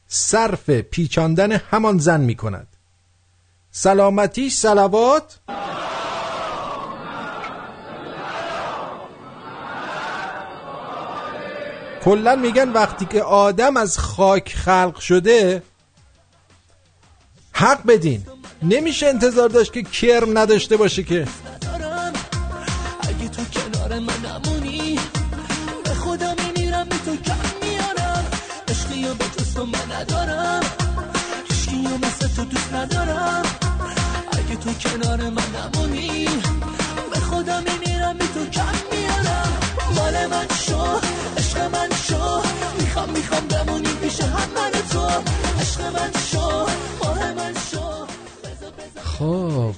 صرف 0.09 0.71
پیچاندن 0.71 1.53
همان 1.53 1.99
زن 1.99 2.21
می 2.21 2.35
کند. 2.35 2.67
سلامتی 3.71 4.51
سلوات. 4.51 5.39
کلا 12.05 12.37
میگن 12.37 12.69
وقتی 12.73 13.05
که 13.05 13.23
آدم 13.23 13.77
از 13.77 13.99
خاک 13.99 14.55
خلق 14.57 14.99
شده 14.99 15.63
حق 17.53 17.87
بدین. 17.87 18.27
نمیشه 18.63 19.07
انتظار 19.07 19.49
داشت 19.49 19.73
که 19.73 19.83
کرم 19.83 20.39
نداشته 20.39 20.77
باشه 20.77 21.03
که. 21.03 21.29
اگه 23.01 23.29
تو 23.29 23.43
کنار 23.45 23.99
من 23.99 24.15
نمونی 24.25 24.94
عشقی 29.05 29.11
و 29.11 29.15
به 29.15 29.25
جز 29.25 29.55
تو 29.55 29.67
من 29.67 29.93
ندارم. 29.93 30.63
هیچکی 31.49 31.87
و 31.87 32.07
مثل 32.07 32.29
تو 32.37 32.45
دوست 32.45 32.75
ندارم. 32.75 33.43
اگه 34.33 34.57
تو 34.57 34.73
کنار 34.73 35.31
من 35.31 35.43
نمونی 35.55 36.29
به 37.13 37.21
خدا 37.21 37.61
میمیرم 37.61 38.19
به 38.19 38.27
تو 38.27 38.47
کم 38.47 38.75
میارم. 38.93 39.53
مال 39.97 40.27
من 40.27 40.47
شو 40.67 41.01
عشق 41.37 41.59
من 41.59 41.89
شو. 42.07 42.43
می‌خوام 42.81 43.11
می‌خوام 43.11 43.47
بمونی 43.49 43.95
پیش 44.03 44.21
هم 44.21 44.51
من 44.57 44.73
تو. 44.93 45.07
عشق 45.61 45.81
من 45.81 46.13
شو 46.31 46.67
ماه 47.05 47.33
من 47.33 47.55
شو. 47.71 48.07
خب. 49.05 49.75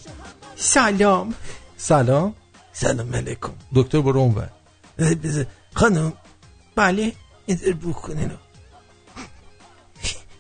سلام. 0.57 1.35
سلام. 1.77 2.35
سلام 2.73 3.15
علیکم. 3.15 3.53
دکتر 3.75 4.01
برو 4.01 4.21
اونور. 4.21 4.49
خانم 5.75 6.13
بله 6.77 7.13
اینطور 7.47 7.73
بکنین. 7.73 8.31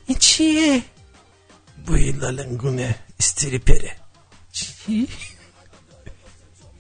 این 0.07 0.19
چیه؟ 0.19 0.83
بوی 1.87 2.13
لالنگونه 2.13 2.99
استریپره. 3.21 3.97
چی؟ 4.53 5.09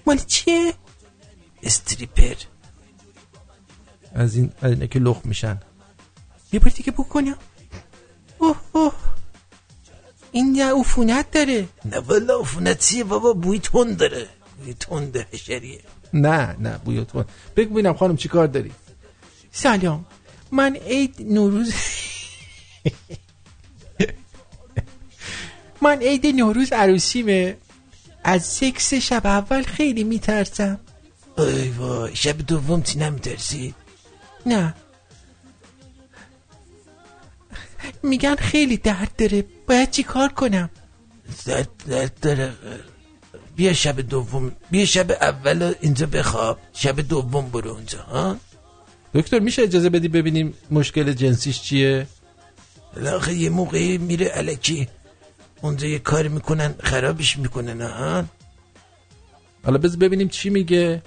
مال 0.06 0.18
چیه؟ 0.18 0.74
استریپر. 1.62 2.34
از 4.14 4.36
این 4.36 4.52
از 4.60 4.70
اینه 4.70 4.86
که 4.86 4.98
لخ 4.98 5.20
میشن. 5.24 5.60
یه 6.52 6.60
بار 6.60 6.68
دیگه 6.68 6.92
بکنم 6.92 7.38
اوه 8.38 8.56
اوه. 8.72 8.94
این 10.32 10.52
نه 10.52 10.80
عفونت 10.80 11.30
داره. 11.30 11.68
نه 11.84 11.98
والا 11.98 12.40
عفونت 12.40 12.78
چیه 12.78 13.04
بابا؟ 13.04 13.32
بوی 13.32 13.58
تند 13.58 13.96
داره. 13.96 14.28
بوی 14.58 14.74
تند 14.74 15.16
حشریه. 15.16 15.80
نه 16.12 16.56
نه 16.58 16.78
بوی 16.78 17.04
تو 17.04 17.24
بگو 17.56 17.74
ببینم 17.74 17.94
خانم 17.94 18.16
چی 18.16 18.28
کار 18.28 18.46
داری؟ 18.46 18.72
سلام. 19.52 20.06
من 20.52 20.76
عید 20.76 21.16
نوروز 21.20 21.72
من 25.82 25.98
عید 25.98 26.26
نوروز 26.26 26.72
عروسیمه. 26.72 27.56
از 28.24 28.46
سکس 28.46 28.94
شب 28.94 29.26
اول 29.26 29.62
خیلی 29.62 30.04
میترسم. 30.04 30.80
ای 31.38 31.68
وای 31.68 32.16
شب 32.16 32.38
دوم 32.38 32.82
چی 32.82 32.98
نمیترسی؟ 32.98 33.74
نه. 34.46 34.74
میگن 38.02 38.34
خیلی 38.34 38.76
درد 38.76 39.16
داره. 39.18 39.44
باید 39.68 39.90
چی 39.90 40.02
کار 40.02 40.32
کنم؟ 40.32 40.70
درد, 41.46 41.68
درد 41.88 42.20
داره. 42.20 42.52
بیا 43.56 43.72
شب 43.72 44.00
دوم 44.00 44.52
بیا 44.70 44.84
شب 44.84 45.10
اول 45.10 45.74
اینجا 45.80 46.06
بخواب. 46.06 46.58
شب 46.72 47.00
دوم 47.00 47.50
برو 47.50 47.70
اونجا 47.70 48.02
ها؟ 48.02 48.36
دکتر 49.14 49.38
میشه 49.38 49.62
اجازه 49.62 49.88
بدی 49.90 50.08
ببینیم 50.08 50.54
مشکل 50.70 51.12
جنسیش 51.12 51.62
چیه؟ 51.62 52.06
آخه 53.04 53.34
یه 53.34 53.50
موقعی 53.50 53.98
میره 53.98 54.26
علکی. 54.26 54.88
اونجا 55.62 55.86
یه 55.86 55.98
کاری 55.98 56.28
می‌کنن 56.28 56.74
خرابش 56.82 57.38
می‌کنن 57.38 57.80
ها 57.80 58.24
حالا 59.64 59.78
بذار 59.78 59.98
ببینیم 59.98 60.28
چی 60.28 60.50
میگه. 60.50 61.02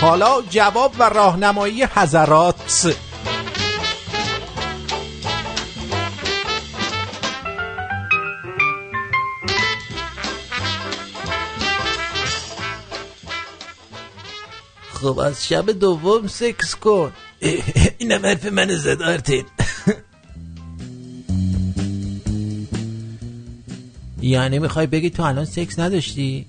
حالا 0.00 0.42
جواب 0.50 0.94
و 0.98 1.08
راهنمایی 1.08 1.84
حضرات. 1.84 2.94
خب 15.04 15.18
از 15.18 15.46
شب 15.46 15.70
دوم 15.70 16.26
سکس 16.26 16.74
کن. 16.74 17.12
اینم 17.98 18.26
حرف 18.26 18.46
من 18.46 18.76
زد 18.76 19.02
آرتین. 19.02 19.44
یعنی 24.22 24.58
می‌خوای 24.58 24.86
بگی 24.86 25.10
تو 25.10 25.22
الان 25.22 25.44
سکس 25.44 25.78
نداشتی؟ 25.78 26.46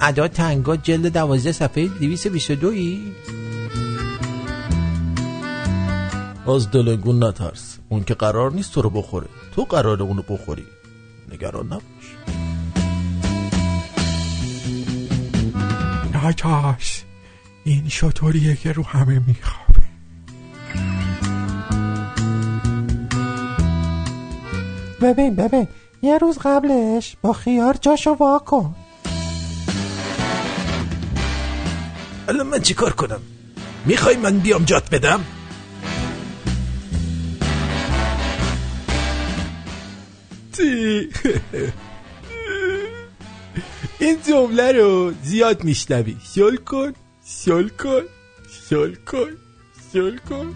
ادا 0.00 0.28
تنگا 0.28 0.76
جلد 0.76 1.12
دوازده 1.12 1.52
صفحه 1.52 1.86
دویست 1.88 2.28
بیست 2.28 2.50
و 2.50 2.54
دویی؟ 2.54 3.12
از 6.48 6.70
دلنگون 6.70 7.24
نترس. 7.24 7.78
اون 7.88 8.04
که 8.04 8.14
قرار 8.14 8.52
نیست 8.52 8.72
تو 8.72 8.82
رو 8.82 8.90
بخوره. 8.90 9.26
تو 9.56 9.64
قرار 9.64 10.02
اونو 10.02 10.22
بخوری. 10.22 10.66
نگران 11.32 11.66
نباش. 11.66 12.16
نتاس 16.14 17.02
این 17.64 17.88
شطوریه 17.88 18.56
که 18.56 18.72
رو 18.72 18.82
همه 18.82 19.22
میخوابه. 19.26 19.80
ببین 25.00 25.34
ببین 25.36 25.68
یه 26.02 26.18
روز 26.18 26.38
قبلش 26.38 27.16
با 27.22 27.32
خیار 27.32 27.76
جاشو 27.80 28.10
واکن 28.10 28.74
الان 32.28 32.46
من 32.46 32.60
چیکار 32.60 32.92
کنم؟ 32.92 33.20
می‌خوای 33.86 34.16
من 34.16 34.38
بیام 34.38 34.64
جات 34.64 34.94
بدم؟ 34.94 35.24
تی. 40.52 41.08
این 44.00 44.16
جمله 44.28 44.72
رو 44.72 45.12
زیاد 45.22 45.64
میشنوی. 45.64 46.16
شل 46.34 46.56
کن. 46.56 46.92
شل 47.30 47.68
کن 47.68 48.02
شل 48.68 48.94
کن 48.94 49.30
شل 49.92 50.16
کن 50.18 50.54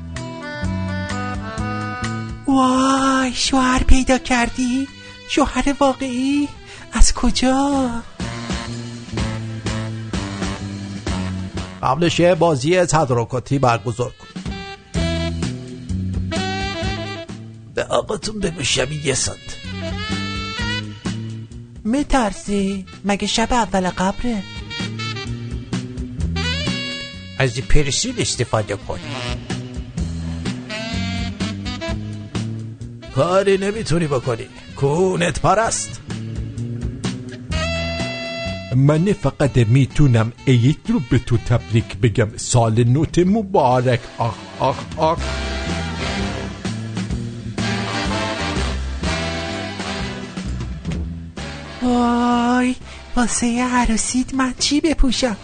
وای 2.47 3.33
شوهر 3.35 3.83
پیدا 3.83 4.19
کردی؟ 4.19 4.89
شوهر 5.29 5.75
واقعی؟ 5.81 6.49
از 6.93 7.15
کجا؟ 7.15 7.91
قبلش 11.83 12.21
یه 12.21 12.35
بازی 12.35 12.81
تدارکاتی 12.81 13.59
برگزار 13.59 14.13
کن. 14.19 14.41
به 17.75 17.85
آقاتون 17.85 18.41
بگو 18.41 18.63
شبی 18.63 19.01
یه 19.05 19.15
ساعت. 19.15 19.39
میترسی؟ 21.85 22.87
مگه 23.05 23.27
شب 23.27 23.53
اول 23.53 23.91
قبره؟ 23.91 24.43
از 27.45 27.61
پرسیل 27.61 28.15
استفاده 28.19 28.77
کن 28.77 28.99
کاری 33.15 33.59
نمی‌تونی 33.59 34.07
بکنی. 34.07 34.47
کونت 34.77 35.41
پرست. 35.41 36.01
من 38.77 39.13
فقط 39.13 39.57
می‌تونم 39.57 40.33
عید 40.47 40.79
رو 40.89 41.01
به 41.11 41.19
تو 41.19 41.37
تبریک 41.37 41.97
بگم. 41.97 42.29
سال 42.37 42.85
نوت 42.85 43.19
مبارک. 43.19 44.01
آخ 44.19 44.35
آخ 44.59 44.77
آخ. 44.97 45.19
وای 51.83 52.75
واسه 53.17 53.63
عروسیت 53.63 54.35
من 54.35 54.55
چی 54.59 54.81
بپوشم؟ 54.81 55.37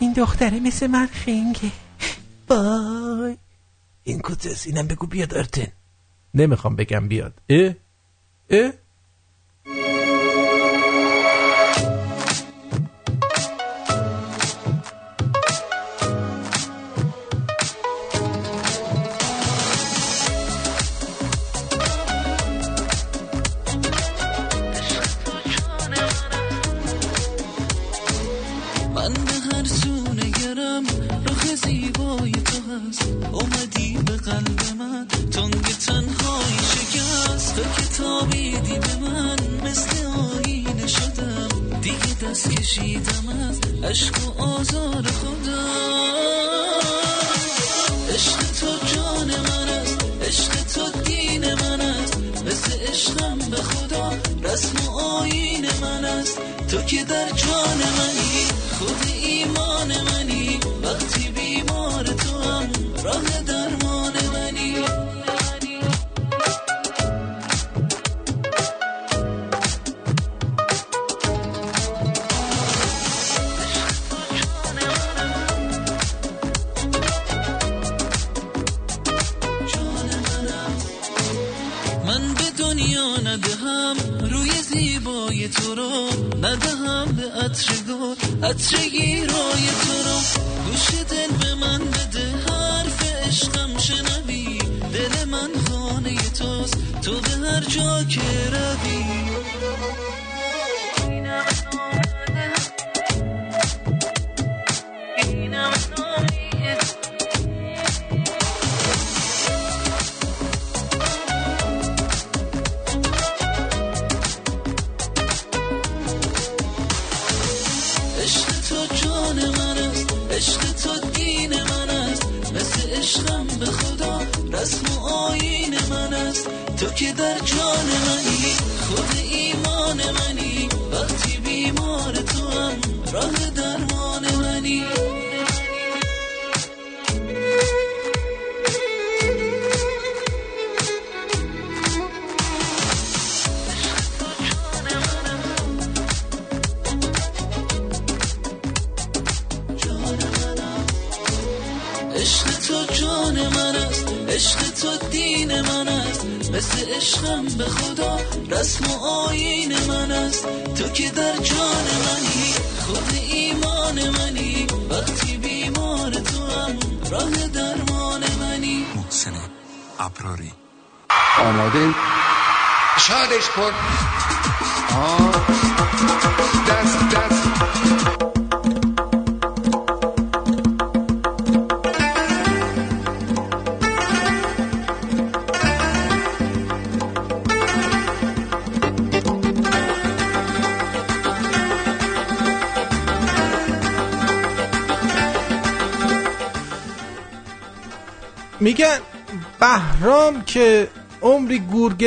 این 0.00 0.12
دختره 0.12 0.60
مثل 0.60 0.86
من 0.86 1.06
خنگه. 1.06 1.72
وای 2.48 3.36
این 4.04 4.20
کتس 4.24 4.66
اینم 4.66 4.86
بگو 4.86 5.06
بیاد 5.06 5.34
ارتن. 5.34 5.66
نمی‌خوام 6.34 6.76
بگم 6.76 7.08
بیاد. 7.08 7.34
اه؟ 7.48 7.74
اه؟ 8.50 8.72
عشق 43.88 44.14
و 44.38 44.42
آزار 44.42 45.06
خودم 45.06 45.68
عشق 48.14 48.36
تو 48.60 48.86
جان 48.94 49.26
من 49.26 49.68
است 49.68 49.98
عشق 50.22 50.52
تو 50.74 51.02
دین 51.02 51.54
من 51.54 51.80
است. 51.80 52.18
مثل 52.46 52.80
عشقم 52.80 53.38
به 53.38 53.56
خدا 53.56 54.12
رسم 54.42 54.86
و 54.86 54.98
آین 54.98 55.66
من 55.82 56.04
است. 56.04 56.38
تو 56.70 56.82
که 56.82 57.04
در 57.04 57.30
جان 57.30 57.78
منی 57.98 58.46
خود 58.78 59.06
ایمان 59.22 60.02
منی. 60.02 60.60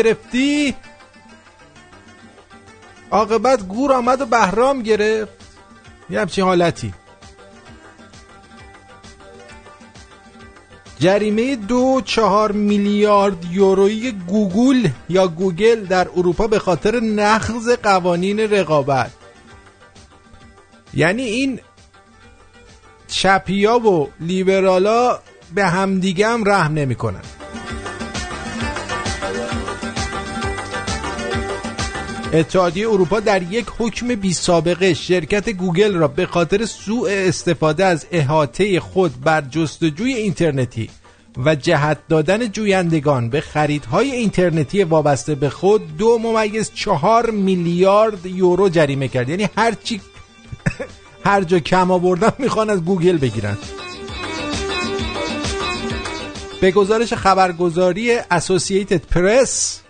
گرفتی؟ 0.03 0.75
عاقبت 3.11 3.67
گور 3.67 3.93
آمد 3.93 4.21
و 4.21 4.25
بهرام 4.25 4.81
گرفت. 4.81 5.31
یه 6.09 6.21
همچین 6.21 6.43
حالتی. 6.43 6.93
جریمه 10.99 11.55
دو 11.55 12.01
چهار 12.05 12.51
میلیارد 12.51 13.45
یورویی 13.51 14.11
گوگل 14.11 14.87
یا 15.09 15.27
گوگل 15.27 15.85
در 15.85 16.07
اروپا 16.15 16.47
به 16.47 16.59
خاطر 16.59 16.99
نقض 16.99 17.69
قوانین 17.69 18.39
رقابت. 18.39 19.11
یعنی 20.93 21.23
این 21.23 21.59
چپیا 23.07 23.79
و 23.79 24.09
لیبرالا 24.19 25.19
به 25.55 25.65
همدیگه 25.65 26.27
هم 26.27 26.43
رحم 26.43 26.73
نمی‌کنن. 26.73 27.40
اتحادیه 32.33 32.89
اروپا 32.89 33.19
در 33.19 33.41
یک 33.43 33.65
حکم 33.79 34.15
بی 34.15 34.33
سابقه 34.33 34.93
شرکت 34.93 35.49
گوگل 35.49 35.93
را 35.93 36.07
به 36.07 36.25
خاطر 36.25 36.65
سوء 36.65 37.09
استفاده 37.09 37.85
از 37.85 38.05
احاطه 38.11 38.79
خود 38.79 39.21
بر 39.21 39.41
جستجوی 39.41 40.13
اینترنتی 40.13 40.89
و 41.45 41.55
جهت 41.55 41.97
دادن 42.09 42.47
جویندگان 42.47 43.29
به 43.29 43.41
خریدهای 43.41 44.11
اینترنتی 44.11 44.83
وابسته 44.83 45.35
به 45.35 45.49
خود 45.49 45.97
دو 45.97 46.17
ممیز 46.17 46.71
چهار 46.73 47.29
میلیارد 47.29 48.25
یورو 48.25 48.69
جریمه 48.69 49.07
کرد. 49.07 49.29
یعنی 49.29 49.49
هر 49.57 49.73
چی 49.83 50.01
هر 51.25 51.43
جا 51.43 51.59
کم 51.59 51.91
آوردن 51.91 52.31
می‌خوان 52.39 52.69
از 52.69 52.83
گوگل 52.85 53.17
بگیرن. 53.17 53.57
به 56.61 56.71
گزارش 56.71 57.13
خبرگزاری 57.13 58.11
Associated 58.31 59.05
Press 59.05 59.80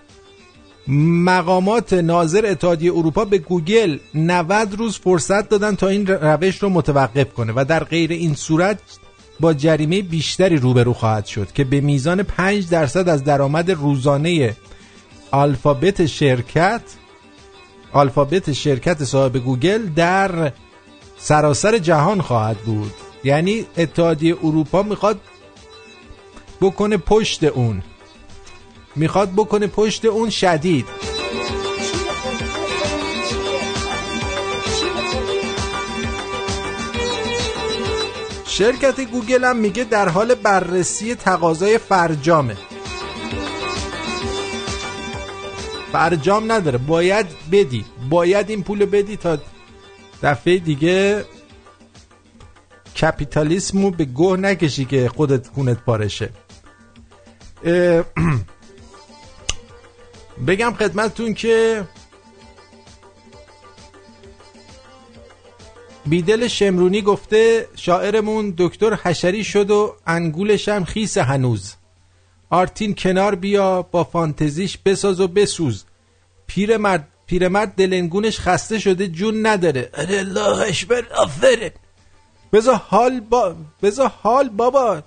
مقامات 0.87 1.93
ناظر 1.93 2.45
اتحادیه 2.45 2.93
اروپا 2.93 3.25
به 3.25 3.37
گوگل 3.37 3.97
90 4.15 4.75
روز 4.75 4.97
فرصت 4.97 5.49
دادن 5.49 5.75
تا 5.75 5.87
این 5.87 6.07
روش 6.07 6.63
رو 6.63 6.69
متوقف 6.69 7.33
کنه 7.33 7.53
و 7.55 7.65
در 7.69 7.83
غیر 7.83 8.11
این 8.11 8.35
صورت 8.35 8.79
با 9.39 9.53
جریمه 9.53 10.01
بیشتری 10.01 10.57
روبرو 10.57 10.93
خواهد 10.93 11.25
شد 11.25 11.51
که 11.51 11.63
به 11.63 11.81
میزان 11.81 12.23
5 12.23 12.69
درصد 12.69 13.09
از 13.09 13.23
درآمد 13.23 13.71
روزانه 13.71 14.55
Alphabet 15.31 16.05
شرکت 16.05 16.81
Alphabet 17.93 18.51
شرکت 18.51 19.03
صاحب 19.03 19.37
گوگل 19.37 19.85
در 19.95 20.51
سراسر 21.17 21.77
جهان 21.77 22.21
خواهد 22.21 22.57
بود. 22.57 22.93
یعنی 23.23 23.65
اتحادیه 23.77 24.35
اروپا 24.43 24.83
می‌خواد 24.83 25.19
بکنه 26.61 26.97
پشت 26.97 27.43
اون. 27.43 27.83
می‌خواد 28.95 29.31
بکنه 29.31 29.67
پشت 29.67 30.05
اون 30.05 30.29
شدید. 30.29 30.85
شرکت 38.45 39.01
گوگل 39.01 39.43
هم 39.43 39.57
میگه 39.57 39.83
در 39.83 40.09
حال 40.09 40.35
بررسی 40.35 41.15
تقاضای 41.15 41.77
فرجامه. 41.77 42.57
فرجام 45.91 46.51
نداره 46.51 46.77
باید 46.77 47.25
بدی. 47.51 47.85
باید 48.09 48.49
این 48.49 48.63
پول 48.63 48.85
بدی 48.85 49.17
تا 49.17 49.37
دفعه 50.23 50.57
دیگه 50.57 51.25
کپیتالیسمو 53.01 53.91
به 53.91 54.05
گوه 54.05 54.37
نکشی 54.37 54.85
که 54.85 55.09
خودت 55.09 55.49
کونت 55.49 55.79
پارشه 55.85 56.29
بگم 60.47 60.73
خدمتتون 60.73 61.33
که 61.33 61.83
بیدل 66.05 66.47
شمرونی 66.47 67.01
گفته 67.01 67.67
شاعرمون 67.75 68.53
دکتر 68.57 68.93
حشری 68.93 69.43
شد 69.43 69.71
و 69.71 69.95
انگولش 70.07 70.69
هم 70.69 70.83
خیس 70.83 71.17
هنوز. 71.17 71.73
آرتین 72.49 72.95
کنار 72.95 73.35
بیا 73.35 73.81
با 73.81 74.03
فانتزیش 74.03 74.77
بساز 74.77 75.19
و 75.19 75.27
بسوز. 75.27 75.85
پیرمرد 76.47 77.07
پیرمرد 77.25 77.75
دلنگونش 77.75 78.39
خسته 78.39 78.79
شده 78.79 79.07
جون 79.07 79.45
نداره. 79.45 79.89
اره 79.93 80.17
الله 80.17 80.67
اکبر 80.67 81.03
آفرین. 81.15 81.71
بذار 82.53 82.75
حال 82.75 83.19
با 83.19 83.55
بذار 83.83 84.11
حال 84.23 84.49
بابا. 84.49 85.03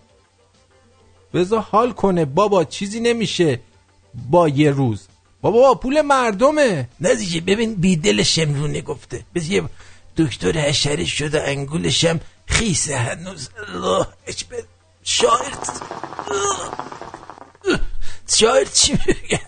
بذار 1.34 1.60
حال 1.60 1.92
کنه. 1.92 2.24
بابا 2.24 2.64
چیزی 2.64 3.00
نمیشه. 3.00 3.60
با 4.30 4.48
یه 4.48 4.70
روز. 4.70 5.08
بابا 5.44 5.60
با 5.60 5.74
پول 5.74 6.00
مردمه. 6.00 6.88
نه 7.00 7.14
دیگه 7.14 7.40
ببین 7.40 7.74
بیدل 7.74 8.22
شمرونه 8.22 8.80
گفته. 8.80 9.24
بس 9.34 9.48
یه 9.48 9.62
دکتر 10.16 10.58
حشری 10.58 11.06
شده 11.06 11.42
انگولشم 11.48 12.20
خیسه 12.46 12.96
هنوز. 12.96 13.48
الله 13.68 14.06
اکبر 14.26 14.62
شاعر 15.02 15.54
شاعر 18.36 18.64
چی 18.64 18.92
میگه؟ 18.92 19.40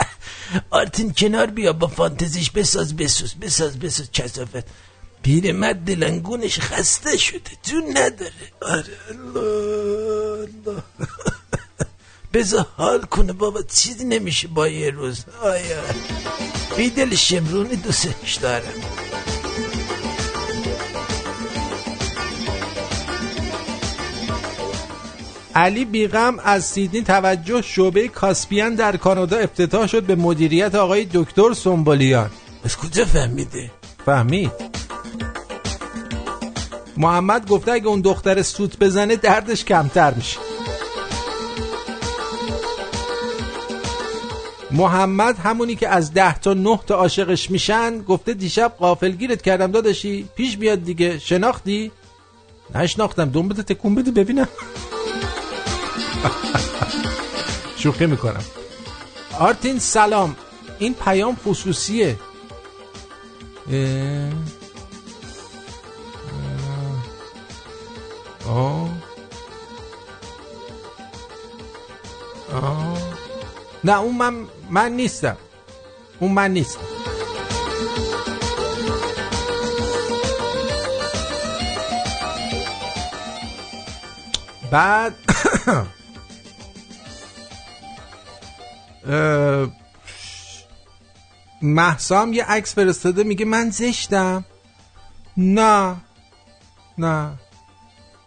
آرتین 0.71 1.15
کنار 1.15 1.47
بیا 1.47 1.73
با 1.73 1.87
فانتزیش 1.87 2.51
بساز 2.51 2.97
بسوز 2.97 3.35
بساز 3.35 3.79
بساز 3.79 4.13
کسافت 4.13 4.67
پیرمرد 5.23 5.85
دلنگونش 5.85 6.61
خسته 6.61 7.17
شده 7.17 7.51
جون 7.63 7.85
نداره. 7.99 8.47
آره 8.63 8.99
الله 9.11 10.49
الله. 10.49 10.83
بذار 12.33 12.67
حال 12.77 13.03
کنه 13.03 13.33
بابا 13.33 13.63
چیزی 13.63 14.05
نمیشه 14.05 14.49
با 14.49 14.69
یه 14.69 14.91
روز. 14.91 15.25
آیا. 15.43 15.83
بیدل 16.77 17.15
شمرونی 17.15 17.77
دوستش 17.77 18.35
دارم. 18.35 18.73
علی 25.55 25.85
بیغم 25.85 26.39
از 26.39 26.65
سیدنی 26.65 27.03
توجه 27.03 27.63
شعبه 27.63 28.09
کاسپیان 28.09 28.75
در 28.75 28.97
کانادا 28.97 29.37
افتتاح 29.37 29.87
شد 29.87 30.03
به 30.03 30.15
مدیریت 30.15 30.75
آقای 30.75 31.07
دکتر 31.15 31.53
سنبولیان. 31.53 32.31
از 32.65 32.77
کجا 32.77 33.05
فهمیده؟ 33.05 33.71
فهمید. 34.07 34.53
محمد 36.97 37.49
گفته 37.49 37.73
اگه 37.73 37.87
اون 37.87 38.01
دختر 38.01 38.43
سوت 38.43 38.79
بزنه 38.79 39.17
دردش 39.17 39.65
کمتر 39.65 40.15
میشه. 40.15 40.56
محمد 44.77 45.39
همونی 45.39 45.75
که 45.75 45.89
از 45.89 46.15
ده 46.15 46.39
تا 46.39 46.55
نه 46.55 46.81
تا 46.87 46.95
عاشقش 46.95 47.51
میشن 47.51 47.99
گفته 47.99 48.35
دیشب 48.35 48.73
قافلگیرت 48.79 49.43
کردم 49.43 49.73
داداشی. 49.73 50.29
پیش 50.37 50.57
بیاد 50.57 50.85
دیگه. 50.85 51.19
شناختی؟ 51.19 51.91
نشناختم 52.75 53.25
دوم 53.25 53.49
بده 53.49 53.63
تکون 53.63 53.95
بده 53.95 54.11
ببینم. 54.11 54.49
شوخی 57.79 58.07
می‌کنم. 58.07 58.45
آرتین 59.39 59.79
سلام. 59.79 60.37
این 60.79 60.95
پیام 60.95 61.37
خصوصیه. 61.47 62.17
آه. 68.49 68.89
آه. 72.53 73.16
نه 73.87 74.01
اون 74.01 74.15
من 74.15 74.47
من 74.71 74.93
نیستم. 74.93 75.37
اون 76.21 76.33
من 76.33 76.51
نیستم. 76.51 76.81
بعد 84.71 85.15
محسام 91.63 92.33
یه 92.33 92.45
عکس 92.45 92.75
فرستاده 92.75 93.25
میگه 93.25 93.45
من 93.45 93.71
زشتم. 93.71 94.45
نه. 95.37 95.97
نه. 96.99 97.33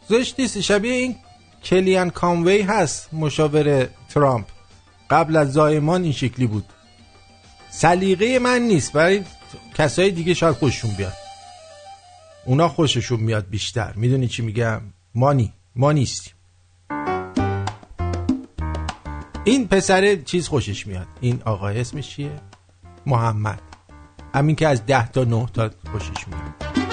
زشت 0.09 0.39
نیست 0.39 0.59
شبیه 0.59 0.93
این 0.93 1.15
کلیان 1.63 2.09
کاموی 2.09 2.61
هست 2.61 3.13
مشاور 3.13 3.89
ترامپ. 4.09 4.58
قبل 5.09 5.35
از 5.35 5.53
زایمان 5.53 6.03
این 6.03 6.11
شکلی 6.11 6.47
بود. 6.47 6.65
سلیقه 7.69 8.39
من 8.39 8.61
نیست 8.61 8.93
برای 8.93 9.21
کسای 9.77 10.11
دیگه 10.11 10.33
شاید 10.33 10.55
خوششون 10.55 10.91
بیاد 10.91 11.13
اونا 12.45 12.69
خوششون 12.69 13.19
میاد 13.19 13.49
بیشتر. 13.49 13.93
می‌دونی 13.95 14.27
چی 14.27 14.41
میگم؟ 14.41 14.81
مانی 15.15 15.53
ما 15.75 15.91
نیستیم. 15.91 16.33
این 19.43 19.67
پسر 19.67 20.15
چیز 20.15 20.47
خوشش 20.47 20.87
میاد. 20.87 21.07
این 21.21 21.41
آقا 21.45 21.67
اسمش 21.67 22.09
چیه؟ 22.09 22.31
محمد. 23.05 23.61
همین 24.33 24.55
که 24.55 24.67
از 24.67 24.85
ده 24.85 25.11
تا 25.11 25.23
نه 25.23 25.45
تا 25.53 25.69
خوشش 25.91 26.27
میاد. 26.27 26.88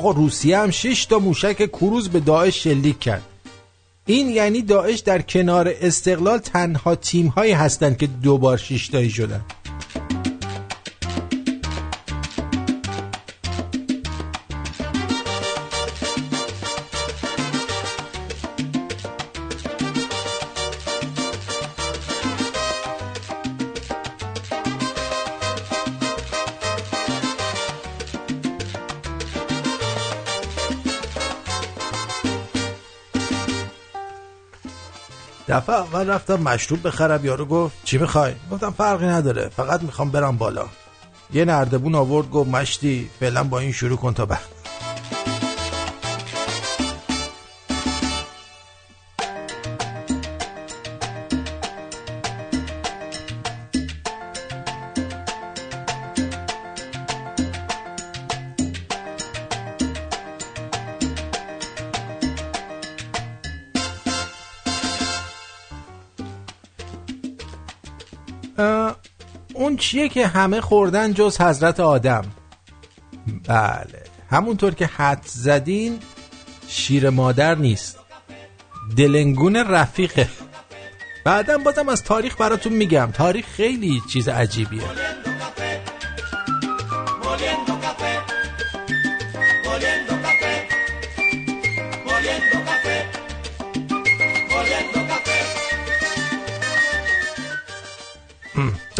آقا 0.00 0.10
روسیه 0.10 0.58
هم 0.58 0.70
6 0.70 1.04
تا 1.04 1.18
موشک 1.18 1.66
کروز 1.66 2.08
به 2.08 2.20
داعش 2.20 2.62
شلیک 2.62 2.98
کرد. 2.98 3.22
این 4.06 4.28
یعنی 4.28 4.62
داعش 4.62 4.98
در 4.98 5.22
کنار 5.22 5.74
استقلال 5.80 6.38
تنها 6.38 6.94
تیم 6.94 7.26
هایی 7.26 7.52
هستند 7.52 7.98
که 7.98 8.06
دوبار 8.06 8.56
شیشتایی 8.56 9.10
شدن. 9.10 9.40
دفعه 35.60 35.76
اول 35.76 36.10
رفتم 36.10 36.34
مشروب 36.34 36.86
بخرم 36.86 37.24
یارو 37.24 37.44
گفت 37.44 37.76
چی 37.84 37.98
می‌خوای؟ 37.98 38.32
گفتم 38.50 38.70
فرقی 38.70 39.06
نداره 39.06 39.48
فقط 39.48 39.82
می‌خوام 39.82 40.10
برم 40.10 40.36
بالا. 40.36 40.66
یه 41.32 41.44
نردبون 41.44 41.94
آورد 41.94 42.30
گفت 42.30 42.50
مشتی 42.50 43.10
فعلا 43.20 43.44
با 43.44 43.58
این 43.58 43.72
شروع 43.72 43.96
کن 43.96 44.14
تا 44.14 44.26
بعد. 44.26 44.59
چیه 69.90 70.08
که 70.08 70.26
همه 70.26 70.60
خوردن 70.60 71.14
جز 71.14 71.40
حضرت 71.40 71.80
آدم؟ 71.80 72.24
بله 73.44 74.04
همونطور 74.30 74.74
که 74.74 74.86
حد 74.86 75.22
زدین 75.24 75.98
شیر 76.68 77.10
مادر 77.10 77.54
نیست. 77.54 77.98
دلنگون 78.96 79.56
رفیقه. 79.56 80.28
بعدا 81.24 81.58
بازم 81.58 81.88
از 81.88 82.04
تاریخ 82.04 82.40
براتون 82.40 82.72
میگم. 82.72 83.10
تاریخ 83.14 83.46
خیلی 83.46 84.02
چیز 84.12 84.28
عجیبیه. 84.28 84.82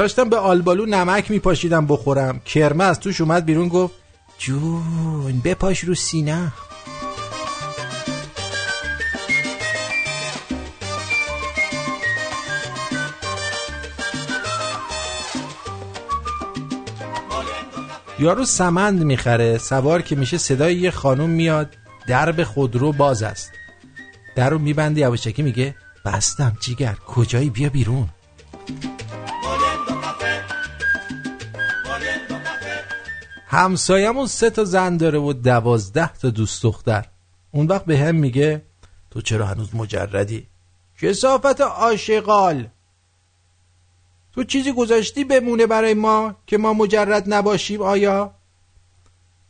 داشتم 0.00 0.28
به 0.28 0.36
آلبالو 0.36 0.86
نمک 0.86 1.30
میپاشیدم 1.30 1.86
بخورم. 1.86 2.38
کرمه 2.38 2.84
از 2.84 3.00
توش 3.00 3.20
اومد 3.20 3.44
بیرون 3.44 3.68
گفت 3.68 3.94
جون 4.38 5.40
بپاش 5.44 5.80
رو 5.80 5.94
سینه. 5.94 6.52
یارو 18.18 18.44
سمند 18.44 19.02
می‌خره. 19.02 19.58
سوار 19.58 20.02
که 20.02 20.16
میشه 20.16 20.38
صدای 20.38 20.76
یه 20.76 20.90
خانم 20.90 21.30
میاد. 21.30 21.76
درب 22.06 22.44
خودرو 22.44 22.92
باز 22.92 23.22
است. 23.22 23.52
در 24.36 24.50
رو 24.50 24.58
میبنده 24.58 25.00
یواشکی 25.00 25.42
میگه 25.42 25.74
بستم 26.04 26.56
جیگر 26.60 26.94
کجایی؟ 27.06 27.50
بیا 27.50 27.68
بیرون. 27.68 28.08
همسایمون 33.52 34.26
سه 34.26 34.50
تا 34.50 34.64
زن 34.64 34.96
داره 34.96 35.18
و 35.18 35.32
دوازده 35.32 36.12
تا 36.12 36.30
دوست 36.30 36.62
دختر. 36.62 37.06
اون 37.50 37.66
وقت 37.66 37.84
به 37.84 37.98
هم 37.98 38.14
میگه 38.14 38.62
تو 39.10 39.20
چرا 39.20 39.46
هنوز 39.46 39.74
مجردی؟ 39.74 40.46
کسافت 41.00 41.60
عاشقال؟ 41.60 42.68
تو 44.32 44.44
چیزی 44.44 44.72
گذاشتی 44.72 45.24
بمونه 45.24 45.66
برای 45.66 45.94
ما 45.94 46.34
که 46.46 46.58
ما 46.58 46.72
مجرد 46.72 47.34
نباشیم 47.34 47.82
آیا؟ 47.82 48.34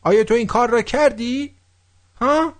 آیا 0.03 0.25
تو 0.25 0.35
این 0.35 0.47
کار 0.47 0.71
را 0.71 0.83
کردی؟ 0.83 1.55
ها؟ 2.21 2.53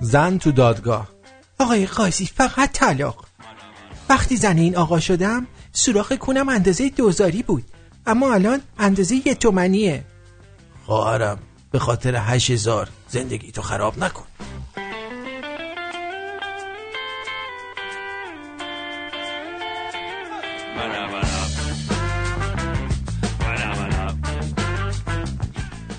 زن 0.00 0.38
تو 0.38 0.52
دادگاه. 0.52 1.19
آقای 1.60 1.86
قاضی 1.86 2.26
فقط 2.26 2.72
طلاق. 2.72 3.24
وقتی 4.08 4.36
زن 4.36 4.58
این 4.58 4.76
آقا 4.76 5.00
شدم 5.00 5.46
سوراخ 5.72 6.12
کونم 6.12 6.48
اندازه 6.48 6.88
دوزاری 6.88 7.42
بود. 7.42 7.64
اما 8.06 8.34
الان 8.34 8.60
اندازه 8.78 9.22
یه 9.26 9.34
تومنیه. 9.34 10.04
خواهرم 10.86 11.38
به 11.70 11.78
خاطر 11.78 12.16
هشت 12.18 12.50
هزار 12.50 12.88
زندگی 13.08 13.52
تو 13.52 13.62
خراب 13.62 13.98
نکن. 13.98 14.24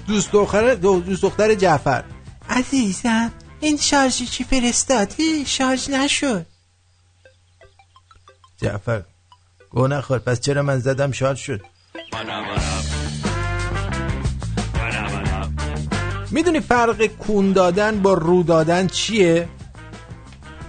دوست 0.08 0.32
دختر 0.32 0.76
دو- 0.76 1.00
دوست 1.00 1.22
دختر 1.22 1.56
جعفر. 1.56 2.04
عزیزم. 2.50 3.32
این 3.62 3.78
شارژی 3.78 4.26
چی 4.26 4.44
فرستادی 4.44 5.46
شارژ 5.46 5.90
نشد. 5.90 6.46
جعفر 8.58 9.04
گو 9.70 9.88
نخور 9.88 10.20
پس 10.20 10.40
چرا 10.40 10.62
من 10.62 10.80
زدم 10.80 11.12
شارژ 11.12 11.40
شد؟ 11.40 11.62
می‌دونی 16.32 16.60
فرق 16.60 17.06
کون 17.06 17.52
دادن 17.52 18.02
با 18.02 18.14
رو 18.14 18.44
دادن 18.44 18.88
چیه؟ 18.88 19.50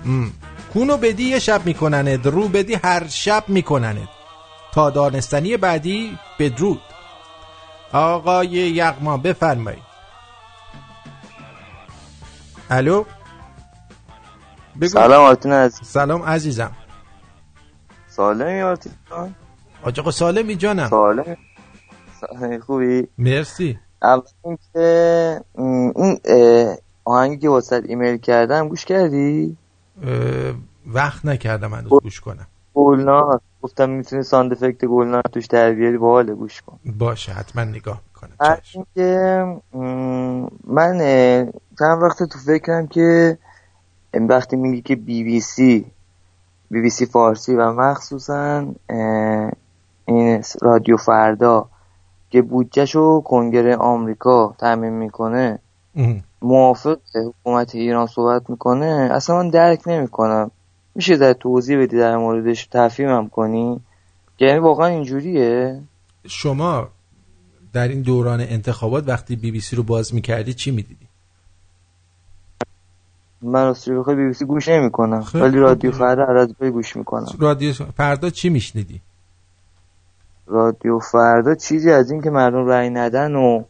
م. 0.04 0.28
کونو 0.72 0.96
بدی 0.96 1.24
یه 1.24 1.38
شب 1.38 1.66
میکننت 1.66 2.26
رو 2.26 2.48
بدی 2.48 2.74
هر 2.74 3.08
شب 3.08 3.44
میکننت. 3.48 4.08
تا 4.72 4.90
دانستنی 4.90 5.56
بعدی 5.56 6.18
بدرود. 6.38 6.80
آقای 7.92 8.48
یغما 8.48 9.16
بفرمایید. 9.16 9.91
الو؟ 12.72 13.04
بگو. 14.80 14.88
سلام 14.88 15.24
آرتین 15.24 15.52
عزیز. 15.52 15.88
سلام 15.88 16.22
عزیزم. 16.22 16.72
سالمی 18.08 18.60
آرتین 18.60 18.92
جان. 19.10 19.34
آج 19.82 20.00
آقا 20.00 20.10
سالمی 20.10 20.56
جانم. 20.56 20.88
سالم. 20.88 21.36
خوبی؟ 22.66 23.08
مرسی. 23.18 23.78
اول 24.02 24.22
اینکه 24.44 25.40
این 25.54 26.18
آهنگی 27.04 27.38
که 27.38 27.48
واسه 27.48 27.82
ایمیل 27.84 28.16
کردم 28.16 28.68
گوش 28.68 28.84
کردی؟ 28.84 29.56
وقت 30.86 31.24
نکردم 31.24 31.74
هنوز 31.74 31.90
گوش 32.02 32.20
کنم. 32.20 32.46
گلنار. 32.74 33.40
گفتم 33.62 33.90
می‌تونی 33.90 34.22
ساند 34.22 34.52
افکت 34.52 34.84
گلنار 34.84 35.22
توش 35.32 35.46
در 35.46 35.72
بیاری 35.72 35.98
باحال 35.98 36.34
گوش 36.34 36.62
کن. 36.62 36.78
باشه 36.84 37.32
حتما 37.32 37.64
نگاه. 37.64 38.00
می‌کنم. 38.22 38.36
بعد 38.38 38.62
اینکه 38.74 39.42
م، 39.74 40.46
من 40.64 40.98
چند 41.78 42.02
وقت 42.02 42.22
تو 42.22 42.38
فکرم 42.46 42.86
که 42.86 43.38
وقتی 44.14 44.56
میگی 44.56 44.82
که 44.82 44.96
بی 44.96 45.24
بی 45.24 45.40
سی 45.40 45.86
بی 46.70 46.80
بی 46.80 46.90
سی 46.90 47.06
فارسی 47.06 47.54
و 47.54 47.72
مخصوصا 47.72 48.66
این 50.04 50.42
رادیو 50.62 50.96
فردا 50.96 51.68
که 52.30 52.42
بودجهشو 52.42 53.20
کنگره 53.20 53.76
آمریکا 53.76 54.54
تعمین 54.58 54.92
می‌کنه 54.92 55.58
موافق 56.42 56.98
حکومت 57.14 57.74
ایران 57.74 58.06
صحبت 58.06 58.50
می‌کنه 58.50 59.08
اصلا 59.12 59.36
من 59.36 59.48
درک 59.48 59.82
نمی‌کنم. 59.86 60.50
میشه 60.94 61.16
در 61.16 61.32
توضیح 61.32 61.82
بدی 61.82 61.98
در 61.98 62.16
موردش 62.16 62.66
تفهیمم 62.66 63.28
کنی؟ 63.28 63.80
یعنی 64.38 64.58
واقعا 64.58 64.86
اینجوریه؟ 64.86 65.80
شما 66.26 66.88
در 67.72 67.88
این 67.88 68.02
دوران 68.02 68.40
انتخابات 68.40 69.08
وقتی 69.08 69.36
بی 69.36 69.50
بی 69.50 69.60
سی 69.60 69.76
رو 69.76 69.82
باز 69.82 70.14
می‌کردی 70.14 70.54
چی 70.54 70.70
می‌دیدی؟ 70.70 71.06
من 73.42 73.64
راستش 73.64 73.88
بخوای 73.88 74.16
بی 74.16 74.26
بی 74.26 74.32
سی 74.32 74.44
گوش 74.44 74.68
نمی‌کنم. 74.68 75.22
خیلی 75.22 75.44
ولی. 75.44 75.58
رادیو 75.58 75.92
فردا 75.92 76.26
هر 76.26 76.36
از 76.36 76.54
گوش 76.58 76.96
می‌کنم. 76.96 77.26
رادیو 77.38 77.72
فردا 77.72 78.30
چی 78.30 78.48
میشنیدی؟ 78.48 79.00
رادیو 80.46 80.98
فردا 80.98 81.54
چیزی 81.54 81.90
از 81.90 82.10
این 82.10 82.22
که 82.22 82.30
مردم 82.30 82.66
رأی 82.66 82.90
ندن 82.90 83.34
و 83.34 83.62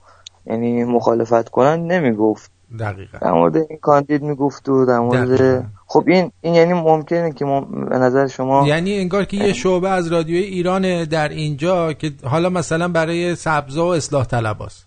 یعنی 0.47 0.85
مخالفت 0.85 1.49
کنن 1.49 1.87
نمی‌گفت. 1.87 2.51
دقیقا. 2.79 3.19
در 3.19 3.33
مورد 3.33 3.57
این 3.57 3.79
کاندید 3.83 4.23
می‌گفت 4.23 4.69
و 4.69 4.87
در 4.87 4.99
مورد 4.99 5.65
خب 5.93 6.05
این 6.07 6.33
این 6.41 6.55
یعنی 6.55 6.73
ممکنه 6.73 7.33
که 7.33 7.45
مم... 7.45 7.85
به 7.85 7.99
نظر 7.99 8.27
شما 8.27 8.69
یعنی 8.69 8.99
انگار 8.99 9.25
که 9.25 9.37
یه 9.37 9.53
شعبه 9.53 9.89
از 9.89 10.13
رادیوی 10.13 10.39
ایران 10.39 11.05
در 11.05 11.29
اینجا 11.29 11.93
که 11.93 12.13
حالا 12.25 12.49
مثلا 12.49 12.89
برای 12.89 13.35
سبزا 13.35 13.87
و 13.87 13.95
اصلاح 13.95 14.25
طلباست. 14.25 14.87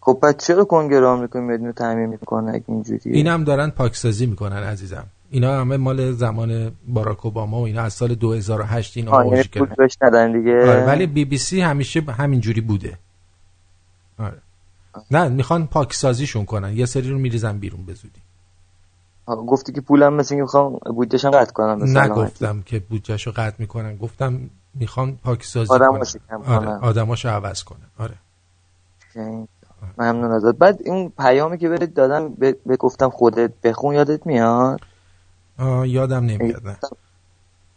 خب 0.00 0.18
پس 0.22 0.36
چرا 0.36 0.64
کنگره 0.64 1.06
آمریکا 1.06 1.40
میاد 1.40 1.60
اینو 1.60 1.72
تعمین 1.72 2.06
می‌کنه 2.06 2.50
اگه 2.54 2.64
اینجوریه؟ 2.68 3.16
اینم 3.16 3.44
دارن 3.44 3.70
پاکسازی 3.70 4.26
می‌کنن 4.26 4.62
عزیزم. 4.62 5.04
اینا 5.30 5.60
همه 5.60 5.76
مال 5.76 6.12
زمان 6.12 6.72
باراک 6.88 7.26
اوباما 7.26 7.60
و 7.60 7.64
اینا 7.64 7.82
از 7.82 7.92
سال 7.92 8.14
2008 8.14 8.96
این 8.96 9.08
آه، 9.08 9.26
یعنی 9.26 9.40
آغاز 9.40 9.50
پول 9.50 9.66
کردن 9.66 9.74
بهش 9.78 9.96
ندن 10.02 10.32
دیگه. 10.32 10.70
آره 10.70 10.86
ولی 10.86 11.06
بی 11.06 11.24
بی 11.24 11.38
سی 11.38 11.60
همیشه 11.60 12.00
همینجوری 12.00 12.60
بوده. 12.60 12.98
آره. 14.18 14.38
نه 15.10 15.28
می‌خوان 15.28 15.66
پاکسازیشون 15.66 16.44
کنن. 16.44 16.76
یه 16.76 16.86
سری 16.86 17.10
رو 17.10 17.18
میریزن 17.18 17.58
بیرون 17.58 17.86
به 17.86 17.94
زودی. 17.94 18.20
آه، 19.26 19.46
گفتی 19.46 19.72
که 19.72 19.80
پولم 19.80 20.14
مثل 20.14 20.34
اینکه 20.34 20.42
می‌خوام 20.42 20.72
بودجهشم 20.72 21.30
قطع 21.30 21.52
کنم. 21.52 21.98
نگفتم 21.98 22.62
که 22.66 22.78
بودجهشو 22.78 23.30
قطع 23.30 23.56
می‌کنن. 23.58 23.96
گفتم 23.96 24.50
می‌خوان 24.74 25.16
پاکسازی 25.24 25.74
آدماشو 25.74 26.18
کنن 26.28 26.44
آره. 26.44 26.68
آدماشو 26.68 27.28
عوض 27.28 27.62
کنن 27.62 27.86
آره. 27.98 28.14
ممنون 29.98 30.32
ازت. 30.32 30.54
بعد 30.54 30.80
این 30.84 31.12
پیامی 31.18 31.58
که 31.58 31.68
بهت 31.68 31.94
دادم 31.94 32.34
به 32.66 32.76
گفتم 32.78 33.10
خودت 33.10 33.52
بخون 33.64 33.94
یادت 33.94 34.26
میاد؟ 34.26 34.80
یادم 35.84 36.24
نمیاد 36.24 36.62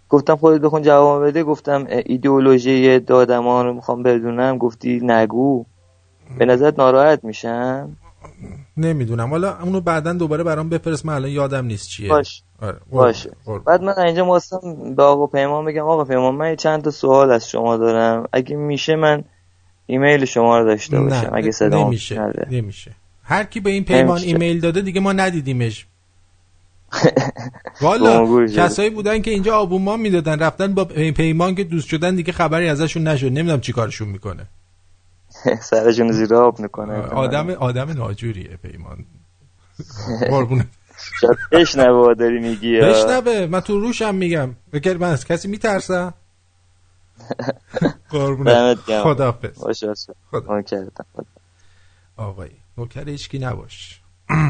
گفتم 0.10 0.36
خودت 0.36 0.62
بخون 0.62 0.82
جواب 0.82 1.28
بده 1.28 1.44
گفتم 1.44 1.86
ایدئولوژی 1.88 3.00
دادما 3.00 3.62
رو 3.62 3.74
می‌خوام 3.74 4.04
بدونم. 4.04 4.58
گفتی 4.58 5.00
نگو. 5.04 5.66
به 6.38 6.46
نظرت 6.46 6.80
ناراحت 6.80 7.24
میشم؟ 7.24 7.98
نمی‌دونم. 8.78 9.30
حالا 9.30 9.58
اونو 9.62 9.82
بعدا 9.82 10.14
دوباره 10.14 10.44
برام 10.44 10.70
بفرست. 10.70 11.06
من 11.06 11.14
الان 11.14 11.32
یادم 11.32 11.66
نیست 11.66 11.90
چیه. 11.90 12.10
باش. 12.10 12.44
آره. 12.62 12.78
باشه. 12.90 13.32
بعد 13.66 13.82
من 13.84 14.00
اینجا 14.00 14.26
مواستم 14.26 14.60
به 14.96 15.04
آقا 15.04 15.28
پیمان 15.28 15.66
بگم. 15.66 15.84
آقا 15.84 16.06
پیمان 16.06 16.36
من 16.36 16.56
چند 16.56 16.84
تا 16.84 16.92
سوال 16.92 17.32
از 17.32 17.50
شما 17.50 17.78
دارم. 17.78 18.28
اگه 18.34 18.56
میشه 18.56 18.96
من 18.96 19.24
ایمیل 19.86 20.26
شما 20.26 20.60
رو 20.60 20.66
داشته 20.66 21.00
باشم. 21.00 21.32
اگه 21.34 21.52
صدا 21.52 21.84
نمیشه. 21.84 22.34
نمیشه. 22.52 22.92
هر 23.24 23.44
کی 23.44 23.60
به 23.60 23.70
این 23.70 23.84
پیمان 23.84 24.18
نمیشه. 24.18 24.28
ایمیل 24.28 24.60
داده 24.60 24.82
دیگه 24.82 25.02
ما 25.02 25.14
ندیدیمش. 25.14 25.88
والا. 27.82 28.48
کسایی 28.48 28.90
بودن 28.90 29.22
که 29.22 29.32
اینجا 29.32 29.58
آبونمان 29.58 30.00
می‌دادن 30.00 30.40
رفتن 30.40 30.74
با 30.74 30.86
پی- 30.86 31.12
پیمان 31.12 31.56
که 31.56 31.64
دوست 31.64 31.88
شدن 31.88 32.16
دیگه 32.16 32.34
خبری 32.34 32.68
ازشون 32.68 33.08
نشد. 33.08 33.26
نمی‌دونم 33.26 33.62
چی 33.62 33.74
کارشون 33.74 34.08
می‌کنه. 34.08 34.48
سرشون 35.70 36.12
زیر 36.12 36.36
آب 36.36 36.60
می‌کنه 36.60 36.94
آدم 36.94 37.50
آدم 37.50 37.92
ناجوریه 37.92 38.58
پیمان. 38.58 39.06
قربونه 40.30 40.68
شاید 41.22 41.38
بشنوه 41.52 42.14
داری 42.14 42.40
میگی 42.40 42.80
بشنبه 42.80 43.48
من 43.48 43.60
تو 43.60 43.80
روشم 43.80 44.16
میگم. 44.16 44.56
بگر 44.74 44.98
من 44.98 45.10
از 45.10 45.26
کسی 45.26 45.48
میترسم؟ 45.48 46.14
قربونه. 48.10 48.76
خداحافظ. 48.76 49.64
باشه 49.64 49.88
باشه. 49.88 50.14
آقایی 52.18 52.56
نوکر 52.78 53.10
هیچکی 53.10 53.40
نباش. 53.40 54.02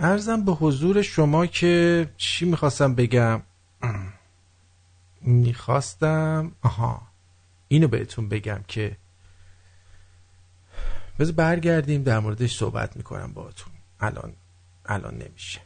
ارزم 0.00 0.44
به 0.44 0.52
حضور 0.52 1.02
شما 1.02 1.46
که 1.46 2.06
چی 2.16 2.44
می‌خواستم 2.44 2.94
بگم؟ 2.94 3.42
می‌خواستم 5.20 6.52
آها. 6.62 7.02
اینو 7.68 7.88
بهتون 7.88 8.28
بگم 8.28 8.60
که 8.68 8.96
بذار 11.18 11.32
برگردیم 11.32 12.02
در 12.02 12.18
موردش 12.18 12.56
صحبت 12.56 12.96
می‌کنم 12.96 13.32
باهاتون. 13.32 13.72
الان 14.00 14.32
الان 14.86 15.14
نمیشه. 15.14 15.60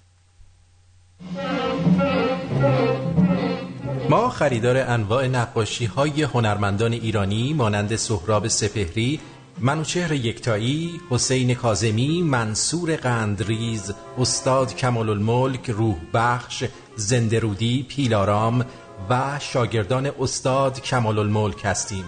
ما 4.11 4.31
خریدار 4.31 4.77
انواع 4.77 5.27
نقاشی 5.27 5.85
های 5.85 6.23
هنرمندان 6.23 6.93
ایرانی 6.93 7.53
مانند 7.53 7.97
سهراب 7.97 8.49
سپهری، 8.49 9.21
منوچهر 9.61 10.13
یکتایی، 10.13 11.01
حسین 11.11 11.55
کازمی، 11.55 12.23
منصور 12.23 12.97
قندریز، 12.97 13.95
استاد 14.19 14.77
کمال 14.77 15.09
الملک، 15.09 15.71
روح 15.71 15.97
بخش، 16.15 16.65
زندرودی، 16.97 17.87
پیلارام 17.89 18.65
و 19.11 19.39
شاگردان 19.41 20.11
استاد 20.21 20.81
کمال 20.81 21.19
الملک 21.19 21.61
هستیم. 21.65 22.05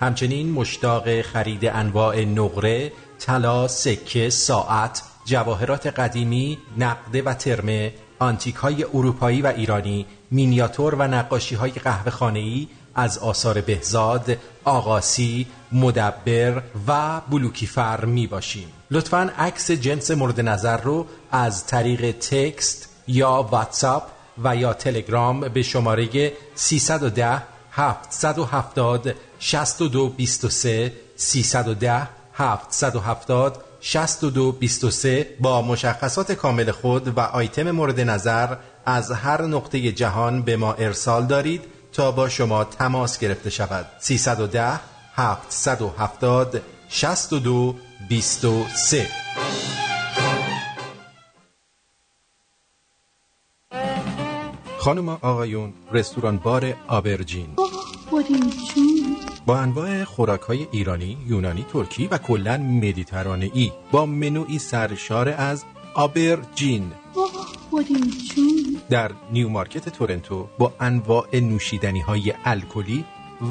همچنین 0.00 0.52
مشتاق 0.52 1.22
خرید 1.22 1.66
انواع 1.66 2.24
نقره، 2.24 2.92
طلا، 3.18 3.68
سکه، 3.68 4.30
ساعت، 4.30 5.02
جواهرات 5.24 5.86
قدیمی، 5.86 6.58
نقده 6.78 7.22
و 7.22 7.34
ترمه، 7.34 7.92
آنتیک 8.18 8.54
های 8.54 8.84
اروپایی 8.84 9.42
و 9.42 9.46
ایرانی، 9.46 10.06
مینیاتور 10.30 10.94
و 10.94 11.02
نقاشی 11.02 11.54
های 11.54 11.70
قهوه 11.70 12.10
خانه‌ای 12.10 12.68
از 12.94 13.18
آثار 13.18 13.60
بهزاد، 13.60 14.36
آقاسی، 14.64 15.46
مدبر 15.72 16.62
و 16.88 17.20
بلوکیفر 17.20 18.04
می 18.04 18.26
باشیم. 18.26 18.68
لطفا 18.90 19.30
عکس 19.38 19.70
جنس 19.70 20.10
مورد 20.10 20.40
نظر 20.40 20.76
رو 20.76 21.06
از 21.30 21.66
طریق 21.66 22.10
تکست 22.10 22.88
یا 23.08 23.48
واتساپ 23.50 24.02
و 24.44 24.56
یا 24.56 24.72
تلگرام 24.72 25.40
به 25.40 25.62
شماره 25.62 26.32
310 26.54 27.42
770 27.72 29.14
6223 29.38 30.92
310 31.16 32.08
770 32.34 33.64
6223 33.80 35.26
با 35.40 35.62
مشخصات 35.62 36.32
کامل 36.32 36.70
خود 36.70 37.18
و 37.18 37.20
آیتم 37.20 37.70
مورد 37.70 38.00
نظر 38.00 38.56
از 38.86 39.10
هر 39.10 39.42
نقطه 39.42 39.92
جهان 39.92 40.42
به 40.42 40.56
ما 40.56 40.72
ارسال 40.72 41.26
دارید 41.26 41.64
تا 41.92 42.12
با 42.12 42.28
شما 42.28 42.64
تماس 42.64 43.18
گرفته 43.18 43.50
شود. 43.50 43.86
310 43.98 44.80
770 45.14 46.62
6223 46.88 49.08
خانم 54.88 55.08
آقایون 55.08 55.72
رستوران 55.92 56.36
بار 56.36 56.74
آبرجین. 56.88 57.46
با 59.46 59.58
انواع 59.58 60.04
خوراک 60.04 60.40
های 60.40 60.66
ایرانی، 60.72 61.16
یونانی، 61.26 61.66
ترکی 61.72 62.06
و 62.06 62.18
کلا 62.18 62.56
مدیترانه 62.56 63.50
ای 63.54 63.72
با 63.90 64.06
منوی 64.06 64.58
سرشار 64.58 65.28
از 65.28 65.64
آبرجین. 65.94 66.92
در 68.90 69.10
نیو 69.32 69.48
مارکت 69.48 69.88
تورنتو 69.88 70.48
با 70.58 70.72
انواع 70.80 71.40
نوشیدنی 71.40 72.00
های 72.00 72.34
الکلی 72.44 73.04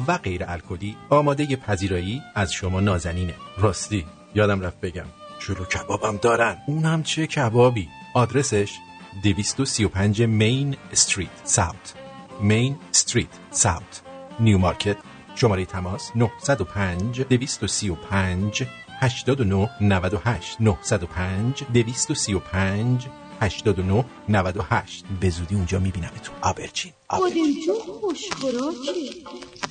و 0.08 0.18
غیر 0.18 0.44
الکلی 0.48 0.96
آماده 1.10 1.56
پذیرایی 1.56 2.22
از 2.34 2.52
شما 2.52 2.80
نازنینه. 2.80 3.34
راستی 3.58 4.04
یادم 4.34 4.60
رفت 4.60 4.80
بگم 4.80 5.06
شلو 5.38 5.64
کبابم 5.64 6.16
دارن. 6.16 6.56
اونم 6.66 7.02
چه 7.02 7.26
کبابی؟ 7.26 7.88
آدرسش؟ 8.14 8.78
235 9.22 10.22
مین 10.22 10.76
استریت 10.92 11.30
ساوت. 11.44 11.94
مین 12.40 12.76
استریت 12.90 13.28
ساوت. 13.50 14.02
نیو 14.40 14.58
مارکت 14.58 14.96
شماره 15.34 15.64
تماس 15.64 16.10
905 16.16 17.20
235 17.20 18.66
89 19.00 19.68
98 19.80 20.60
905 20.60 21.64
235 21.74 23.06
89 23.40 24.04
98 24.28 25.04
به 25.20 25.30
زودی 25.30 25.54
اونجا 25.54 25.78
میبینمتون 25.78 26.34
آبرچین 26.42 26.92
بادم 27.10 27.34
جون 27.34 27.76
خوشخوراکه 28.00 28.92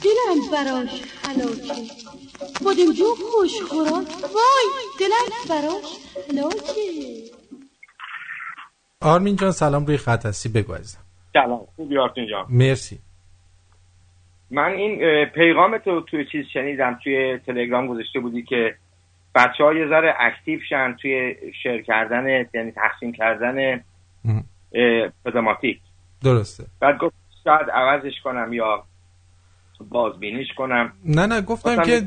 دلم 0.04 0.52
براش 0.52 0.90
حلاکه 1.24 1.74
بادم 2.62 2.94
جون 2.94 3.16
خوشخوراک. 3.32 4.08
وای 4.34 4.68
دلم 5.00 5.50
براش 5.50 5.86
حلاکه 6.30 7.27
آرمین 9.02 9.36
جان 9.36 9.52
سلام 9.52 9.86
روی 9.86 9.98
خط 9.98 10.26
هستی. 10.26 10.50
بگو 10.50 10.74
عزیزم. 10.74 11.00
سلام. 11.34 11.62
خوبی 11.76 11.98
آرتین 11.98 12.28
جان؟ 12.28 12.46
مرسی. 12.50 13.00
من 14.52 14.72
این 14.72 15.26
پیغام 15.26 15.78
تو 15.78 16.02
توی 16.02 16.26
چیز 16.32 16.46
شنیدم 16.54 17.00
توی 17.04 17.40
تلگرام 17.46 17.88
گذاشته 17.88 18.20
بودی 18.20 18.44
که 18.44 18.76
بچه 19.36 19.64
ها 19.64 19.74
یه 19.74 19.88
ذره 19.88 20.16
اکتیو 20.20 20.60
شن 20.70 20.96
توی 21.02 21.36
شیر 21.64 21.82
کردن 21.82 22.28
یعنی 22.54 22.72
تقسیم 22.72 23.12
کردن 23.12 23.84
اه، 24.74 25.12
پداماتیک 25.26 25.80
درسته. 26.24 26.66
بعد 26.80 26.98
گفت 26.98 27.16
شاید 27.44 27.70
عوضش 27.74 28.14
کنم 28.24 28.54
یا 28.54 28.84
بازبینیش 29.90 30.48
کنم. 30.58 30.94
نه 31.06 31.26
نه 31.26 31.42
گفتم 31.42 31.84
که 31.84 32.02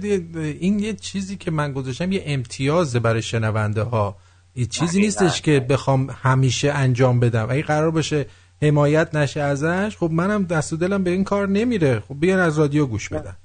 این 0.61 0.79
یه 0.79 0.93
چیزی 0.93 1.37
که 1.37 1.51
من 1.51 1.73
گذاشتم 1.73 2.13
یه 2.13 2.23
امتیازه 2.27 3.01
برای 3.01 3.23
شنونده 3.23 3.83
ها. 3.83 4.17
چیزی 4.55 5.01
دقیقاً. 5.01 5.01
نیستش 5.01 5.43
که 5.43 5.61
بخوام 5.71 6.07
همیشه 6.23 6.73
انجام 6.73 7.21
بدم. 7.21 7.47
اگه 7.51 7.63
قرار 7.63 7.91
باشه 7.91 8.27
حمایت 8.63 9.15
نشه 9.15 9.41
ازش 9.41 9.97
خب 9.97 10.11
منم 10.13 10.45
دست 10.45 10.73
و 10.73 10.77
دلم 10.77 11.05
به 11.05 11.11
این 11.11 11.25
کار 11.25 11.49
نمیره. 11.49 12.01
خب 12.01 12.21
بیان 12.21 12.39
از 12.39 12.59
رادیو 12.59 12.87
گوش 12.87 13.09
بدن. 13.09 13.37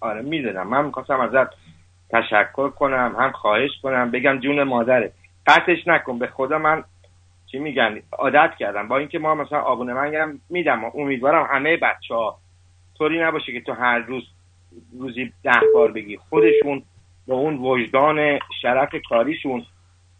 آره 0.00 0.22
می‌دونم. 0.22 0.68
من 0.68 0.84
می‌خواستم 0.84 1.20
ازت 1.20 1.50
تشکر 2.10 2.70
کنم 2.70 3.16
هم 3.18 3.32
خواهش 3.32 3.70
کنم 3.82 4.10
بگم 4.10 4.38
جون 4.40 4.62
مادره 4.62 5.12
قطعش 5.46 5.78
نکن. 5.86 6.18
به 6.18 6.26
خدا 6.26 6.58
من 6.58 6.84
چی 7.52 7.58
میگن؟ 7.58 8.00
عادت 8.12 8.50
کردم. 8.58 8.88
با 8.88 8.98
اینکه 8.98 9.18
ما 9.18 9.34
مثلا 9.34 9.58
آبونه 9.58 9.94
من 9.94 10.40
میدم 10.50 10.84
امیدوارم 10.94 11.48
همه 11.50 11.76
بچه 11.76 12.14
ها 12.14 12.38
طوری 12.98 13.20
نباشه 13.22 13.52
که 13.52 13.60
تو 13.60 13.72
هر 13.72 13.98
روز 13.98 14.22
روزی 14.98 15.32
ده 15.44 15.60
بار 15.74 15.92
بگی 15.92 16.16
خودشون 16.16 16.82
با 17.26 17.34
اون 17.34 17.56
وجدان 17.56 18.38
شرف 18.62 18.88
کاریشون 19.08 19.64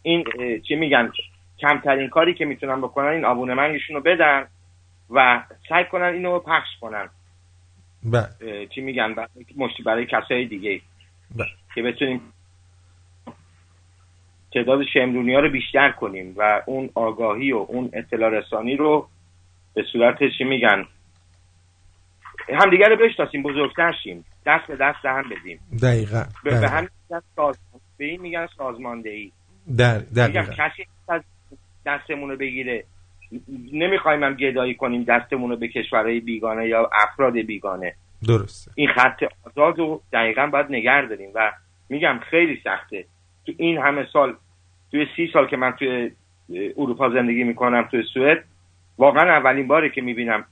این 0.07 0.23
چی 0.67 0.75
میگن 0.75 1.11
کمترین 1.59 2.09
کاری 2.09 2.33
که 2.33 2.45
می‌تونن 2.45 2.81
بکنن 2.81 3.07
این 3.07 3.25
آبونه 3.25 3.53
منگشون 3.53 3.95
رو 3.95 4.01
بدن 4.01 4.47
و 5.09 5.43
سعی 5.69 5.85
کنن 5.85 6.13
اینو 6.13 6.39
پخش 6.39 6.67
کنن. 6.81 7.09
بله. 8.03 8.67
چی 8.67 8.81
میگن؟ 8.81 9.13
برای 9.13 9.29
مشتی 9.57 9.83
برای 9.83 10.05
کسای 10.05 10.45
دیگه. 10.45 10.81
بله. 11.35 11.47
که 11.75 11.81
بتونیم 11.81 12.21
تعداد 14.53 14.79
شمرونی 14.93 15.33
ها 15.33 15.39
رو 15.39 15.49
بیشتر 15.49 15.91
کنیم 15.91 16.33
و 16.37 16.61
اون 16.65 16.89
آگاهی 16.95 17.51
و 17.51 17.57
اون 17.57 17.89
اطلاع 17.93 18.29
رسانی 18.29 18.75
رو 18.75 19.07
به 19.73 19.83
صورت 19.91 20.17
چی 20.37 20.43
میگن؟ 20.43 20.85
همدیگه 22.53 22.85
رو 22.85 22.95
بشناسیم 22.95 23.43
بزرگتر 23.43 23.93
شیم. 24.03 24.25
دست 24.45 24.67
به 24.67 24.75
دست 24.75 25.05
هم 25.05 25.23
بدیم. 25.29 25.59
دقیقا. 25.83 26.23
به, 26.43 26.51
به 26.51 26.57
دقیقا. 26.57 26.67
هم 26.67 26.87
میگن 27.09 27.21
به 27.97 28.05
این 28.05 28.21
میگن 28.21 28.47
سازماندهی. 28.57 29.31
در 29.77 29.97
دقیقا. 29.97 30.53
کسی 30.53 30.85
از 31.09 31.21
دستمون 31.85 32.29
رو 32.29 32.37
بگیره. 32.37 32.83
نمی‌خوایم 33.73 34.23
هم 34.23 34.33
گدایی 34.33 34.75
کنیم 34.75 35.03
دستمون 35.03 35.49
رو 35.49 35.57
به 35.57 35.67
کشورهای 35.67 36.19
بیگانه 36.19 36.67
یا 36.67 36.89
افراد 36.93 37.33
بیگانه. 37.33 37.95
درسته. 38.27 38.71
این 38.75 38.89
خط 38.95 39.23
آزاد 39.45 39.79
رو 39.79 40.01
دقیقا 40.13 40.47
باید 40.47 40.65
نگر 40.69 41.01
داریم 41.01 41.31
و 41.35 41.51
میگم 41.89 42.19
خیلی 42.29 42.61
سخته. 42.63 43.05
تو 43.45 43.51
این 43.57 43.77
همه 43.77 44.07
سال 44.13 44.35
توی 44.91 45.05
سی 45.15 45.29
سال 45.33 45.47
که 45.47 45.57
من 45.57 45.71
توی 45.71 46.11
اروپا 46.77 47.09
زندگی 47.09 47.43
می‌کنم 47.43 47.87
توی 47.91 48.03
سوئد 48.13 48.43
واقعا 48.97 49.37
اولین 49.37 49.67
باره 49.67 49.89
که 49.89 50.01
می‌بینم 50.01 50.45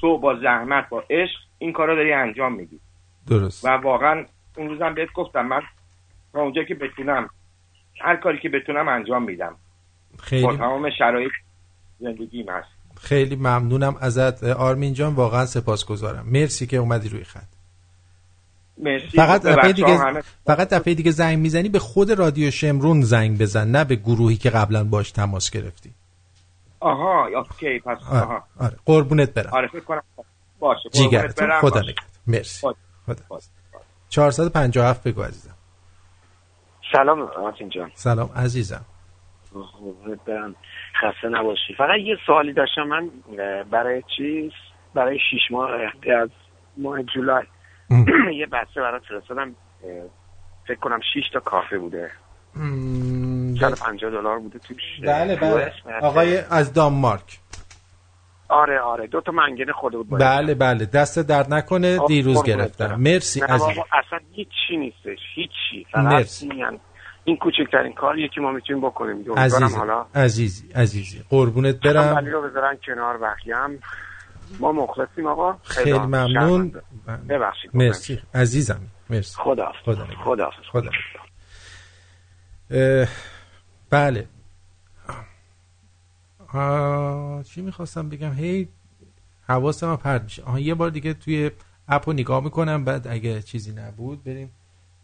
تو 0.00 0.18
با 0.18 0.34
زحمت 0.34 0.88
با 0.88 1.04
عشق 1.10 1.40
این 1.58 1.72
کار 1.72 1.88
رو 1.88 1.94
داری 1.94 2.12
انجام 2.12 2.54
میدی. 2.54 2.80
درست. 3.28 3.64
و 3.64 3.68
واقعا 3.68 4.24
اون 4.56 4.68
روزم 4.68 4.94
بهت 4.94 5.12
گفتم 5.12 5.46
من 5.46 5.62
تا 6.32 6.40
اونجا 6.40 6.64
که 6.64 6.74
بتونم 6.74 7.28
هر 8.00 8.16
کاری 8.16 8.38
که 8.38 8.48
بتونم 8.48 8.88
انجام 8.88 9.24
میدم. 9.24 9.56
با 10.12 10.22
خیلی 10.22 10.56
تمام 10.56 10.90
شرایط 10.98 11.32
زندگیم 12.00 12.48
هست 12.48 12.68
خیلی 13.00 13.36
ممنونم 13.36 13.96
ازت. 14.00 14.44
آرمین 14.44 14.94
جان 14.94 15.14
واقعا 15.14 15.46
سپاسگزارم. 15.46 16.26
مرسی 16.26 16.66
که 16.66 16.76
اومدی 16.76 17.08
روی 17.08 17.24
خط. 17.24 17.40
مرسی. 18.78 19.08
فقط 19.16 19.42
دفعه 19.42 19.72
دیگه 19.72 19.98
فقط 20.46 20.68
دفعه 20.68 20.94
دیگه 20.94 21.10
زنگ 21.10 21.38
می‌زنی 21.38 21.68
به 21.68 21.78
خود 21.78 22.10
رادیو 22.10 22.50
شمرون 22.50 23.00
زنگ 23.02 23.38
بزن 23.38 23.70
نه 23.70 23.84
به 23.84 23.96
گروهی 23.96 24.36
که 24.36 24.50
قبلا 24.50 24.84
باش 24.84 25.10
تماس 25.10 25.50
گرفتی. 25.50 25.90
آها 26.80 27.26
اوکی 27.26 27.78
پس 27.78 27.98
آره, 28.10 28.20
آها. 28.22 28.44
آره. 28.60 28.76
قربونت 28.84 29.34
برم. 29.34 29.50
آره 29.52 29.68
فکر 29.68 29.80
کنم 29.80 30.02
باشه. 30.60 30.88
قربونت 30.88 31.10
جیگرتون. 31.10 31.60
خدا. 31.60 31.80
نگهدار. 31.80 32.04
مرسی. 32.26 32.66
خدا 33.06 33.38
457 34.08 35.02
بگو 35.02 35.22
عزیزم. 35.22 35.53
سلام 36.94 37.18
مارتین 37.18 37.68
جان. 37.68 37.90
سلام 37.94 38.30
عزیزم. 38.36 38.84
برم 40.26 40.54
خسته 41.02 41.28
نباشی. 41.28 41.74
فقط 41.78 41.98
یه 41.98 42.16
سوالی 42.26 42.52
داشتم. 42.52 42.82
من 42.82 43.10
برای 43.70 44.02
چیز؟ 44.16 44.50
برای 44.94 45.18
شیش 45.30 45.40
ماه 45.50 45.70
اه، 45.70 46.16
از 46.22 46.28
ماه 46.76 47.02
جولای. 47.02 47.44
یه 48.40 48.46
بسته 48.46 48.80
برات 48.80 49.02
فرستادم. 49.08 49.54
فکر 50.68 50.78
کنم 50.78 51.00
شیش 51.12 51.24
تا 51.32 51.40
کافه 51.40 51.78
بوده. 51.78 52.10
150 52.54 54.10
دلار 54.10 54.38
بوده 54.38 54.58
توش. 54.58 54.82
بله 55.02 55.36
بله. 55.36 55.72
آقای 56.02 56.38
از 56.50 56.72
دانمارک. 56.72 57.38
آره 58.54 58.80
آره. 58.80 59.06
دو 59.06 59.20
تا 59.20 59.32
منگنه 59.32 59.72
خورده 59.72 59.96
بود. 59.96 60.20
بله 60.20 60.54
بله. 60.54 60.86
دست 60.86 61.18
درد 61.18 61.54
نکنه 61.54 61.98
آه، 62.00 62.06
دیروز 62.06 62.42
گرفتم. 62.44 62.94
مرسی 62.98 63.40
بابا 63.40 63.86
اصلا 64.06 64.18
هیچی 64.32 64.76
نیستش. 64.78 65.18
هیچی. 65.34 65.86
فقط 65.92 66.04
مرسی. 66.04 66.48
این, 66.52 66.80
این 67.24 67.36
کوچکترین 67.36 67.92
کاریه 67.92 68.28
که 68.34 68.40
ما 68.40 68.52
می‌تونیم 68.52 68.82
بکنیم. 68.86 69.32
عزیزم. 69.36 69.78
حالا 69.78 70.06
عزیزی 70.14 70.72
عزیزی. 70.74 71.22
قربونت 71.30 71.86
ولی 71.86 71.94
برم. 71.94 72.26
رو 72.26 72.42
بذارن 72.42 72.78
کنار 72.86 73.18
بقیه 73.18 73.56
هم. 73.56 73.78
ما 74.60 74.72
مخلصیم 74.72 75.26
آقا. 75.26 75.56
خیلی 75.64 75.98
ممنون. 75.98 76.72
ببخشید 77.28 77.70
مرسی. 77.74 78.18
عزیزم. 78.34 78.80
مرسی. 79.10 79.36
خدا 79.38 79.72
خدا. 79.84 80.06
خدا 80.24 80.50
خدا 80.72 80.90
بله. 83.90 84.26
چی 87.42 87.62
می‌خواستم 87.62 88.08
بگم؟ 88.08 88.32
هی 88.32 88.68
حواسم 89.48 89.90
هم 89.90 89.96
پرد 89.96 90.24
میشه. 90.24 90.42
آها 90.42 90.60
یه 90.60 90.74
بار 90.74 90.90
دیگه 90.90 91.14
توی 91.14 91.50
اپ 91.88 92.08
رو 92.08 92.12
نگاه 92.12 92.44
می‌کنم 92.44 92.84
بعد 92.84 93.08
اگه 93.08 93.42
چیزی 93.42 93.72
نبود 93.72 94.24
بریم 94.24 94.50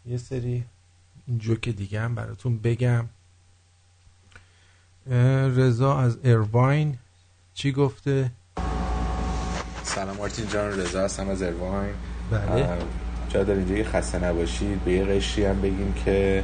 یه 0.05 0.17
سری 0.17 0.63
جوک 1.37 1.69
دیگه 1.69 2.01
هم 2.01 2.15
براتون 2.15 2.57
بگم. 2.57 3.05
رضا 5.55 5.97
از 5.97 6.17
ایرواین 6.23 6.97
چی 7.53 7.71
گفته؟ 7.71 8.31
سلام 9.83 10.17
مارتین 10.17 10.47
جان 10.47 10.79
رضا 10.79 11.03
هستم 11.03 11.29
از 11.29 11.41
اروین 11.41 11.93
بله. 12.31 12.77
جا 13.29 13.43
دارین 13.43 13.63
دیگه 13.63 13.83
خسته 13.83 14.23
نباشید. 14.23 14.83
به 14.83 14.91
یه 14.91 15.05
قشری 15.05 15.45
هم 15.45 15.61
بگیم 15.61 15.93
که 15.93 16.43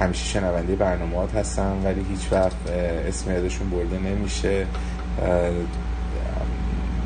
همیشه 0.00 0.24
شنونده 0.24 0.76
برنامهات 0.76 1.34
هستم 1.34 1.76
ولی 1.84 2.04
هیچ 2.10 2.32
وقت 2.32 2.70
اسم 3.08 3.32
یادشون 3.32 3.70
برده 3.70 3.98
نمیشه 3.98 4.66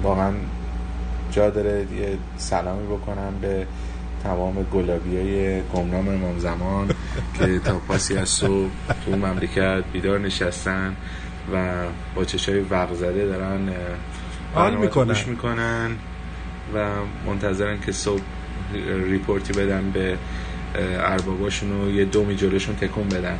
واقعا 0.02 0.32
جا 1.30 1.50
داره 1.50 1.80
یه 1.80 2.18
سلامی 2.36 2.86
بکنم 2.86 3.34
به 3.40 3.66
تمام 4.24 4.66
گلابی 4.72 5.16
های 5.16 5.62
گمنام 5.62 6.08
امام 6.08 6.38
زمان 6.38 6.88
که 7.38 7.58
تا 7.58 7.78
پاسی 7.78 8.16
از 8.16 8.28
صبح 8.28 8.70
تو 9.04 9.16
مملکت 9.16 9.82
بیدار 9.92 10.18
نشستن 10.18 10.96
و 11.52 11.84
با 12.14 12.24
چشای 12.24 12.60
وق 12.60 12.94
زده 12.94 13.26
دارن 13.26 13.68
حال 14.54 14.70
برنامه 14.70 14.86
می‌کنن. 14.86 15.16
می‌کنن 15.26 15.90
و 16.74 16.88
منتظرن 17.26 17.80
که 17.80 17.92
صبح 17.92 18.22
ریپورتی 19.10 19.52
بدن 19.52 19.90
به 19.90 20.18
ارباباشون 20.78 21.72
و 21.72 21.90
یه 21.90 22.04
دومی 22.04 22.36
جلوشون 22.36 22.76
تکون 22.76 23.08
بدن. 23.08 23.38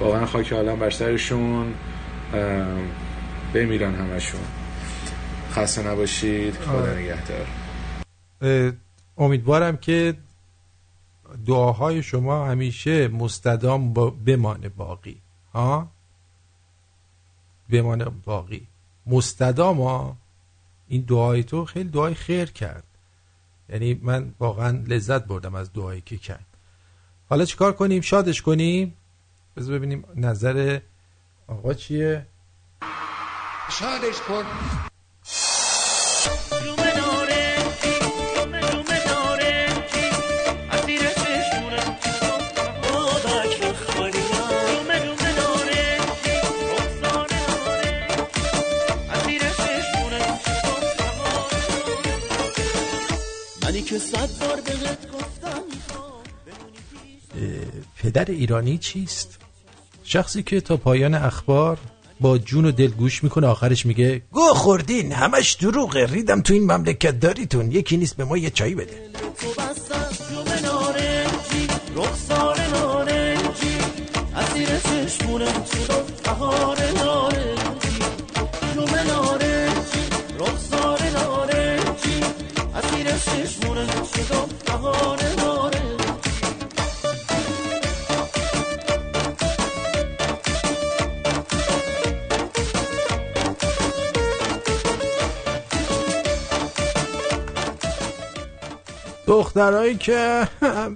واقعا 0.00 0.26
خاک 0.26 0.52
عالم 0.52 0.78
بر 0.78 0.90
سرشون 0.90 1.74
بمیرن 3.54 3.94
همشون. 3.94 4.40
خسته 5.52 5.86
نباشید 5.88 6.54
خدا 6.54 6.78
آره. 6.78 6.98
نگهدار. 6.98 7.46
امیدوارم 9.18 9.76
که 9.76 10.14
دعاهای 11.46 12.02
شما 12.02 12.46
همیشه 12.46 13.08
مستدام 13.08 13.92
با 13.92 14.10
بمانه 14.10 14.68
باقی. 14.68 15.20
ها؟ 15.54 15.90
بمانه 17.70 18.04
باقی. 18.04 18.66
مستدام 19.06 19.80
ها؟ 19.80 20.16
این 20.88 21.02
دعای 21.02 21.44
تو 21.44 21.64
خیلی 21.64 21.88
دعای 21.88 22.14
خیر 22.14 22.50
کرد. 22.50 22.84
یعنی 23.68 24.00
من 24.02 24.34
واقعا 24.40 24.84
لذت 24.86 25.24
بردم 25.24 25.54
از 25.54 25.72
دعایی 25.72 26.00
که 26.00 26.16
کرد. 26.16 26.55
حالا 27.28 27.44
چیکار 27.44 27.72
کنیم؟ 27.72 28.00
شادش 28.00 28.42
کنیم؟ 28.42 28.96
بذار 29.56 29.78
ببینیم 29.78 30.04
نظر 30.14 30.80
آقا 31.48 31.74
چیه؟ 31.74 32.26
شادش 33.70 34.20
کن. 34.28 34.44
که 53.86 53.98
صد 53.98 54.28
بار 54.40 54.60
پدر 58.06 58.24
ایرانی 58.24 58.78
چیست؟ 58.78 59.38
شخصی 60.04 60.42
که 60.42 60.60
تا 60.60 60.76
پایان 60.76 61.14
اخبار 61.14 61.78
با 62.20 62.38
جون 62.38 62.64
و 62.64 62.70
دل 62.70 62.86
گوش 62.86 63.24
می‌کنه 63.24 63.46
آخرش 63.46 63.86
میگه 63.86 64.22
گو 64.30 64.40
خوردین 64.40 65.12
همش 65.12 65.52
دروغه 65.52 66.06
ریدم 66.06 66.40
تو 66.40 66.54
این 66.54 66.62
مملکت 66.62 67.20
داریتون 67.20 67.72
یکی 67.72 67.96
نیست 67.96 68.16
به 68.16 68.24
ما 68.24 68.36
یه 68.38 68.50
چایی 68.50 68.74
بده. 68.74 69.00
رخسار 71.96 72.60
نارنجی 72.72 73.76
دخترایی 99.26 99.96
که 99.96 100.48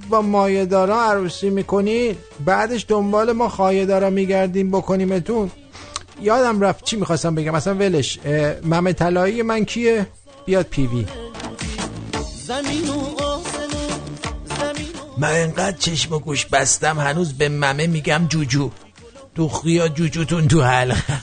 با 0.08 0.22
مایه 0.22 0.64
دارا 0.64 1.02
عروسی 1.02 1.50
می‌کنین 1.50 2.16
بعدش 2.44 2.84
دنبال 2.88 3.32
ما 3.32 3.48
خایه 3.48 3.86
دارا 3.86 4.10
میگردیم 4.10 4.70
بکنیمتون. 4.70 5.50
یادم 6.22 6.60
رفت 6.60 6.84
چی 6.84 6.96
می‌خواستم 6.96 7.34
بگم. 7.34 7.50
مثلا 7.50 7.74
ولش. 7.74 8.18
ممه 8.64 8.92
طلایی 8.92 9.42
من 9.42 9.64
کیه؟ 9.64 10.06
بیاد 10.46 10.66
پیوی 10.66 11.06
زمین 12.46 12.88
و 12.88 12.94
من 15.18 15.32
انقدر 15.32 15.76
چشم 15.76 16.14
و 16.14 16.18
گوش 16.18 16.46
بستم 16.46 16.98
هنوز 16.98 17.32
به 17.32 17.48
ممه 17.48 17.86
میگم 17.86 18.26
جوجو. 18.28 18.70
تو 19.34 19.48
خیا 19.48 19.88
جوجوتون 19.88 20.48
تو 20.48 20.62
حلقه 20.62 21.22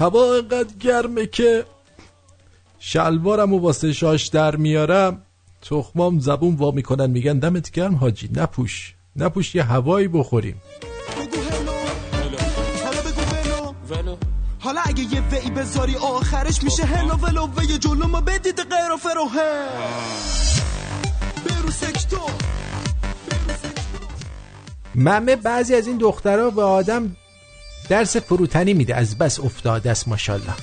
هوا 0.00 0.34
انقدر 0.34 0.74
گرمه 0.80 1.26
که 1.26 1.64
شلوارم 2.78 3.52
و 3.52 3.58
واسه 3.58 3.92
شاش 3.92 4.26
در 4.26 4.56
میارم. 4.56 5.22
تخمام 5.62 6.20
زبون 6.20 6.54
وا 6.54 6.70
می‌کنن 6.70 7.10
میگن 7.10 7.38
دمت 7.38 7.70
گرم 7.70 7.94
حاجی 7.94 8.30
نپوش. 8.36 8.94
نپوش 9.16 9.54
یه 9.54 9.64
هوایی 9.64 10.08
بخوریم. 10.08 10.62
حالا 14.60 14.80
اگه 14.84 15.02
یه 15.14 15.20
وی 15.20 15.50
بذاری 15.50 15.96
آخرش 15.96 16.62
میشه 16.62 16.84
هلو 16.84 17.14
ولو 17.14 17.48
وی 17.56 17.78
جلو 17.78 18.06
ما 18.06 18.20
بدید 18.20 18.56
غیر 18.56 18.92
و 18.92 18.96
فروه 18.96 19.34
برو 21.44 21.70
سکتور 21.70 22.30
ممه 24.94 25.36
بعضی 25.36 25.74
از 25.74 25.86
این 25.86 25.96
دخترها 25.98 26.50
به 26.50 26.62
آدم 26.62 27.16
درس 27.90 28.16
فروتنی 28.16 28.74
میده. 28.74 28.94
از 28.96 29.18
بس 29.18 29.40
افتاده 29.40 29.90
است 29.90 30.08
ماشاءالله. 30.08 30.54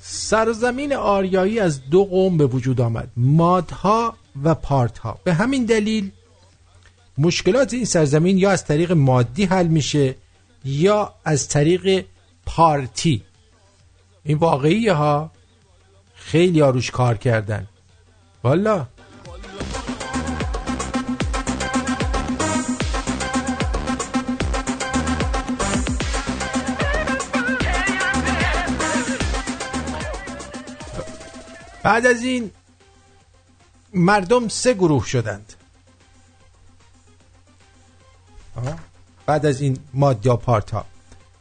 سرزمین 0.00 0.92
آریایی 0.92 1.60
از 1.60 1.90
دو 1.90 2.04
قوم 2.04 2.36
به 2.36 2.46
وجود 2.46 2.80
آمد. 2.80 3.08
مادها 3.16 4.14
و 4.44 4.54
پارتها. 4.54 5.18
به 5.24 5.34
همین 5.34 5.64
دلیل 5.64 6.10
مشکلات 7.18 7.74
این 7.74 7.84
سرزمین 7.84 8.38
یا 8.38 8.50
از 8.50 8.64
طریق 8.64 8.92
مادی 8.92 9.44
حل 9.44 9.66
میشه 9.66 10.14
یا 10.64 11.14
از 11.24 11.48
طریق 11.48 12.04
پارتی. 12.46 13.22
این 14.24 14.38
واقعیه 14.38 14.92
ها. 14.92 15.30
خیلی 16.14 16.62
آروش 16.62 16.90
کار 16.90 17.16
کردن. 17.16 17.66
والا. 18.44 18.86
بعد 31.82 32.06
از 32.06 32.22
این 32.22 32.50
مردم 33.94 34.48
سه 34.48 34.74
گروه 34.74 35.06
شدند. 35.06 35.57
بعد 39.26 39.46
از 39.46 39.60
این 39.60 39.78
مادیا 39.94 40.36
پارت 40.36 40.70
ها 40.70 40.84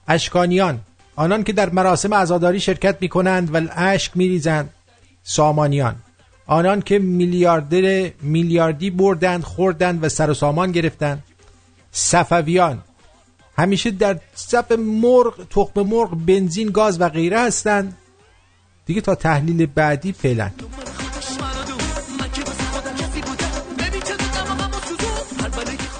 اشکانیان 0.08 0.80
آنان 1.16 1.44
که 1.44 1.54
در 1.54 1.70
مراسم 1.70 2.14
عزاداری 2.14 2.60
شرکت 2.60 2.98
می 3.02 3.10
کنند 3.10 3.56
و 3.56 3.62
اشک 3.76 4.12
می 4.18 4.28
ریزند 4.28 4.70
سامانیان 5.24 5.96
آنان 6.48 6.82
که 6.82 7.00
میلیاردر 7.00 8.12
میلیاردی 8.22 8.90
بردند 8.90 9.44
خوردند 9.44 10.04
و 10.04 10.10
سر 10.10 10.30
و 10.30 10.34
سامان 10.34 10.72
گرفتند. 10.72 11.24
صفویان 11.92 12.82
همیشه 13.58 13.92
در 13.92 14.20
صف 14.36 14.72
مرغ 14.72 15.48
تخم 15.50 15.82
مرغ 15.82 16.26
بنزین 16.26 16.68
گاز 16.68 17.02
و 17.02 17.10
غیره 17.10 17.40
هستند. 17.40 17.98
دیگه 18.86 19.02
تا 19.02 19.16
تحلیل 19.16 19.66
بعدی 19.66 20.14
فعلا. 20.14 20.50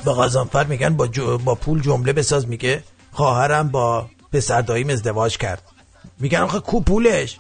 با 0.08 0.14
غازانفر 0.14 0.64
میگن 0.64 0.96
با, 0.96 1.08
با 1.46 1.56
پول 1.56 1.82
جمله 1.82 2.14
بساز 2.14 2.48
میگه 2.48 2.84
خواهرم 3.12 3.68
با 3.68 4.10
پسر 4.34 4.62
داییم 4.62 4.90
ازدواج 4.90 5.38
کرد. 5.38 5.62
میگن 6.20 6.40
آخه 6.40 6.60
کو 6.60 6.82
پولش؟ 6.82 7.38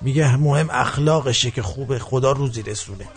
میگه 0.00 0.36
مهم 0.36 0.70
اخلاقشه 0.70 1.50
که 1.50 1.62
خوبه 1.62 1.98
خدا 1.98 2.32
روزی 2.32 2.62
رسونه. 2.62 3.08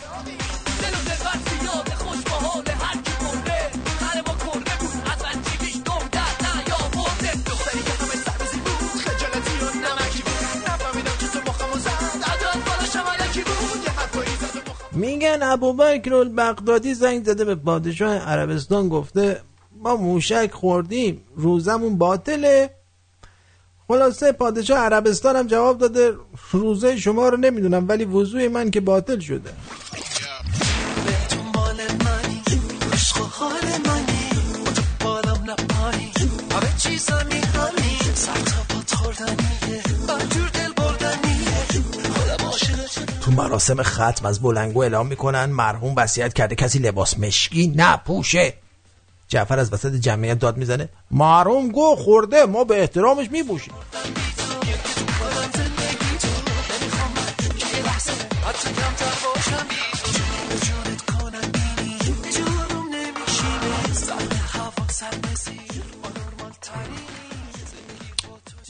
میگن 15.34 15.42
ابوبکر 15.42 16.14
البغدادی 16.14 16.94
زنگ 16.94 17.24
زده 17.24 17.44
به 17.44 17.54
پادشاه 17.54 18.14
عربستان 18.16 18.88
گفته 18.88 19.40
ما 19.82 19.96
موشک 19.96 20.50
خوردیم 20.52 21.24
روزمون 21.36 21.98
باطله. 21.98 22.70
خلاصه 23.88 24.32
پادشاه 24.32 24.78
عربستان 24.78 25.36
هم 25.36 25.46
جواب 25.46 25.78
داده 25.78 26.14
روزه 26.52 26.96
شما 26.96 27.28
رو 27.28 27.36
نمی‌دونم 27.36 27.88
ولی 27.88 28.04
وضوع 28.04 28.48
من 28.48 28.70
که 28.70 28.80
باطل 28.80 29.18
شده. 29.18 29.50
مراسم 43.34 43.82
ختم 43.82 44.26
از 44.26 44.40
بلنگو 44.40 44.82
اعلام 44.82 45.06
می‌کنن 45.06 45.44
مرحوم 45.44 45.94
وصیت 45.96 46.32
کرده 46.32 46.54
کسی 46.54 46.78
لباس 46.78 47.18
مشکی 47.18 47.72
نپوشه. 47.76 48.54
جعفر 49.28 49.58
از 49.58 49.72
وسط 49.72 49.94
جمعیت 49.94 50.38
داد 50.38 50.56
می‌زنه 50.56 50.88
مرحوم 51.10 51.68
گو 51.68 51.96
خورده 51.96 52.46
ما 52.46 52.64
به 52.64 52.80
احترامش 52.80 53.30
میپوشیم. 53.30 53.74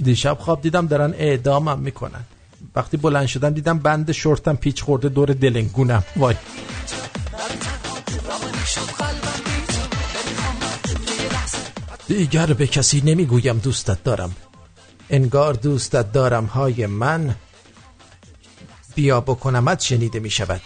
دیشب 0.04 0.38
خواب 0.40 0.62
دیدم 0.62 0.86
دارن 0.86 1.14
اعدامم 1.18 1.78
می‌کنن. 1.78 2.24
وقتی 2.74 2.96
بلند 2.96 3.26
شدم 3.26 3.50
دیدم 3.50 3.78
بند 3.78 4.12
شورتم 4.12 4.56
پیچ 4.56 4.82
خورده 4.82 5.08
دور 5.08 5.28
دلنگونم. 5.28 6.04
وای. 6.16 6.34
دیگر 12.08 12.46
به 12.46 12.66
کسی 12.66 13.02
نمی‌گویم 13.04 13.58
دوستت 13.58 14.04
دارم. 14.04 14.36
انگار 15.10 15.54
دوستت 15.54 16.12
دارم 16.12 16.44
های 16.44 16.86
من. 16.86 17.34
بیا 18.94 19.20
بکنمت 19.20 19.80
شنیده 19.80 20.20
می 20.20 20.30
شود 20.30 20.60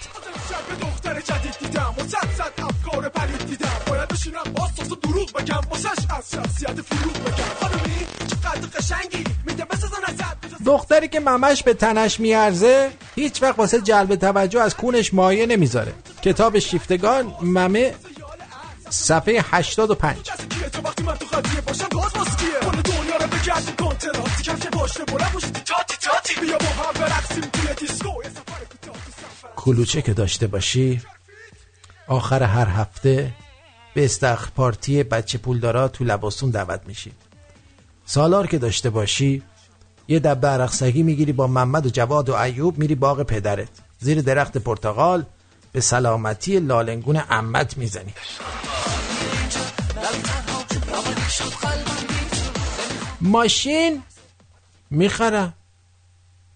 دروغ 5.02 5.32
بگم 5.32 5.60
واسش 5.70 5.86
از 6.18 6.30
شخصیت 6.30 6.82
فروغ 6.82 7.24
بگم 7.24 7.50
خانمی 7.60 8.06
چقدر 8.28 8.68
قشنگی. 8.78 9.37
دختری 10.68 11.08
که 11.08 11.20
ممش 11.20 11.62
به 11.62 11.74
تنش 11.74 12.20
میارزه 12.20 12.90
هیچ 13.14 13.42
وقت 13.42 13.58
واسه 13.58 13.80
جلب 13.80 14.14
توجه 14.16 14.60
از 14.60 14.76
کونش 14.76 15.14
مایه 15.14 15.46
نمی‌ذاره. 15.46 15.92
کتاب 16.22 16.58
شیفتگان 16.58 17.34
ممه 17.42 17.94
صفحه 18.90 19.44
85 19.50 20.16
کیه؟ 20.16 20.68
تو 20.68 20.82
وقتی 20.82 21.02
من 21.02 21.14
تو 21.14 21.26
قضیه 21.36 21.60
باشم 21.60 21.88
باز 21.92 22.12
باز 22.12 22.36
کیه 22.36 22.48
کل 22.60 22.80
دنیا 22.80 23.16
رو 23.16 23.26
بگردیم 23.26 23.76
کنتراتی 23.76 24.42
کم 24.42 24.56
که 24.56 24.70
باشه 24.70 25.04
بلند 25.04 25.32
باشی 25.32 25.46
تاتی 25.46 25.96
تاتی. 26.00 26.40
بیا 26.40 26.58
با 26.58 26.66
هم 26.66 26.92
برقصیم 27.00 27.40
توی 27.40 27.74
دیسکو. 27.86 28.08
یه 28.24 28.30
سفر 28.30 28.64
کوتاه 28.70 28.94
تو 28.94 29.10
سفر. 29.10 29.48
کلوچه 29.56 30.02
که 30.02 30.12
داشته 30.14 30.46
باشی 30.46 31.00
آخر 32.08 32.42
هر 32.42 32.66
هفته 32.66 33.30
به 33.94 34.04
استخر 34.04 34.50
پارتی 34.56 35.02
بچه 35.02 35.38
پولدارا 35.38 35.88
تو 35.88 36.04
لباسون 36.04 36.50
دعوت 36.50 36.80
میشی. 36.86 37.12
سالار 38.06 38.46
که 38.46 38.58
داشته 38.58 38.90
باشی 38.90 39.42
یه 40.08 40.18
دبه 40.18 40.48
عرق 40.48 40.84
می‌گیری 40.84 41.32
با 41.32 41.46
محمد 41.46 41.86
و 41.86 41.90
جواد 41.90 42.28
و 42.28 42.34
ایوب 42.34 42.78
میری 42.78 42.94
باغ 42.94 43.22
پدرت. 43.22 43.68
زیر 43.98 44.22
درخت 44.22 44.58
پرتقال 44.58 45.24
به 45.72 45.80
سلامتی 45.80 46.60
لالنگون 46.60 47.16
عمت 47.16 47.78
می‌زنی. 47.78 48.14
ماشین 53.20 54.02
می‌خرم 54.90 55.54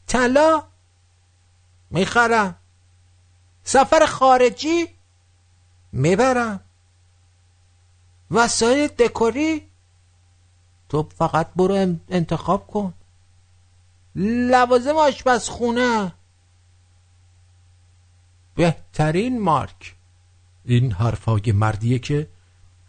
طلا 0.06 0.62
می‌خرم 1.90 2.56
سفر 3.64 4.06
خارجی 4.06 4.88
می‌برم 5.92 6.60
وسایل 8.30 8.86
دکوری. 8.86 9.68
تو 10.88 11.08
فقط 11.18 11.48
برو 11.56 11.94
انتخاب 12.08 12.66
کن. 12.66 12.94
لوازم 14.16 14.96
آشپزخونه 14.96 16.12
بهترین 18.54 19.40
مارک 19.40 19.94
این 20.64 20.92
حرفای 20.92 21.52
مردیه 21.52 21.98
که 21.98 22.28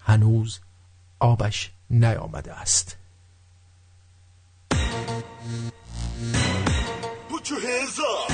هنوز 0.05 0.59
آبش 1.19 1.71
نیامده 1.89 2.53
است 2.53 2.97
Put 7.29 7.49
your 7.49 7.61
hands 7.69 7.99
up. 8.11 8.31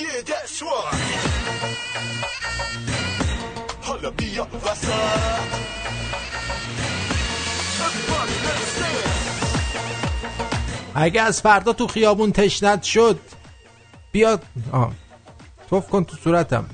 Yeah, 0.00 0.20
that's 0.30 0.62
right. 0.62 1.26
حالا. 3.82 4.10
اگه 10.98 11.22
از 11.22 11.40
فردا 11.40 11.72
تو 11.72 11.86
خیابون 11.86 12.32
تشنت 12.32 12.82
شد 12.82 13.20
بیا. 14.12 14.38
آه. 14.72 14.92
توف 15.70 15.88
کن 15.88 16.04
تو 16.04 16.16
صورتم. 16.16 16.66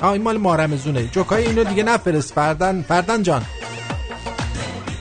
آه 0.00 0.10
این 0.10 0.22
مال 0.22 0.36
مارمزونه 0.36 1.06
جوکای 1.06 1.46
اینو 1.46 1.64
دیگه 1.64 1.82
نفرست. 1.82 2.32
فردن 2.32 2.82
فردن 2.82 3.22
جان. 3.22 3.44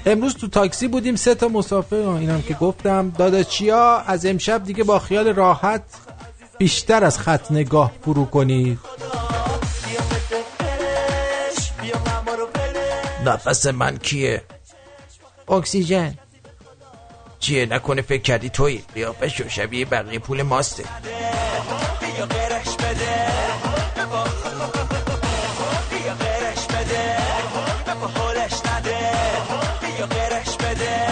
امروز 0.05 0.35
تو 0.35 0.47
تاکسی 0.47 0.87
بودیم 0.87 1.15
سه 1.15 1.35
تا 1.35 1.47
مسافر. 1.47 1.95
اینم 1.95 2.41
که 2.41 2.53
گفتم. 2.53 3.09
داداچیا 3.17 3.97
از 3.97 4.25
امشب 4.25 4.63
دیگه 4.63 4.83
با 4.83 4.99
خیال 4.99 5.27
راحت 5.27 5.83
بیشتر 6.57 7.03
از 7.03 7.19
خط 7.19 7.51
نگاه 7.51 7.91
فرو 8.05 8.25
کنید 8.25 8.79
نفس 13.25 13.65
من 13.65 13.97
کیه؟ 13.97 14.41
اکسیژن. 15.49 16.15
چیه 17.41 17.65
نکنه 17.65 18.01
فکر 18.01 18.21
کردی 18.21 18.49
توی 18.49 18.81
قیافش 18.95 19.41
و 19.41 19.49
شبیه 19.49 19.85
بقیه 19.85 20.19
پول 20.19 20.41
ماسته. 20.41 20.83
بیا 20.83 22.25
غیرش 22.25 22.75
بده 22.75 23.15
بیا 25.89 26.13
غیرش 26.13 26.65
بده 26.65 27.17
بپا 27.87 28.07
حالش 28.07 28.53
نده 28.65 28.99
بیا 29.81 30.05
غیرش 30.05 30.55
بده 30.55 31.07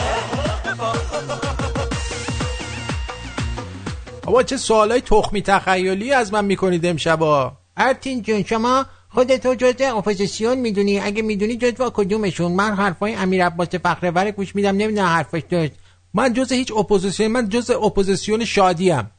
بابا 4.24 4.44
چه 4.44 4.58
سوالای 4.58 5.02
تخمی 5.02 5.42
تخیلی 5.42 6.14
از 6.14 6.34
من 6.34 6.46
می‌کنید 6.46 6.86
امشبا؟ 6.86 7.54
ارتین 7.78 8.22
جون 8.22 8.44
شما 8.44 8.86
خودتو 9.10 9.56
جزء 9.56 9.98
اپوزیسیون 9.98 10.58
می‌دونی. 10.58 11.00
اگه 11.00 11.22
می‌دونی 11.22 11.58
جزء 11.58 11.90
کدومشون؟ 11.90 12.52
من 12.52 12.76
حرفای 12.76 13.16
امیر 13.16 13.46
عباس 13.46 13.68
فخرور 13.68 14.32
گوش 14.32 14.56
میدم. 14.56 14.78
نمی‌دونم 14.78 15.08
حرفش 15.08 15.42
درست 15.50 15.72
من 16.14 16.34
جز 16.34 16.52
هیچ 16.52 16.72
اپوزیسیون 16.72 17.32
من 17.32 17.50
جز 17.50 17.70
اپوزیسیون 17.70 18.46
شادیم. 18.46 19.12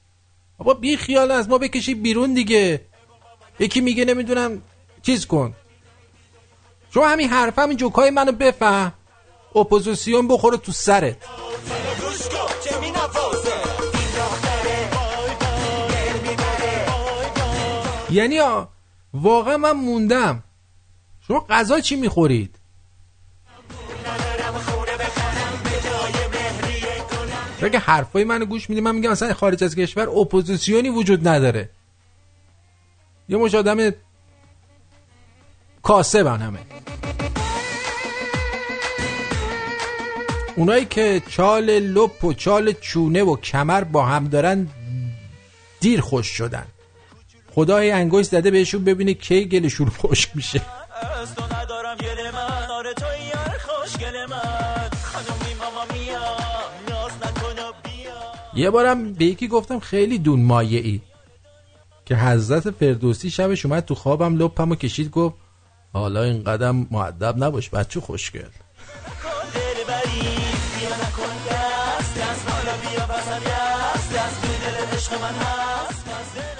بابا 0.59 0.75
بی 0.75 0.97
خیال 0.97 1.31
از 1.31 1.49
ما 1.49 1.59
بکشی 1.59 1.95
بیرون 1.95 2.35
دیگه. 2.35 2.81
یکی 3.59 3.81
میگه 3.81 4.05
نمی‌دونم 4.05 4.62
چیز 5.03 5.27
کن. 5.27 5.55
شما 6.95 7.09
همین 7.09 7.29
حرف 7.29 7.59
همین 7.59 7.77
جوکای 7.77 8.11
منو 8.11 8.33
بفهم. 8.33 8.93
اپوزیسیون 9.55 10.29
بخوره 10.29 10.57
تو 10.57 10.73
سرت. 10.73 11.17
یعنی 18.11 18.41
واقعا 19.15 19.57
من 19.57 19.73
موندم. 19.73 20.43
شما 21.29 21.47
غذا 21.51 21.81
چی 21.81 21.97
می‌خورید؟ 21.97 22.60
اگه 27.62 27.78
حرفای 27.78 28.24
منو 28.24 28.45
گوش 28.45 28.70
میدی؟ 28.70 28.81
من 28.81 28.95
میگم 28.95 29.11
اصلا 29.11 29.35
خارج 29.35 29.65
از 29.65 29.77
کشور 29.77 30.09
اپوزیسیونی 30.09 30.89
وجود 30.89 31.28
نداره. 31.28 31.70
یه 33.28 33.37
مش 33.37 33.55
آدم 33.55 33.91
کاسبن 35.82 36.39
همه. 36.39 36.59
اونایی 40.57 40.85
که 40.85 41.23
چال 41.28 41.70
لپ 41.70 42.24
و 42.24 42.32
چال 42.32 42.73
چونه 42.73 43.23
و 43.23 43.37
کمر 43.37 43.85
با 43.85 44.07
هم 44.07 44.28
دارن 44.28 44.69
دیر 45.81 46.01
خوش 46.01 46.27
شدن. 46.27 46.66
خدای 47.55 47.91
انگوش 47.91 48.27
زده 48.27 48.51
بهشون 48.51 48.85
ببینه 48.85 49.15
کی 49.15 49.45
گلشون 49.45 49.89
خشک 49.89 50.31
میشه. 50.35 50.61
یه 58.61 58.70
بارم 58.70 59.12
به 59.12 59.24
یکی 59.24 59.49
گفتم 59.49 59.78
خیلی 59.78 60.19
دون 60.19 60.43
مایه 60.43 60.81
ای 60.81 61.01
که 62.05 62.16
حضرت 62.16 62.70
فردوسی 62.70 63.31
شبش 63.31 63.66
اومد 63.66 63.85
تو 63.85 63.95
خوابم 63.95 64.37
لپم 64.37 64.70
و 64.70 64.74
کشید 64.74 65.11
گفت 65.11 65.35
حالا 65.93 66.23
این 66.23 66.45
قدم 66.45 66.87
معدب 66.91 67.45
نباش 67.45 67.70
بچه 67.70 68.01
خوشگل. 68.01 68.49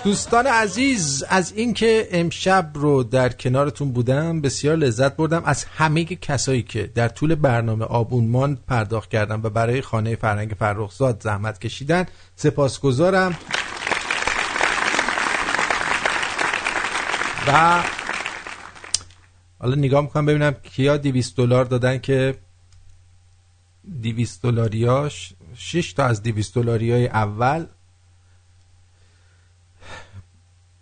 دوستان 0.05 0.47
عزیز 0.47 1.24
از 1.28 1.52
اینکه 1.52 2.09
امشب 2.10 2.70
رو 2.74 3.02
در 3.02 3.28
کنارتون 3.28 3.93
بودم 3.93 4.40
بسیار 4.40 4.77
لذت 4.77 5.16
بردم. 5.16 5.43
از 5.44 5.64
همه 5.64 6.05
کسایی 6.05 6.62
که 6.62 6.90
در 6.94 7.09
طول 7.09 7.35
برنامه 7.35 7.85
آبونمان 7.85 8.59
پرداخت 8.68 9.10
کردن 9.10 9.40
و 9.43 9.51
برای 9.51 9.82
خانه 9.82 10.16
فرهنگ 10.16 10.51
فرخزاد 10.59 11.22
زحمت 11.22 11.60
کشیدن 11.60 12.06
سپاسگزارم. 12.36 13.39
و 17.47 17.82
حالا 19.59 19.74
نگاه 19.74 20.02
می‌کنم 20.02 20.27
ببینم 20.27 20.52
کیا 20.62 20.97
200 20.97 21.36
دلار 21.36 21.64
دادن 21.64 21.98
که 21.98 22.35
200 24.02 24.43
دلاریاش 24.43 25.32
6 25.55 25.93
تا 25.93 26.05
از 26.05 26.22
200 26.22 26.55
دلاریای 26.55 27.06
اول. 27.09 27.66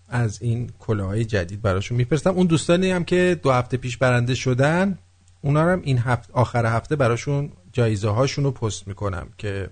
از 0.08 0.42
این 0.42 0.70
کلاهای 0.78 1.24
جدید 1.24 1.62
براشون 1.62 1.98
میفرستم. 1.98 2.30
اون 2.30 2.46
دوستانی 2.46 2.90
هم 2.90 3.04
که 3.04 3.40
دو 3.42 3.52
هفته 3.52 3.76
پیش 3.76 3.96
برنده 3.96 4.34
شدن 4.34 4.98
اونا 5.40 5.62
هم 5.62 5.80
این 5.84 5.98
هفته 5.98 6.32
آخر 6.32 6.66
هفته 6.66 6.96
براشون 6.96 7.52
جایزه 7.72 8.08
هاشون 8.08 8.44
رو 8.44 8.50
پست 8.50 8.88
می‌کنم 8.88 9.28
که 9.38 9.70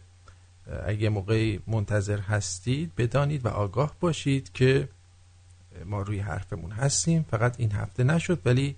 اگه 0.87 1.09
موقعی 1.09 1.61
منتظر 1.67 2.19
هستید 2.19 2.93
بدانید 2.97 3.47
و 3.47 3.49
آگاه 3.49 3.93
باشید 4.01 4.53
که 4.53 4.89
ما 5.85 6.03
روی 6.03 6.19
حرفمون 6.19 6.71
هستیم. 6.71 7.27
فقط 7.31 7.55
این 7.59 7.73
هفته 7.73 8.05
نشد 8.05 8.41
ولی 8.45 8.77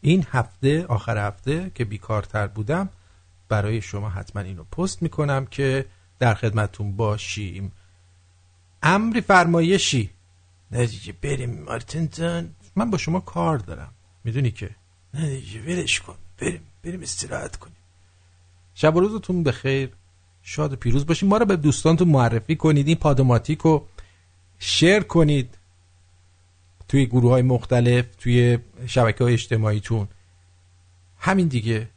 این 0.00 0.26
هفته 0.30 0.86
آخر 0.86 1.26
هفته 1.26 1.70
که 1.74 1.84
بیکارتر 1.84 2.46
بودم 2.46 2.88
برای 3.48 3.80
شما 3.80 4.08
حتما 4.08 4.42
اینو 4.42 4.64
پست 4.64 5.02
می‌کنم 5.02 5.46
که 5.46 5.84
در 6.18 6.34
خدمتون 6.34 6.96
باشیم. 6.96 7.72
امری 8.82 9.20
فرمایشی. 9.20 10.10
نه 10.70 10.88
بریم 11.22 11.62
مارتین 11.62 12.08
جان. 12.08 12.54
من 12.76 12.90
با 12.90 12.98
شما 12.98 13.20
کار 13.20 13.58
دارم. 13.58 13.92
می‌دونی 14.24 14.50
که؟ 14.50 14.70
نه 15.14 15.30
دیگه 15.30 15.60
ولش 15.60 16.00
کن. 16.00 16.14
بریم 16.38 16.60
بریم 16.84 17.02
استراحت 17.02 17.56
کنیم. 17.56 17.76
شب 18.74 18.96
و 18.96 19.00
روزتون 19.00 19.42
بخیر 19.42 19.90
شاد 20.42 20.72
و 20.72 20.76
پیروز 20.76 21.06
باشین. 21.06 21.28
ما 21.28 21.36
رو 21.36 21.46
به 21.46 21.56
دوستانتون 21.56 22.08
معرفی 22.08 22.56
کنید 22.56 22.88
این 22.88 22.96
پادوماتیک 22.96 23.58
رو 23.58 23.86
شیر 24.58 25.00
کنید. 25.00 25.58
توی 26.88 27.06
گروه 27.06 27.30
های 27.30 27.42
مختلف 27.42 28.06
توی 28.18 28.58
شبکه 28.86 29.24
های 29.24 29.32
اجتماعیتون. 29.32 30.08
همین 31.18 31.48
دیگه. 31.48 31.88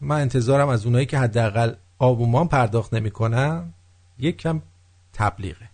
من 0.00 0.20
انتظارم 0.20 0.68
از 0.68 0.86
اونایی 0.86 1.06
که 1.06 1.18
حداقل 1.18 1.74
آبومان 1.98 2.48
پرداخت 2.48 2.94
نمی‌کنن 2.94 3.72
یک 4.18 4.36
کم 4.36 4.62
تبلیغه. 5.12 5.70